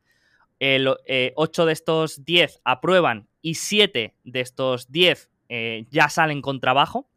[0.60, 6.42] el, 8 eh, de estos 10 aprueban y 7 de estos 10 eh, ya salen
[6.42, 7.08] con trabajo,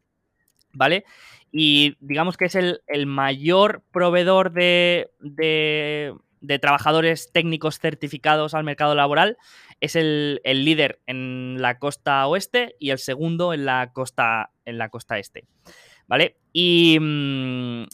[0.72, 1.04] ¿vale?
[1.52, 9.36] Y digamos que es el, mayor proveedor de, de, trabajadores técnicos certificados al mercado laboral.
[9.80, 14.78] Es el, el, líder en la costa oeste y el segundo en la costa, en
[14.78, 15.44] la costa este.
[16.06, 16.36] ¿Vale?
[16.52, 17.84] Y, mm,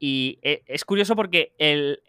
[0.00, 2.00] e, es curioso porque el,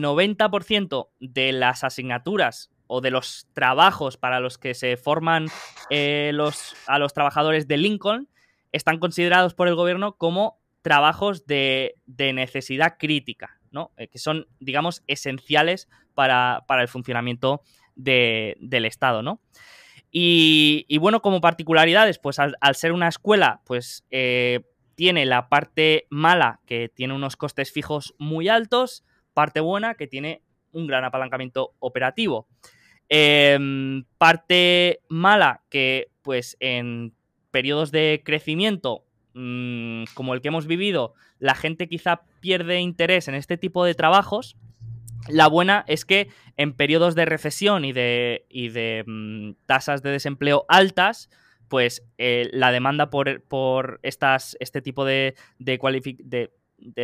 [0.00, 5.48] 90% de las asignaturas o de los trabajos para los que se forman
[5.90, 8.28] eh, los, a los trabajadores de Lincoln
[8.72, 13.90] están considerados por el gobierno como trabajos de, necesidad crítica, ¿no?
[13.96, 17.60] Eh, que son, digamos, esenciales para, el funcionamiento
[17.96, 19.40] del Estado, ¿no?
[20.12, 24.60] Y, bueno, como particularidades, pues al, ser una escuela, pues eh,
[24.96, 29.04] tiene la parte mala, que tiene unos costes fijos muy altos,
[29.34, 30.42] parte buena, que tiene
[30.72, 32.48] un gran apalancamiento operativo.
[33.08, 37.14] Em, parte mala, que pues en
[37.52, 39.04] periodos de crecimiento
[39.34, 43.94] mm, como el que hemos vivido, la gente quizá pierde interés en este tipo de
[43.94, 44.56] trabajos.
[45.28, 51.30] La buena es que en periodos de recesión y de, mm, tasas de desempleo altas,
[51.68, 56.50] pues eh, la demanda por, estas, este tipo de, de,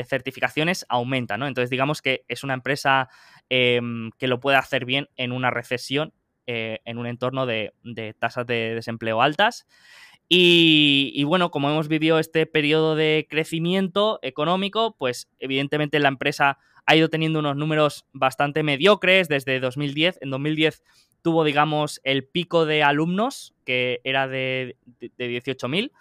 [0.05, 1.47] certificaciones aumenta, ¿no?
[1.47, 3.09] Entonces digamos que es una empresa
[3.49, 6.13] em, que lo puede hacer bien en una recesión,
[6.47, 7.73] eh, en un entorno de,
[8.19, 9.67] tasas de desempleo altas.
[10.35, 16.57] Y, bueno, como hemos vivido este periodo de crecimiento económico, pues evidentemente la empresa
[16.87, 20.19] ha ido teniendo unos números bastante mediocres desde 2010.
[20.23, 20.83] En 2010
[21.23, 25.93] tuvo, digamos, el pico de alumnos, que era de, de, 18.000,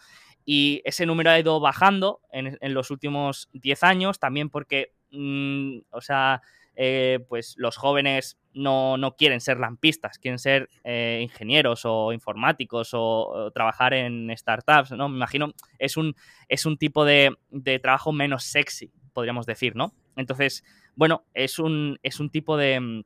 [0.46, 6.02] y ese número ha ido bajando en, los últimos 10 años, también porque, mm, o
[6.02, 6.42] sea,
[6.76, 13.52] eh, pues los jóvenes no, quieren ser lampistas, quieren ser eh, ingenieros o informáticos o,
[13.54, 15.08] trabajar en startups, ¿no?
[15.10, 16.16] Me imagino, es un,
[16.48, 19.94] es un tipo de, de trabajo menos sexy, podríamos decir, ¿no?
[20.16, 20.64] Entonces,
[20.96, 23.04] bueno, es un, es un tipo de,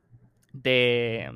[0.52, 1.30] de,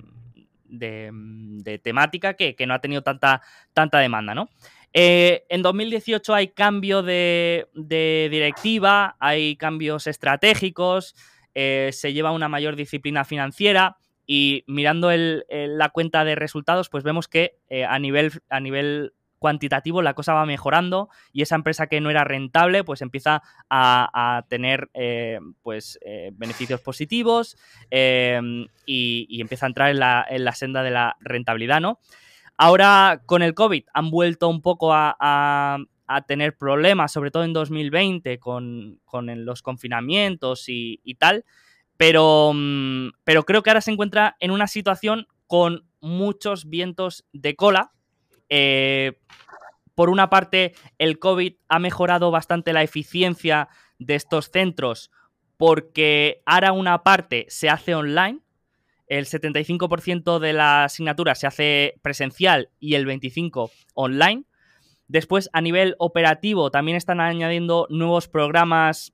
[0.70, 3.42] de, temática que, no ha tenido tanta,
[3.72, 4.48] tanta demanda, ¿no?
[4.92, 11.14] Eh, en 2018 hay cambio de, directiva, hay cambios estratégicos,
[11.54, 17.28] eh, se lleva una mayor disciplina financiera y mirando la cuenta de resultados, pues vemos
[17.28, 22.00] que eh, a, nivel, a nivel cuantitativo la cosa va mejorando y esa empresa que
[22.00, 27.56] no era rentable pues empieza a, tener eh, pues eh, beneficios positivos
[27.90, 31.98] em, y, empieza a entrar en la, senda de la rentabilidad, ¿no?
[32.56, 35.78] Ahora con el COVID han vuelto un poco a,
[36.26, 41.44] tener problemas, sobre todo en 2020 con, los confinamientos y, tal,
[41.96, 47.54] pero, mm, pero creo que ahora se encuentra en una situación con muchos vientos de
[47.54, 47.92] cola
[48.50, 49.18] eh,
[49.94, 53.68] por una parte, el COVID ha mejorado bastante la eficiencia
[53.98, 55.10] de estos centros
[55.56, 58.40] porque ahora una parte se hace online,
[59.08, 64.44] el 75% de la asignatura se hace presencial y el 25% online.
[65.08, 69.12] Después, a nivel operativo, también están añadiendo nuevos programas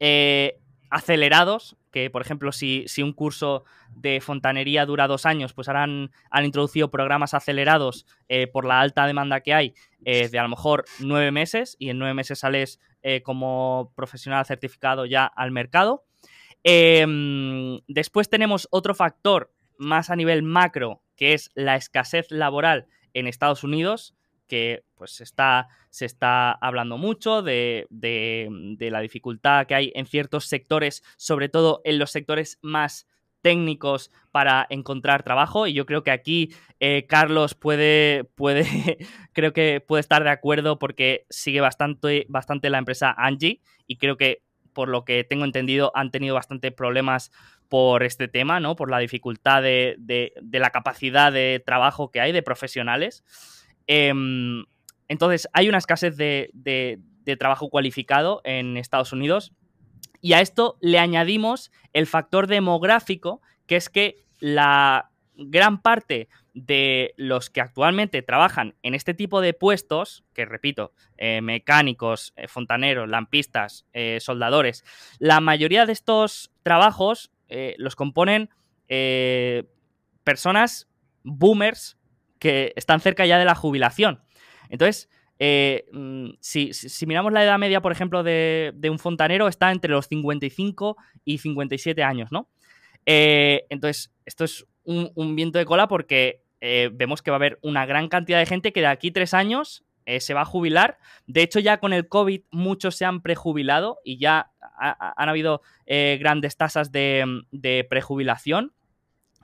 [0.00, 5.68] eh, acelerados, que por ejemplo, si, si, un curso de fontanería dura dos años, pues
[5.68, 6.10] ahora han,
[6.44, 9.74] introducido programas acelerados eh, por la alta demanda que hay
[10.04, 14.44] eh, de a lo mejor nueve meses y en nueve meses sales eh, como profesional
[14.44, 16.04] certificado ya al mercado.
[16.64, 23.26] Em, después tenemos otro factor más a nivel macro, que es la escasez laboral en
[23.26, 24.17] Estados Unidos
[24.48, 31.04] que pues está, se está hablando mucho de, la dificultad que hay en ciertos sectores,
[31.16, 33.06] sobre todo en los sectores más
[33.40, 38.98] técnicos para encontrar trabajo y yo creo que aquí eh, Carlos puede, puede
[39.32, 44.16] creo que puede estar de acuerdo porque sigue bastante, bastante la empresa Angie y creo
[44.16, 44.42] que
[44.72, 47.30] por lo que tengo entendido han tenido bastante problemas
[47.68, 48.76] por este tema, ¿no?
[48.76, 53.24] Por la dificultad de, de la capacidad de trabajo que hay de profesionales.
[53.88, 54.66] Em,
[55.08, 57.00] entonces, hay una escasez de,
[57.38, 59.52] trabajo cualificado en Estados Unidos
[60.22, 67.12] y a esto le añadimos el factor demográfico, que es que la gran parte de
[67.16, 73.10] los que actualmente trabajan en este tipo de puestos, que repito, eh, mecánicos, eh, fontaneros,
[73.10, 74.84] lampistas, eh, soldadores,
[75.18, 77.30] la mayoría de estos trabajos
[77.78, 78.50] los componen
[80.22, 80.86] personas
[81.22, 81.97] boomers
[82.38, 84.20] que están cerca ya de la jubilación.
[84.68, 85.08] Entonces,
[85.38, 86.72] eh, mm, si,
[87.06, 92.02] miramos la edad media, por ejemplo, de, un fontanero, está entre los 55 y 57
[92.02, 92.48] años, ¿no?
[93.06, 97.58] Eh, entonces, esto es un, viento de cola porque eh, vemos que va a haber
[97.62, 99.84] una gran cantidad de gente que de aquí tres años
[100.20, 100.96] se va a jubilar.
[101.26, 106.56] De hecho, ya con el COVID muchos se han prejubilado y ya han habido grandes
[106.56, 108.72] tasas de, de prejubilación.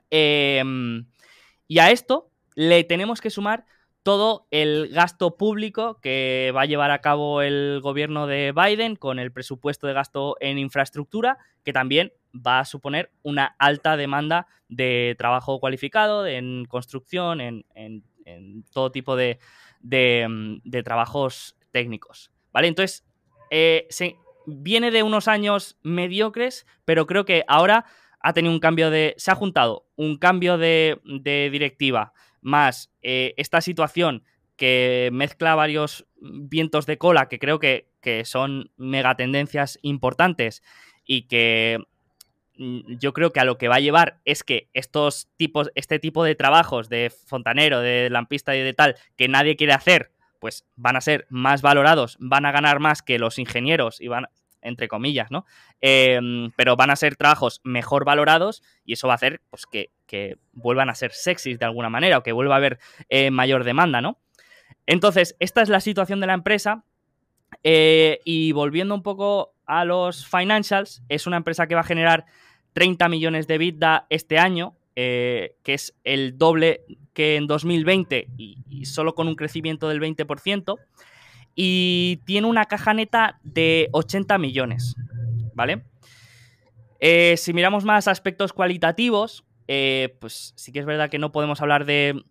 [0.09, 3.65] y a esto le tenemos que sumar
[4.05, 9.17] todo el gasto público que va a llevar a cabo el gobierno de Biden con
[9.17, 15.15] el presupuesto de gasto en infraestructura, que también va a suponer una alta demanda de
[15.17, 18.03] trabajo cualificado, en construcción, en,
[18.71, 19.39] todo tipo de,
[20.83, 22.31] trabajos técnicos.
[22.53, 22.67] ¿Vale?
[22.67, 23.03] Entonces,
[23.49, 23.87] eh,
[24.45, 27.85] viene de unos años mediocres, pero creo que ahora
[28.19, 29.15] ha tenido un cambio de.
[29.17, 30.99] Se ha juntado un cambio de
[31.51, 32.13] directiva
[32.45, 34.23] más eh, esta situación
[34.55, 37.87] que mezcla varios vientos de cola que creo que,
[38.23, 40.61] son megatendencias importantes
[41.05, 41.79] y que
[42.55, 45.97] mm, yo creo que a lo que va a llevar es que estos tipos, este
[45.97, 50.67] tipo de trabajos de fontanero, de lampista y de tal, que nadie quiere hacer, pues
[50.75, 54.27] van a ser más valorados, van a ganar más que los ingenieros y van,
[54.65, 55.45] entre comillas, ¿no?
[55.81, 59.89] Em, pero van a ser trabajos mejor valorados y eso va a hacer pues, que,
[60.53, 62.79] vuelvan a ser sexys de alguna manera o que vuelva a haber
[63.09, 64.17] eh, mayor demanda, ¿no?
[64.85, 66.85] Entonces, esta es la situación de la empresa
[67.63, 72.25] eh, y volviendo un poco a los financials, es una empresa que va a generar
[72.73, 78.57] 30 millones de vida este año, eh, que es el doble que en 2020 y,
[78.69, 80.77] y, solo con un crecimiento del 20%
[81.55, 84.95] y tiene una caja neta de 80 millones,
[85.53, 85.83] ¿vale?
[86.99, 91.61] Eh, si miramos más aspectos cualitativos, eh, pues sí que es verdad que no podemos
[91.61, 92.23] hablar de,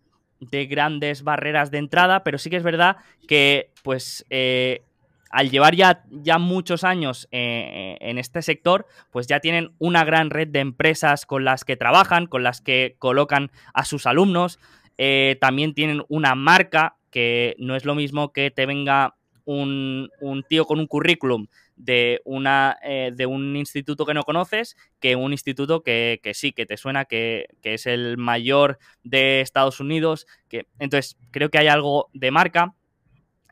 [0.69, 2.97] grandes barreras de entrada, pero sí que es verdad
[3.27, 4.83] que, pues, eh,
[5.31, 10.47] al llevar ya, ya muchos años en este sector, pues ya tienen una gran red
[10.47, 14.59] de empresas con las que trabajan, con las que colocan a sus alumnos.
[15.41, 19.15] también tienen una marca que no es lo mismo que te venga
[19.45, 21.47] un, un tío con un currículum
[21.77, 26.65] de, una, eh, de un instituto que no conoces que un instituto que, sí, que
[26.65, 30.27] te suena que, es el mayor de Estados Unidos.
[30.49, 32.73] Que, entonces, creo que hay algo de marca.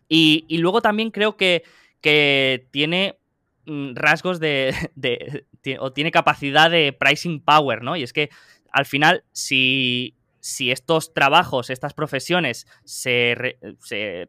[0.10, 1.64] Y, luego también creo que,
[2.02, 3.18] que tiene
[3.66, 5.46] mm, rasgos de, de,
[5.80, 7.96] o tiene capacidad de pricing power, ¿no?
[7.96, 8.30] Y es que
[8.74, 13.58] al final, si, si estos trabajos, estas profesiones se,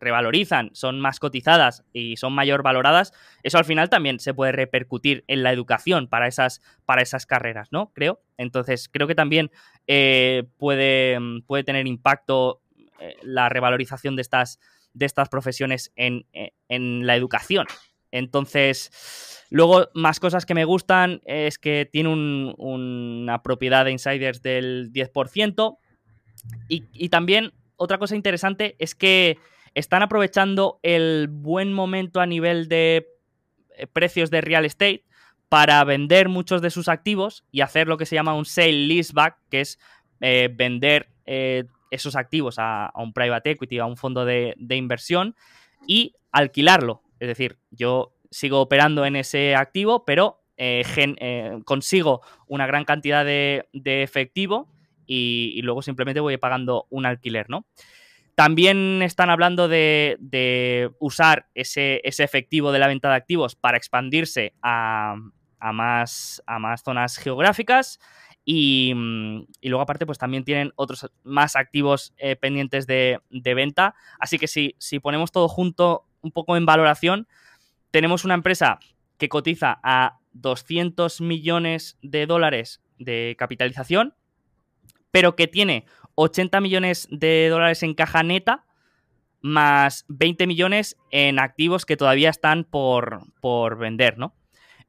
[0.00, 3.12] revalorizan, son más cotizadas y son mayor valoradas,
[3.42, 7.72] eso al final también se puede repercutir en la educación para esas, para esas carreras,
[7.72, 7.90] ¿no?
[7.94, 8.20] Creo.
[8.38, 9.50] Entonces, creo que también
[9.88, 11.18] eh, puede,
[11.48, 12.62] puede, tener impacto
[13.00, 14.60] eh, la revalorización de estas,
[14.92, 16.26] de estas profesiones en,
[16.68, 17.66] en la educación.
[18.12, 22.10] Entonces, luego, más cosas que me gustan es que tiene
[22.56, 25.78] una propiedad de insiders del 10%.
[26.68, 29.38] Y, también otra cosa interesante es que
[29.74, 33.08] están aprovechando el buen momento a nivel de
[33.76, 35.04] eh, precios de real estate
[35.48, 39.36] para vender muchos de sus activos y hacer lo que se llama un sale leaseback,
[39.50, 39.78] que es
[40.20, 45.36] eh, vender eh, esos activos a, un private equity, a un fondo de, inversión
[45.86, 47.02] y alquilarlo.
[47.20, 50.40] Es decir, yo sigo operando en ese activo, pero
[51.64, 53.64] consigo una gran cantidad de
[54.02, 54.73] efectivo
[55.06, 57.66] y, luego simplemente voy pagando un alquiler, ¿no?
[58.34, 65.14] También están hablando de, usar ese, efectivo de la venta de activos para expandirse a,
[65.72, 68.00] más, a más zonas geográficas.
[68.44, 68.92] Y,
[69.62, 73.94] luego aparte pues también tienen otros más activos eh, pendientes de, venta.
[74.18, 77.28] Así que si, si ponemos todo junto un poco en valoración,
[77.90, 78.80] tenemos una empresa
[79.16, 84.14] que cotiza a 200 millones de dólares de capitalización
[85.14, 85.86] pero que tiene
[86.16, 88.64] 80 millones de dólares en caja neta
[89.42, 94.34] más 20 millones en activos que todavía están por, por vender, ¿no?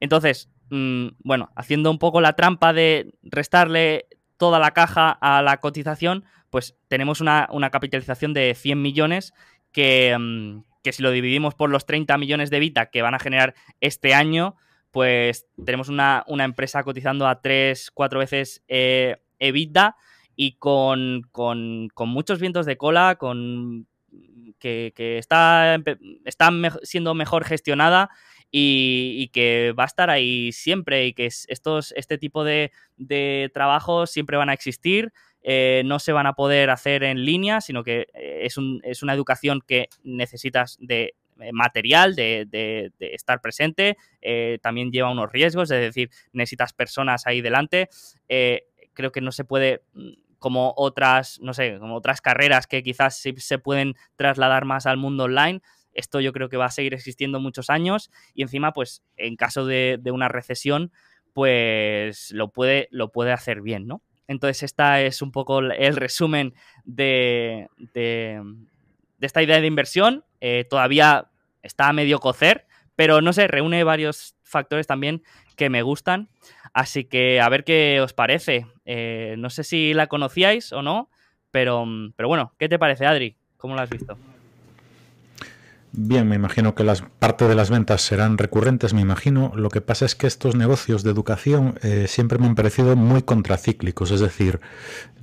[0.00, 5.58] Entonces, mm, bueno, haciendo un poco la trampa de restarle toda la caja a la
[5.58, 9.32] cotización, pues tenemos una, capitalización de 100 millones
[9.70, 13.20] que, mm, que, si lo dividimos por los 30 millones de Vita que van a
[13.20, 14.56] generar este año,
[14.90, 19.94] pues tenemos una, empresa cotizando a 3, 4 veces eh, EBITDA
[20.36, 21.22] y con,
[21.98, 23.88] muchos vientos de cola, con
[24.58, 25.78] que, está,
[26.24, 26.50] está
[26.82, 28.10] siendo mejor gestionada
[28.50, 32.70] y, que va a estar ahí siempre y que estos, este tipo de,
[33.52, 35.12] trabajos siempre van a existir.
[35.48, 39.14] Eh, no se van a poder hacer en línea, sino que eh, es, es una
[39.14, 43.96] educación que necesitas de eh, material, de, estar presente,
[44.60, 47.88] también lleva unos riesgos, es decir, necesitas personas ahí delante.
[48.26, 49.82] creo que no se puede
[50.38, 55.24] como otras, no sé, como otras carreras que quizás se pueden trasladar más al mundo
[55.24, 55.60] online.
[55.92, 59.64] Esto yo creo que va a seguir existiendo muchos años y encima, pues, en caso
[59.64, 60.92] de, una recesión,
[61.32, 64.02] pues lo puede, lo puede hacer bien, ¿no?
[64.28, 66.54] Entonces, esta es un poco el resumen
[66.84, 68.42] de, de,
[69.20, 70.24] esta idea de inversión.
[70.40, 71.30] Eh, todavía
[71.62, 75.22] está a medio cocer, pero no sé, reúne varios factores también
[75.56, 76.28] que me gustan.
[76.72, 78.66] Así que a ver qué os parece.
[78.84, 81.10] Eh, no sé si la conocíais o no,
[81.50, 81.84] pero,
[82.16, 83.36] pero bueno, ¿qué te parece, Adri?
[83.56, 84.16] ¿Cómo la has visto?
[85.92, 89.52] Bien, me imagino que las parte de las ventas serán recurrentes, me imagino.
[89.56, 93.22] Lo que pasa es que estos negocios de educación eh, siempre me han parecido muy
[93.22, 94.60] contracíclicos, es decir,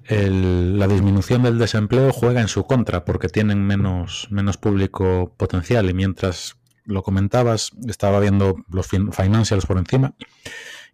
[0.10, 5.94] la disminución del desempleo juega en su contra porque tienen menos, menos público potencial y
[5.94, 10.16] mientras lo comentabas, estaba viendo los financials por encima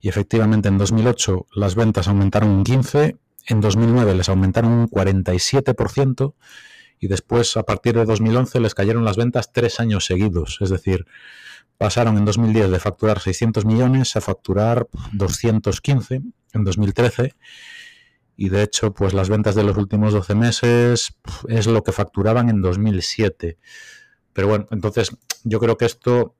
[0.01, 3.17] y efectivamente en 2008 las ventas aumentaron un 15,
[3.47, 6.33] en 2009 les aumentaron un 47%
[6.99, 11.05] y después a partir de 2011 les cayeron las ventas tres años seguidos, es decir,
[11.77, 16.21] pasaron en 2010 de facturar 600 millones a facturar 215
[16.53, 17.35] en 2013
[18.35, 21.13] y de hecho pues las ventas de los últimos 12 meses
[21.47, 23.57] es lo que facturaban en 2007.
[24.39, 25.11] Pero bueno, entonces
[25.43, 26.33] yo creo que esto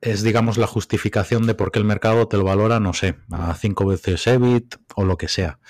[0.00, 3.54] es, digamos, la justificación de por qué el mercado te lo valora, no sé, a
[3.54, 5.60] cinco veces EBIT o lo que sea.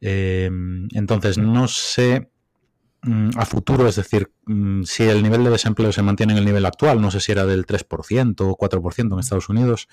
[0.00, 2.30] Em, entonces, no sé
[3.02, 6.44] mm, a futuro, es decir, mm, si el nivel de desempleo se mantiene en el
[6.44, 9.88] nivel actual, no sé si era del 3% o 4% en Estados Unidos,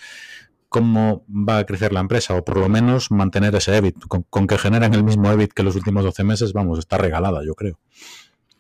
[0.68, 4.06] cómo va a crecer la empresa, o por lo menos mantener ese EBIT.
[4.08, 7.56] Con, que generen el mismo EBIT que los últimos 12 meses, vamos, está regalada, yo
[7.56, 7.80] creo.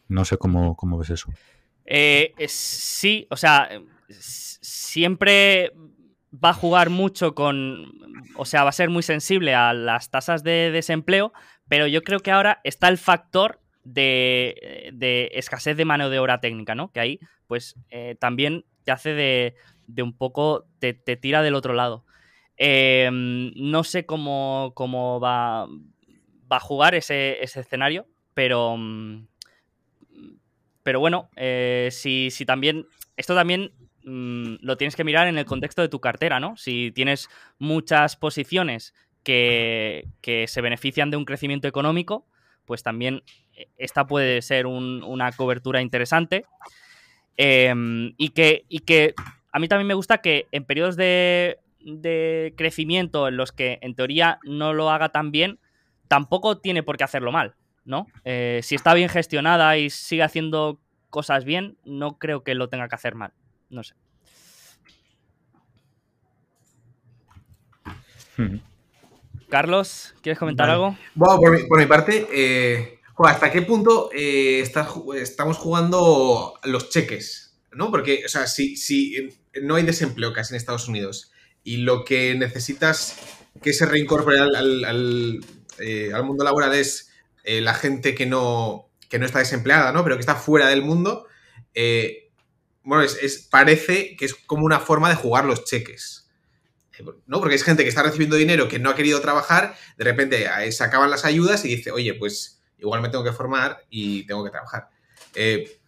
[0.07, 1.29] No sé cómo, cómo ves eso.
[1.91, 3.67] Eh, sí, o sea,
[4.09, 5.71] siempre
[6.31, 7.91] va a jugar mucho con,
[8.35, 11.33] o sea, va a ser muy sensible a las tasas de desempleo,
[11.67, 16.75] pero yo creo que ahora está el factor de, escasez de mano de obra técnica,
[16.75, 16.91] ¿no?
[16.91, 19.55] Que ahí, pues, eh, también te hace de,
[20.03, 22.05] un poco, te, tira del otro lado.
[22.57, 29.27] Em, no sé cómo, cómo va, va, a jugar ese, escenario, pero, mm,
[30.83, 32.87] pero bueno, eh, si, si también,
[33.17, 33.71] esto también
[34.03, 36.55] Mm, lo tienes que mirar en el contexto de tu cartera, ¿no?
[36.57, 38.93] Si tienes muchas posiciones
[39.23, 40.07] que,
[40.47, 42.25] se benefician de un crecimiento económico,
[42.65, 43.23] pues también
[43.53, 46.45] eh, esta puede ser una cobertura interesante.
[47.37, 49.13] Em, y, que, y que
[49.51, 51.59] a mí también me gusta que en periodos de,
[52.57, 55.59] crecimiento en los que en teoría no lo haga tan bien,
[56.07, 58.07] tampoco tiene por qué hacerlo mal, ¿no?
[58.25, 60.79] Eh, si está bien gestionada y sigue haciendo
[61.09, 63.33] cosas bien, no creo que lo tenga que hacer mal.
[63.69, 63.95] No sé.
[69.49, 70.97] Carlos, ¿quieres comentar algo?
[71.15, 77.59] Bueno, por mi, parte, eh, ¿hasta qué punto eh, estamos jugando los cheques?
[77.71, 77.91] ¿No?
[77.91, 79.29] Porque, o sea, si, si
[79.61, 81.31] no hay desempleo casi en Estados Unidos
[81.63, 83.17] y lo que necesitas
[83.61, 85.39] que se reincorpore al,
[85.79, 87.08] eh, mundo laboral es
[87.61, 90.03] la gente que no, que no está desempleada, ¿no?
[90.03, 91.25] Pero que está fuera del mundo,
[92.83, 96.29] bueno, es, parece que es como una forma de jugar los cheques.
[96.97, 97.39] Eh, ¿No?
[97.39, 100.71] Porque es gente que está recibiendo dinero que no ha querido trabajar, de repente eh,
[100.71, 104.43] se acaban las ayudas y dice, oye, pues igual me tengo que formar y tengo
[104.43, 104.89] que trabajar.
[105.35, 105.79] Eh,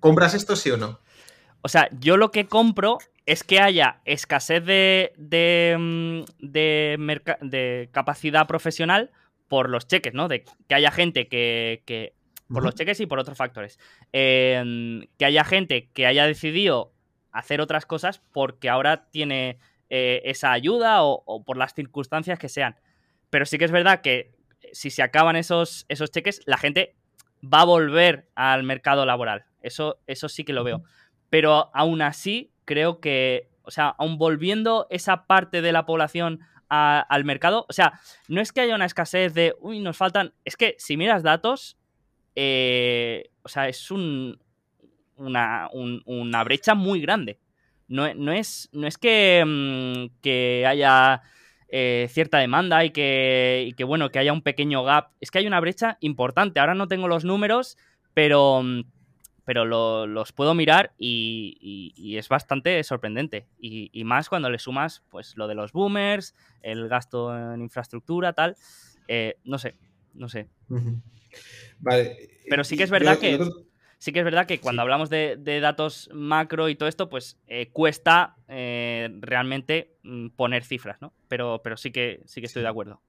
[0.00, 1.00] ¿Compras esto sí o no?
[1.62, 8.46] O sea, yo lo que compro es que haya escasez de, de, mm, de, capacidad
[8.46, 9.10] profesional
[9.48, 10.28] por los cheques, ¿no?
[10.28, 12.14] De que haya gente que, que
[12.48, 13.78] por los cheques y por otros factores.
[14.12, 16.92] Em, que haya gente que haya decidido
[17.30, 19.58] hacer otras cosas porque ahora tiene
[19.90, 22.76] eh, esa ayuda o, por las circunstancias que sean.
[23.30, 24.32] Pero sí que es verdad que
[24.72, 26.96] si se acaban esos, esos cheques, la gente
[27.42, 29.44] va a volver al mercado laboral.
[29.60, 30.82] Eso, eso sí que lo veo.
[31.30, 37.24] Pero aún así, creo que, o sea, aún volviendo esa parte de la población al
[37.24, 40.74] mercado, o sea, no es que haya una escasez de, uy, nos faltan, es que
[40.78, 41.78] si miras datos,
[42.34, 44.38] eh, o sea, es un,
[45.16, 47.40] una, una, brecha muy grande.
[47.88, 51.22] No, es, no es que, mm, que haya
[51.68, 55.10] eh, cierta demanda y que, que, bueno, que haya un pequeño gap.
[55.20, 56.60] Es que hay una brecha importante.
[56.60, 57.78] Ahora no tengo los números,
[58.14, 58.82] pero, mm,
[59.48, 63.46] pero los puedo mirar y, es bastante sorprendente.
[63.58, 68.58] Y, más cuando le sumas pues lo de los boomers, el gasto en infraestructura, tal.
[69.08, 69.74] Eh, no sé,
[70.12, 70.50] no sé.
[71.78, 72.28] Vale.
[72.46, 73.38] Pero sí que es verdad que.
[73.96, 77.70] Sí que es verdad que cuando hablamos de, datos macro y todo esto, pues eh,
[77.72, 81.14] cuesta eh, realmente mm, poner cifras, ¿no?
[81.26, 83.00] Pero, pero sí que sí que estoy de acuerdo.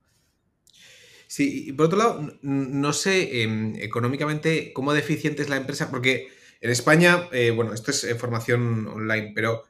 [1.29, 6.27] Sí, y por otro lado, no sé em, económicamente cómo deficiente es la empresa, porque
[6.59, 9.63] en España, eh, bueno, esto es formación online, pero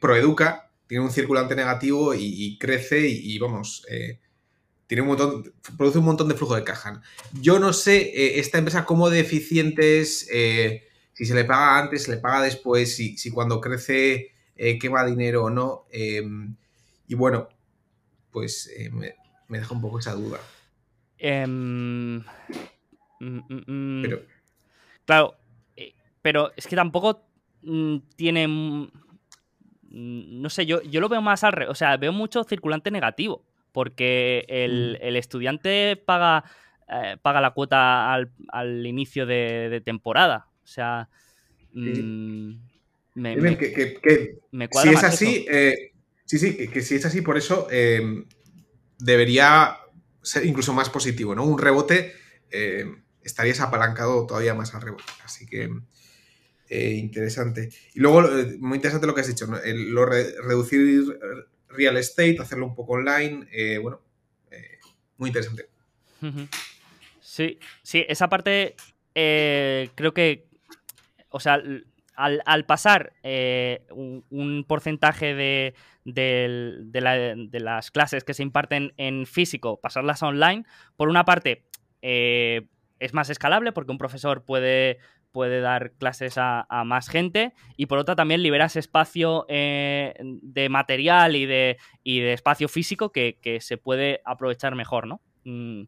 [0.00, 3.86] Proeduca tiene un circulante negativo y, crece y, vamos,
[4.90, 7.00] tiene un montón, produce un montón de flujo de caja.
[7.40, 10.82] Yo no sé eh, esta empresa cómo deficiente es, eh,
[11.12, 15.44] si se le paga antes, se le paga después, si, cuando crece eh, quema dinero
[15.44, 15.86] o no.
[15.92, 16.56] Em,
[17.06, 17.48] y bueno,
[18.32, 19.14] pues me,
[19.48, 20.40] deja un poco esa duda.
[21.22, 22.22] Em, mm,
[23.20, 24.02] mm, mm.
[24.02, 24.22] pero,
[25.04, 25.34] claro,
[26.22, 27.26] pero es que tampoco
[28.16, 28.88] tiene...
[29.92, 31.70] No sé, yo, yo lo veo más al revés.
[31.70, 35.16] O sea, veo mucho circulante negativo porque el, mm.
[35.16, 36.44] estudiante paga,
[36.88, 40.46] eh, paga la cuota al, inicio de, temporada.
[40.64, 41.08] O sea,
[41.74, 42.52] mm,
[43.14, 45.92] me, si es así, eh,
[46.24, 47.66] sí, sí, que, si es así, por eso
[48.98, 49.79] debería
[50.22, 51.44] ser incluso más positivo, ¿no?
[51.44, 52.14] Un rebote
[52.50, 55.04] em, estarías apalancado todavía más al rebote.
[55.24, 55.70] Así que
[56.68, 57.70] eh, interesante.
[57.94, 58.22] Y luego,
[58.58, 59.58] muy interesante lo que has dicho, ¿no?
[59.64, 61.18] lo reducir
[61.70, 64.00] real estate, hacerlo un poco online, eh, bueno,
[64.50, 64.78] eh,
[65.16, 65.68] muy interesante.
[67.20, 68.74] Sí, sí, esa parte
[69.14, 70.46] eh, creo que,
[71.30, 71.62] o sea,
[72.24, 73.12] al, pasar
[73.90, 75.74] un, porcentaje de,
[77.52, 80.64] las clases que se imparten en físico, pasarlas online,
[80.96, 81.64] por una parte
[83.00, 84.98] es más escalable porque un profesor puede,
[85.32, 91.46] dar clases a, más gente y por otra también liberas espacio eh, de material y
[91.46, 95.20] de, espacio físico que, se puede aprovechar mejor, ¿no?
[95.44, 95.84] Mm,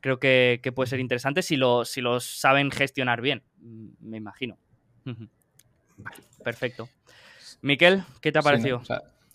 [0.00, 4.58] creo que, puede ser interesante si lo, si saben gestionar bien, mm, me imagino.
[6.42, 6.88] Perfecto.
[7.62, 8.82] Miquel, ¿qué te ha parecido?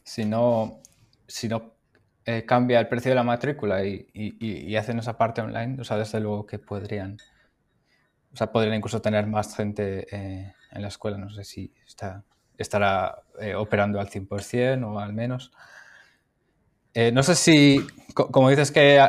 [0.03, 0.79] si no,
[1.27, 1.77] si no
[2.25, 6.19] eh, cambia el precio de la matrícula y, hacen esa parte online, o sea, desde
[6.19, 7.17] luego que podrían,
[8.33, 12.23] o sea, podrían incluso tener más gente eh, en la escuela, no sé si está,
[12.57, 15.53] estará eh, operando al 100% o al menos.
[17.13, 19.01] no sé si, como dices que,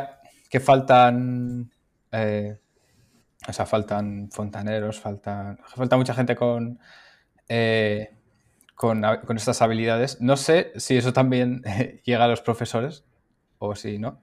[0.49, 1.69] que faltan,
[2.13, 6.79] o sea, faltan fontaneros, faltan, falta mucha gente con
[8.75, 10.21] con, con, estas habilidades.
[10.21, 11.63] No sé si eso también
[12.05, 13.03] llega a los profesores
[13.57, 14.19] o si no.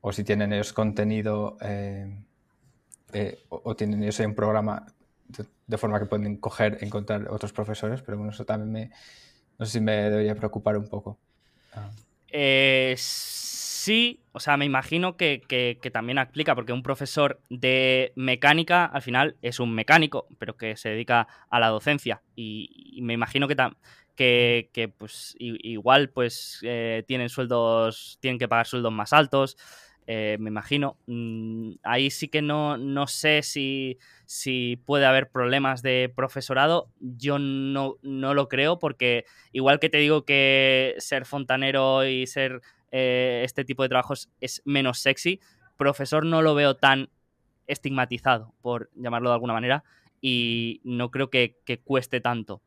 [0.00, 2.22] O si tienen ellos contenido eh,
[3.12, 4.86] eh, o, tienen ellos un programa
[5.66, 8.90] de, forma que pueden coger, encontrar otros profesores, pero bueno, eso también me,
[9.58, 11.18] no sé si me debería preocupar un poco.
[12.28, 12.94] Eh,
[13.78, 19.36] sí, o sea, me imagino que, también aplica, porque un profesor de mecánica al final
[19.40, 22.22] es un mecánico, pero que se dedica a la docencia.
[22.34, 23.56] Y, me imagino que,
[24.16, 29.56] que, que pues igual pues eh, tienen sueldos, tienen que pagar sueldos más altos.
[30.10, 30.96] Eh, me imagino.
[31.06, 36.88] Mm, ahí sí que no, no sé si, si, puede haber problemas de profesorado.
[36.98, 42.62] Yo no, no, lo creo porque igual que te digo que ser fontanero y ser
[42.90, 45.40] eh, este tipo de trabajos es menos sexy.
[45.76, 47.10] Profesor no lo veo tan
[47.66, 49.84] estigmatizado, por llamarlo de alguna manera,
[50.20, 52.62] y no creo que, cueste tanto.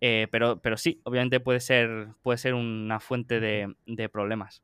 [0.00, 4.62] Eh, pero, pero sí, obviamente puede ser, puede ser una fuente de, problemas.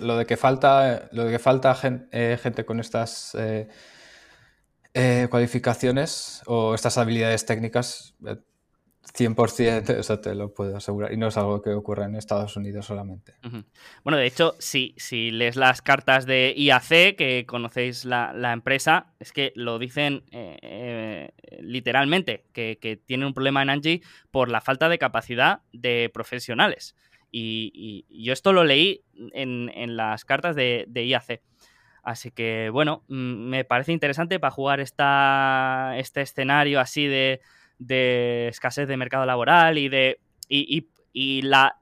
[0.00, 1.76] lo de que falta, lo de que falta
[2.10, 3.36] eh, gente, con estas
[5.30, 8.14] cualificaciones o estas habilidades técnicas,
[9.12, 11.12] 100%, eso te lo puedo asegurar.
[11.12, 13.34] Y no es algo que ocurra en Estados Unidos solamente.
[14.02, 19.32] Bueno, de hecho, si, si lees las cartas de IAC, que conocéis la, empresa, es
[19.32, 24.88] que lo dicen eh, eh, literalmente, que, tienen un problema en Angie por la falta
[24.88, 26.96] de capacidad de profesionales.
[27.30, 29.02] Y, yo esto lo leí
[29.32, 31.42] en, las cartas de, de IAC.
[32.04, 37.40] Así que, bueno, mm, me parece interesante para jugar esta, este escenario así de
[37.78, 40.20] de escasez de mercado laboral y de.
[40.48, 41.76] y, la,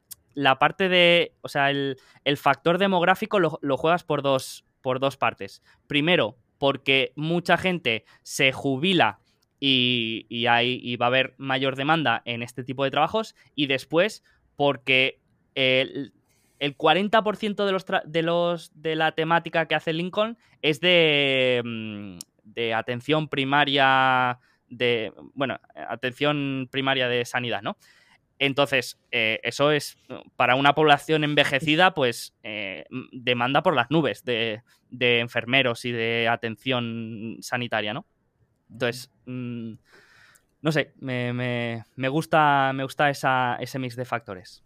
[0.58, 1.34] parte de.
[1.42, 1.96] O sea, el,
[2.36, 5.62] factor demográfico lo, juegas por dos, por dos partes.
[5.86, 9.20] Primero, porque mucha gente se jubila
[9.60, 13.34] y, y, hay, va a haber mayor demanda en este tipo de trabajos.
[13.54, 14.22] Y después,
[14.56, 15.20] porque
[15.54, 16.12] el,
[16.62, 22.18] el 40% de los, de los de la temática que hace Lincoln es de, mm,
[22.44, 24.38] de atención primaria
[24.72, 27.76] de, bueno, atención primaria de sanidad, ¿no?
[28.38, 29.96] Entonces, eh, eso es,
[30.34, 37.36] para una población envejecida, pues eh, demanda por las nubes de, enfermeros y de atención
[37.40, 38.04] sanitaria, ¿no?
[38.68, 39.74] Entonces, mm,
[40.62, 44.64] no sé, me, gusta, me gusta ese mix de factores.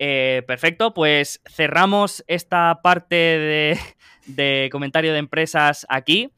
[0.00, 3.78] Eh, perfecto, pues cerramos esta parte de,
[4.26, 6.32] de comentario de empresas aquí.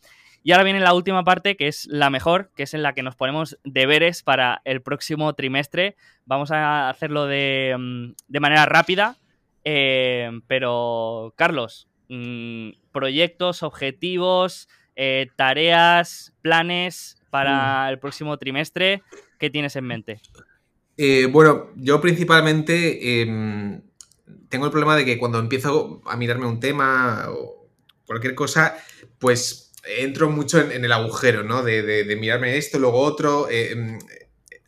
[0.47, 3.03] Y ahora viene la última parte, que es la mejor, que es en la que
[3.03, 5.97] nos ponemos deberes para el próximo trimestre.
[6.25, 9.17] Vamos a hacerlo de, mm, manera rápida,
[9.65, 17.89] eh, pero Carlos, mm, proyectos, objetivos, eh, tareas, planes para mm.
[17.89, 19.03] el próximo trimestre,
[19.41, 20.21] ¿qué tienes en mente?
[20.97, 23.83] Eh, bueno, yo principalmente em,
[24.49, 27.67] tengo el problema de que cuando empiezo a mirarme un tema o
[28.07, 28.77] cualquier cosa,
[29.19, 31.63] pues entro mucho en, el agujero, ¿no?
[31.63, 33.99] De, mirarme esto, luego otro, eh, em,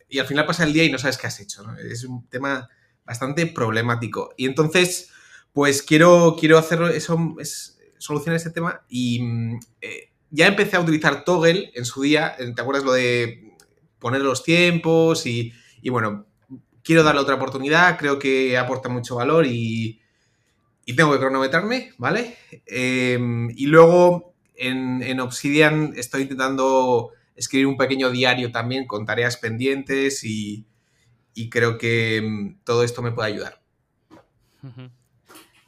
[0.07, 1.77] y al final pasa el día y no sabes qué has hecho, ¿no?
[1.77, 2.69] Es un tema
[3.05, 4.33] bastante problemático.
[4.37, 5.09] Y entonces,
[5.53, 10.81] pues quiero, quiero hacer eso, es, solucionar este tema y mm, eh, ya empecé a
[10.81, 13.55] utilizar Toggle en su día, ¿te acuerdas lo de
[13.99, 15.25] poner los tiempos?
[15.25, 15.53] Y,
[15.89, 16.27] bueno,
[16.83, 20.01] quiero darle otra oportunidad, creo que aporta mucho valor y,
[20.85, 22.37] y tengo que cronometrarme, ¿vale?
[22.65, 30.23] Em, y luego en, Obsidian estoy intentando escribir un pequeño diario también con tareas pendientes
[30.23, 30.65] y,
[31.49, 33.61] creo que mm, todo esto me puede ayudar.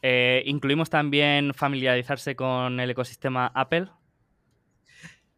[0.02, 3.88] Eh, ¿Incluimos también familiarizarse con el ecosistema Apple?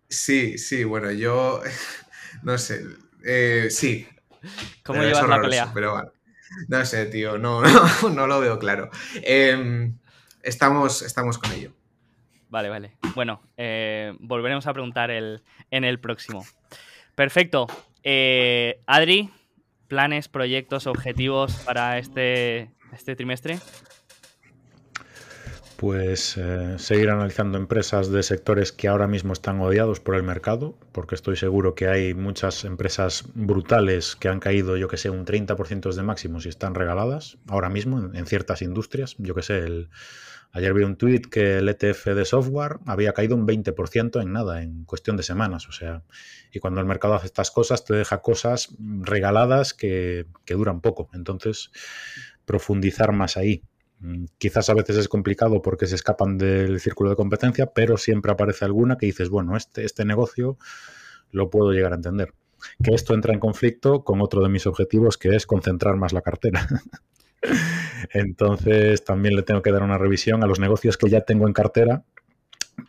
[0.10, 1.62] Sí, sí, bueno, yo
[2.44, 2.84] no sé,
[3.26, 4.08] eh, sí.
[4.84, 5.72] ¿Cómo llevas la pelea?
[5.74, 6.12] Pero
[6.68, 7.62] No sé, tío, no,
[8.10, 8.90] no, lo veo claro.
[9.22, 9.98] Em,
[10.42, 11.74] estamos, estamos con ello.
[12.54, 12.92] Vale, vale.
[13.16, 16.46] Bueno, eh, volveremos a preguntar el, en el próximo.
[17.16, 17.66] Perfecto.
[18.04, 19.32] Eh, Adri,
[19.88, 23.58] planes, proyectos, objetivos para este, este trimestre.
[25.78, 30.78] Pues eh, seguir analizando empresas de sectores que ahora mismo están odiados por el mercado,
[30.92, 35.26] porque estoy seguro que hay muchas empresas brutales que han caído, yo que sé, un
[35.26, 39.16] 30% de máximos y están regaladas ahora mismo en, en ciertas industrias.
[39.18, 39.90] Yo que sé, el,
[40.54, 44.62] ayer vi un tweet que el ETF de software había caído un 20% en nada,
[44.62, 45.68] en cuestión de semanas.
[45.68, 46.04] O sea,
[46.52, 48.70] y cuando el mercado hace estas cosas, te deja cosas
[49.02, 51.10] regaladas que, que duran poco.
[51.14, 51.72] Entonces,
[52.46, 53.64] profundizar más ahí.
[54.00, 58.32] Mm, quizás a veces es complicado porque se escapan del círculo de competencia, pero siempre
[58.32, 60.58] aparece alguna que dices, bueno, este, este negocio
[61.32, 62.34] lo puedo llegar a entender.
[62.82, 66.22] Que esto entra en conflicto con otro de mis objetivos, que es concentrar más la
[66.22, 66.68] cartera.
[68.12, 71.54] Entonces también le tengo que dar una revisión a los negocios que ya tengo en
[71.54, 72.04] cartera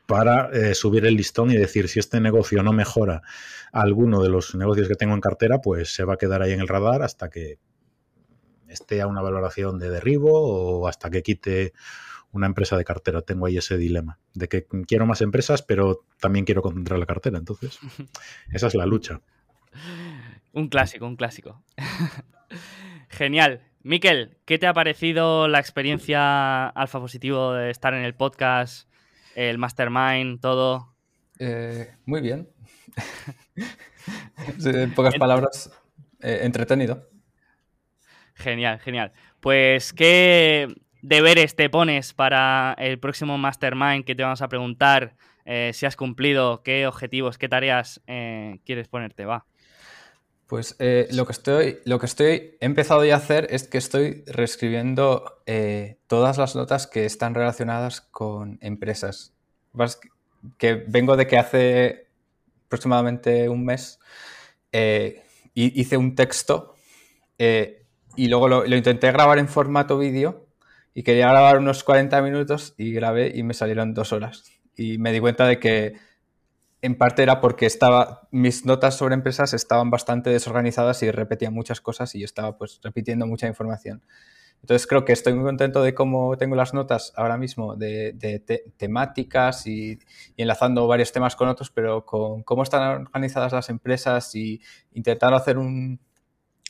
[0.07, 3.23] para eh, subir el listón y decir si este negocio no mejora
[3.73, 6.61] alguno de los negocios que tengo en cartera, pues se va a quedar ahí en
[6.61, 7.59] el radar hasta que
[8.69, 11.73] esté a una valoración de derribo o hasta que quite
[12.33, 13.23] una empresa de cartera.
[13.23, 17.39] Tengo ahí ese dilema de que quiero más empresas, pero también quiero concentrar la cartera.
[17.39, 17.79] Entonces,
[18.53, 19.21] esa es la lucha.
[20.53, 21.63] Un clásico, un clásico.
[23.09, 23.63] Genial.
[23.87, 28.89] Miquel, ¿qué te ha parecido la experiencia alfa positivo de estar en el podcast,
[29.35, 30.95] el mastermind, todo?
[31.39, 32.49] Eh, muy bien.
[34.65, 35.71] en pocas palabras,
[36.23, 37.11] eh, entretenido.
[38.33, 39.13] Genial, genial.
[39.41, 45.73] Pues, ¿qué deberes te pones para el próximo Mastermind que te vamos a preguntar eh,
[45.75, 46.63] si has cumplido?
[46.63, 49.27] ¿Qué objetivos, qué tareas quieres ponerte?
[49.27, 49.45] Va.
[50.55, 53.77] Pues eh, lo que estoy, lo que estoy he empezado ya a hacer es que
[53.77, 59.35] estoy reescribiendo eh, todas las notas que están relacionadas con empresas.
[60.57, 62.07] Que vengo de que hace
[62.67, 63.99] aproximadamente un mes
[64.71, 65.25] eh,
[65.55, 66.77] hice un texto
[67.37, 70.47] y luego lo, lo, intenté grabar en formato vídeo
[70.95, 74.45] y quería grabar unos 40 minutos y grabé y me salieron dos horas.
[74.77, 75.95] Y me di cuenta de que
[76.85, 81.81] en parte era porque estaba, mis notas sobre empresas estaban bastante desorganizadas y repetía muchas
[81.81, 84.03] cosas y yo estaba pues repitiendo mucha información.
[84.61, 88.39] Entonces creo que estoy muy contento de cómo tengo las notas ahora mismo de, de
[88.39, 89.99] te temáticas y,
[90.37, 94.61] y, enlazando varios temas con otros, pero con cómo están organizadas las empresas y
[94.93, 95.99] intentando hacer un,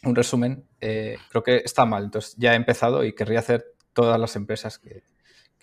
[0.04, 2.04] un resumen, eh, creo que está mal.
[2.04, 5.02] Entonces ya he empezado y querría hacer todas las empresas que,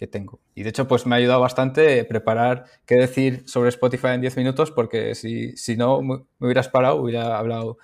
[0.07, 0.39] tengo.
[0.55, 4.37] Y de hecho, pues me ha ayudado bastante preparar qué decir sobre Spotify en 10
[4.37, 7.77] minutos, porque si, si no me hubieras parado, hubiera hablado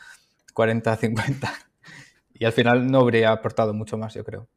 [0.54, 1.54] 40, 50.
[2.40, 4.48] Y al final no habría aportado mucho más, yo creo.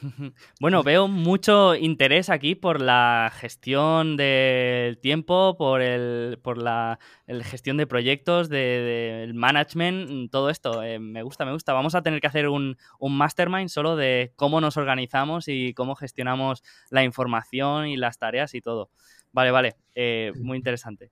[0.60, 6.98] Bueno, veo mucho interés aquí por la gestión del tiempo, por el, por la
[7.42, 10.82] gestión de proyectos, del de, management, todo esto.
[10.82, 11.72] Eh, me gusta, me gusta.
[11.72, 16.62] Vamos a tener que hacer un, mastermind solo de cómo nos organizamos y cómo gestionamos
[16.90, 18.90] la información y las tareas y todo.
[19.32, 21.10] Vale, vale, eh, muy interesante.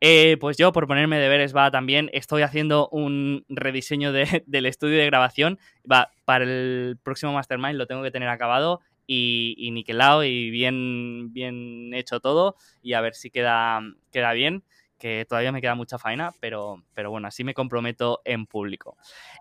[0.00, 4.98] Eh, pues yo, por ponerme deberes, va también, estoy haciendo un rediseño de, del estudio
[4.98, 5.58] de grabación.
[5.90, 11.32] Va, para el próximo Mastermind lo tengo que tener acabado y, y niquelado y bien,
[11.32, 12.56] bien hecho todo.
[12.82, 13.80] Y a ver si queda,
[14.12, 14.62] queda bien
[14.98, 18.96] que todavía me queda mucha faena, pero, pero bueno, así me comprometo en público.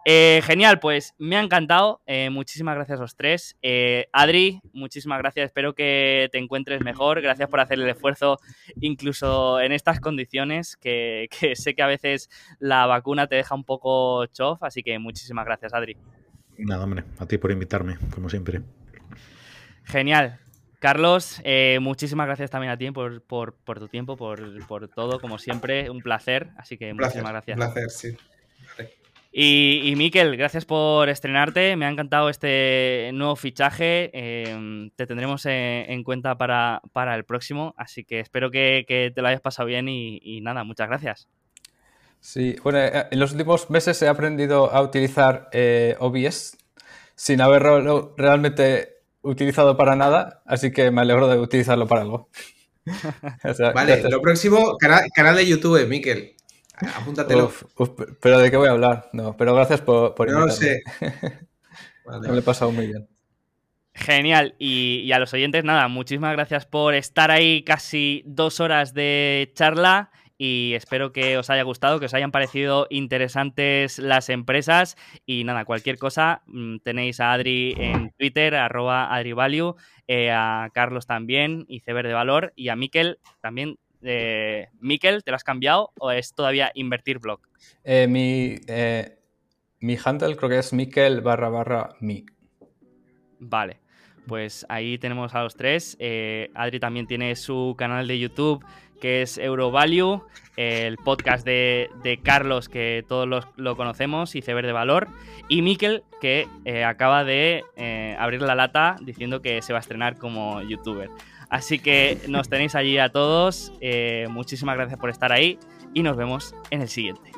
[0.05, 2.01] Eh, genial, pues me ha encantado.
[2.05, 3.57] Eh, muchísimas gracias a los tres.
[3.61, 5.47] Eh, Adri, muchísimas gracias.
[5.47, 7.21] Espero que te encuentres mejor.
[7.21, 8.39] Gracias por hacer el esfuerzo,
[8.79, 12.29] incluso en estas condiciones, que, que sé que a veces
[12.59, 15.97] la vacuna te deja un poco chof, así que muchísimas gracias, Adri.
[16.57, 18.61] Nada, hombre, a ti por invitarme, como siempre.
[19.83, 20.39] Genial.
[20.79, 25.19] Carlos, eh, muchísimas gracias también a ti por, por, por tu tiempo, por, por, todo,
[25.19, 27.57] como siempre, un placer, así que un muchísimas gracias.
[27.57, 28.17] Un placer, sí.
[28.77, 28.93] Vale.
[29.31, 35.45] Y, y Miquel, gracias por estrenarte, me ha encantado este nuevo fichaje, eh, te tendremos
[35.45, 39.41] en, en cuenta para, para, el próximo, así que espero que, que te lo hayas
[39.41, 41.27] pasado bien y, y, nada, muchas gracias.
[42.19, 46.57] Sí, bueno, en los últimos meses he aprendido a utilizar eh, OBS
[47.15, 52.29] sin haberlo realmente utilizado para nada, así que me alegro de utilizarlo para algo.
[53.43, 54.11] o sea, vale, gracias.
[54.11, 56.35] lo próximo, canal, canal, de YouTube, Miquel.
[56.95, 57.45] Apúntatelo.
[57.45, 57.89] Uf, uf,
[58.21, 59.09] pero ¿de qué voy a hablar?
[59.13, 60.83] No, pero gracias por, por No lo sé.
[62.05, 62.27] Vale.
[62.27, 63.07] Me lo he pasado muy bien.
[63.93, 64.55] Genial.
[64.59, 69.51] Y, y, a los oyentes, nada, muchísimas gracias por estar ahí casi dos horas de
[69.55, 70.11] charla.
[70.37, 74.95] Y espero que os haya gustado, que os hayan parecido interesantes las empresas
[75.25, 79.75] y nada, cualquier cosa mm, tenéis a Adri en Twitter, arroba AdriValue,
[80.07, 83.77] eh, a Carlos también, Iceberg de Valor y a Miquel también.
[84.03, 87.39] Eh, Miquel, ¿te lo has cambiado o es todavía Invertir Blog?
[87.83, 88.57] Eh, mi,
[89.79, 92.25] mi handle creo que es Miquel barra barra mi.
[93.39, 93.79] Vale.
[94.27, 95.97] Pues ahí tenemos a los tres.
[96.53, 98.63] Adri también tiene su canal de YouTube
[98.99, 100.23] que es Eurovalue,
[100.57, 105.07] el podcast de, de Carlos, que todos lo conocemos, y Ceber de Valor,
[105.47, 109.81] y Miquel, que eh, acaba de eh, abrir la lata diciendo que se va a
[109.81, 111.09] estrenar como youtuber.
[111.49, 115.57] Así que nos tenéis allí a todos, eh, muchísimas gracias por estar ahí
[115.93, 117.31] y nos vemos en el siguiente.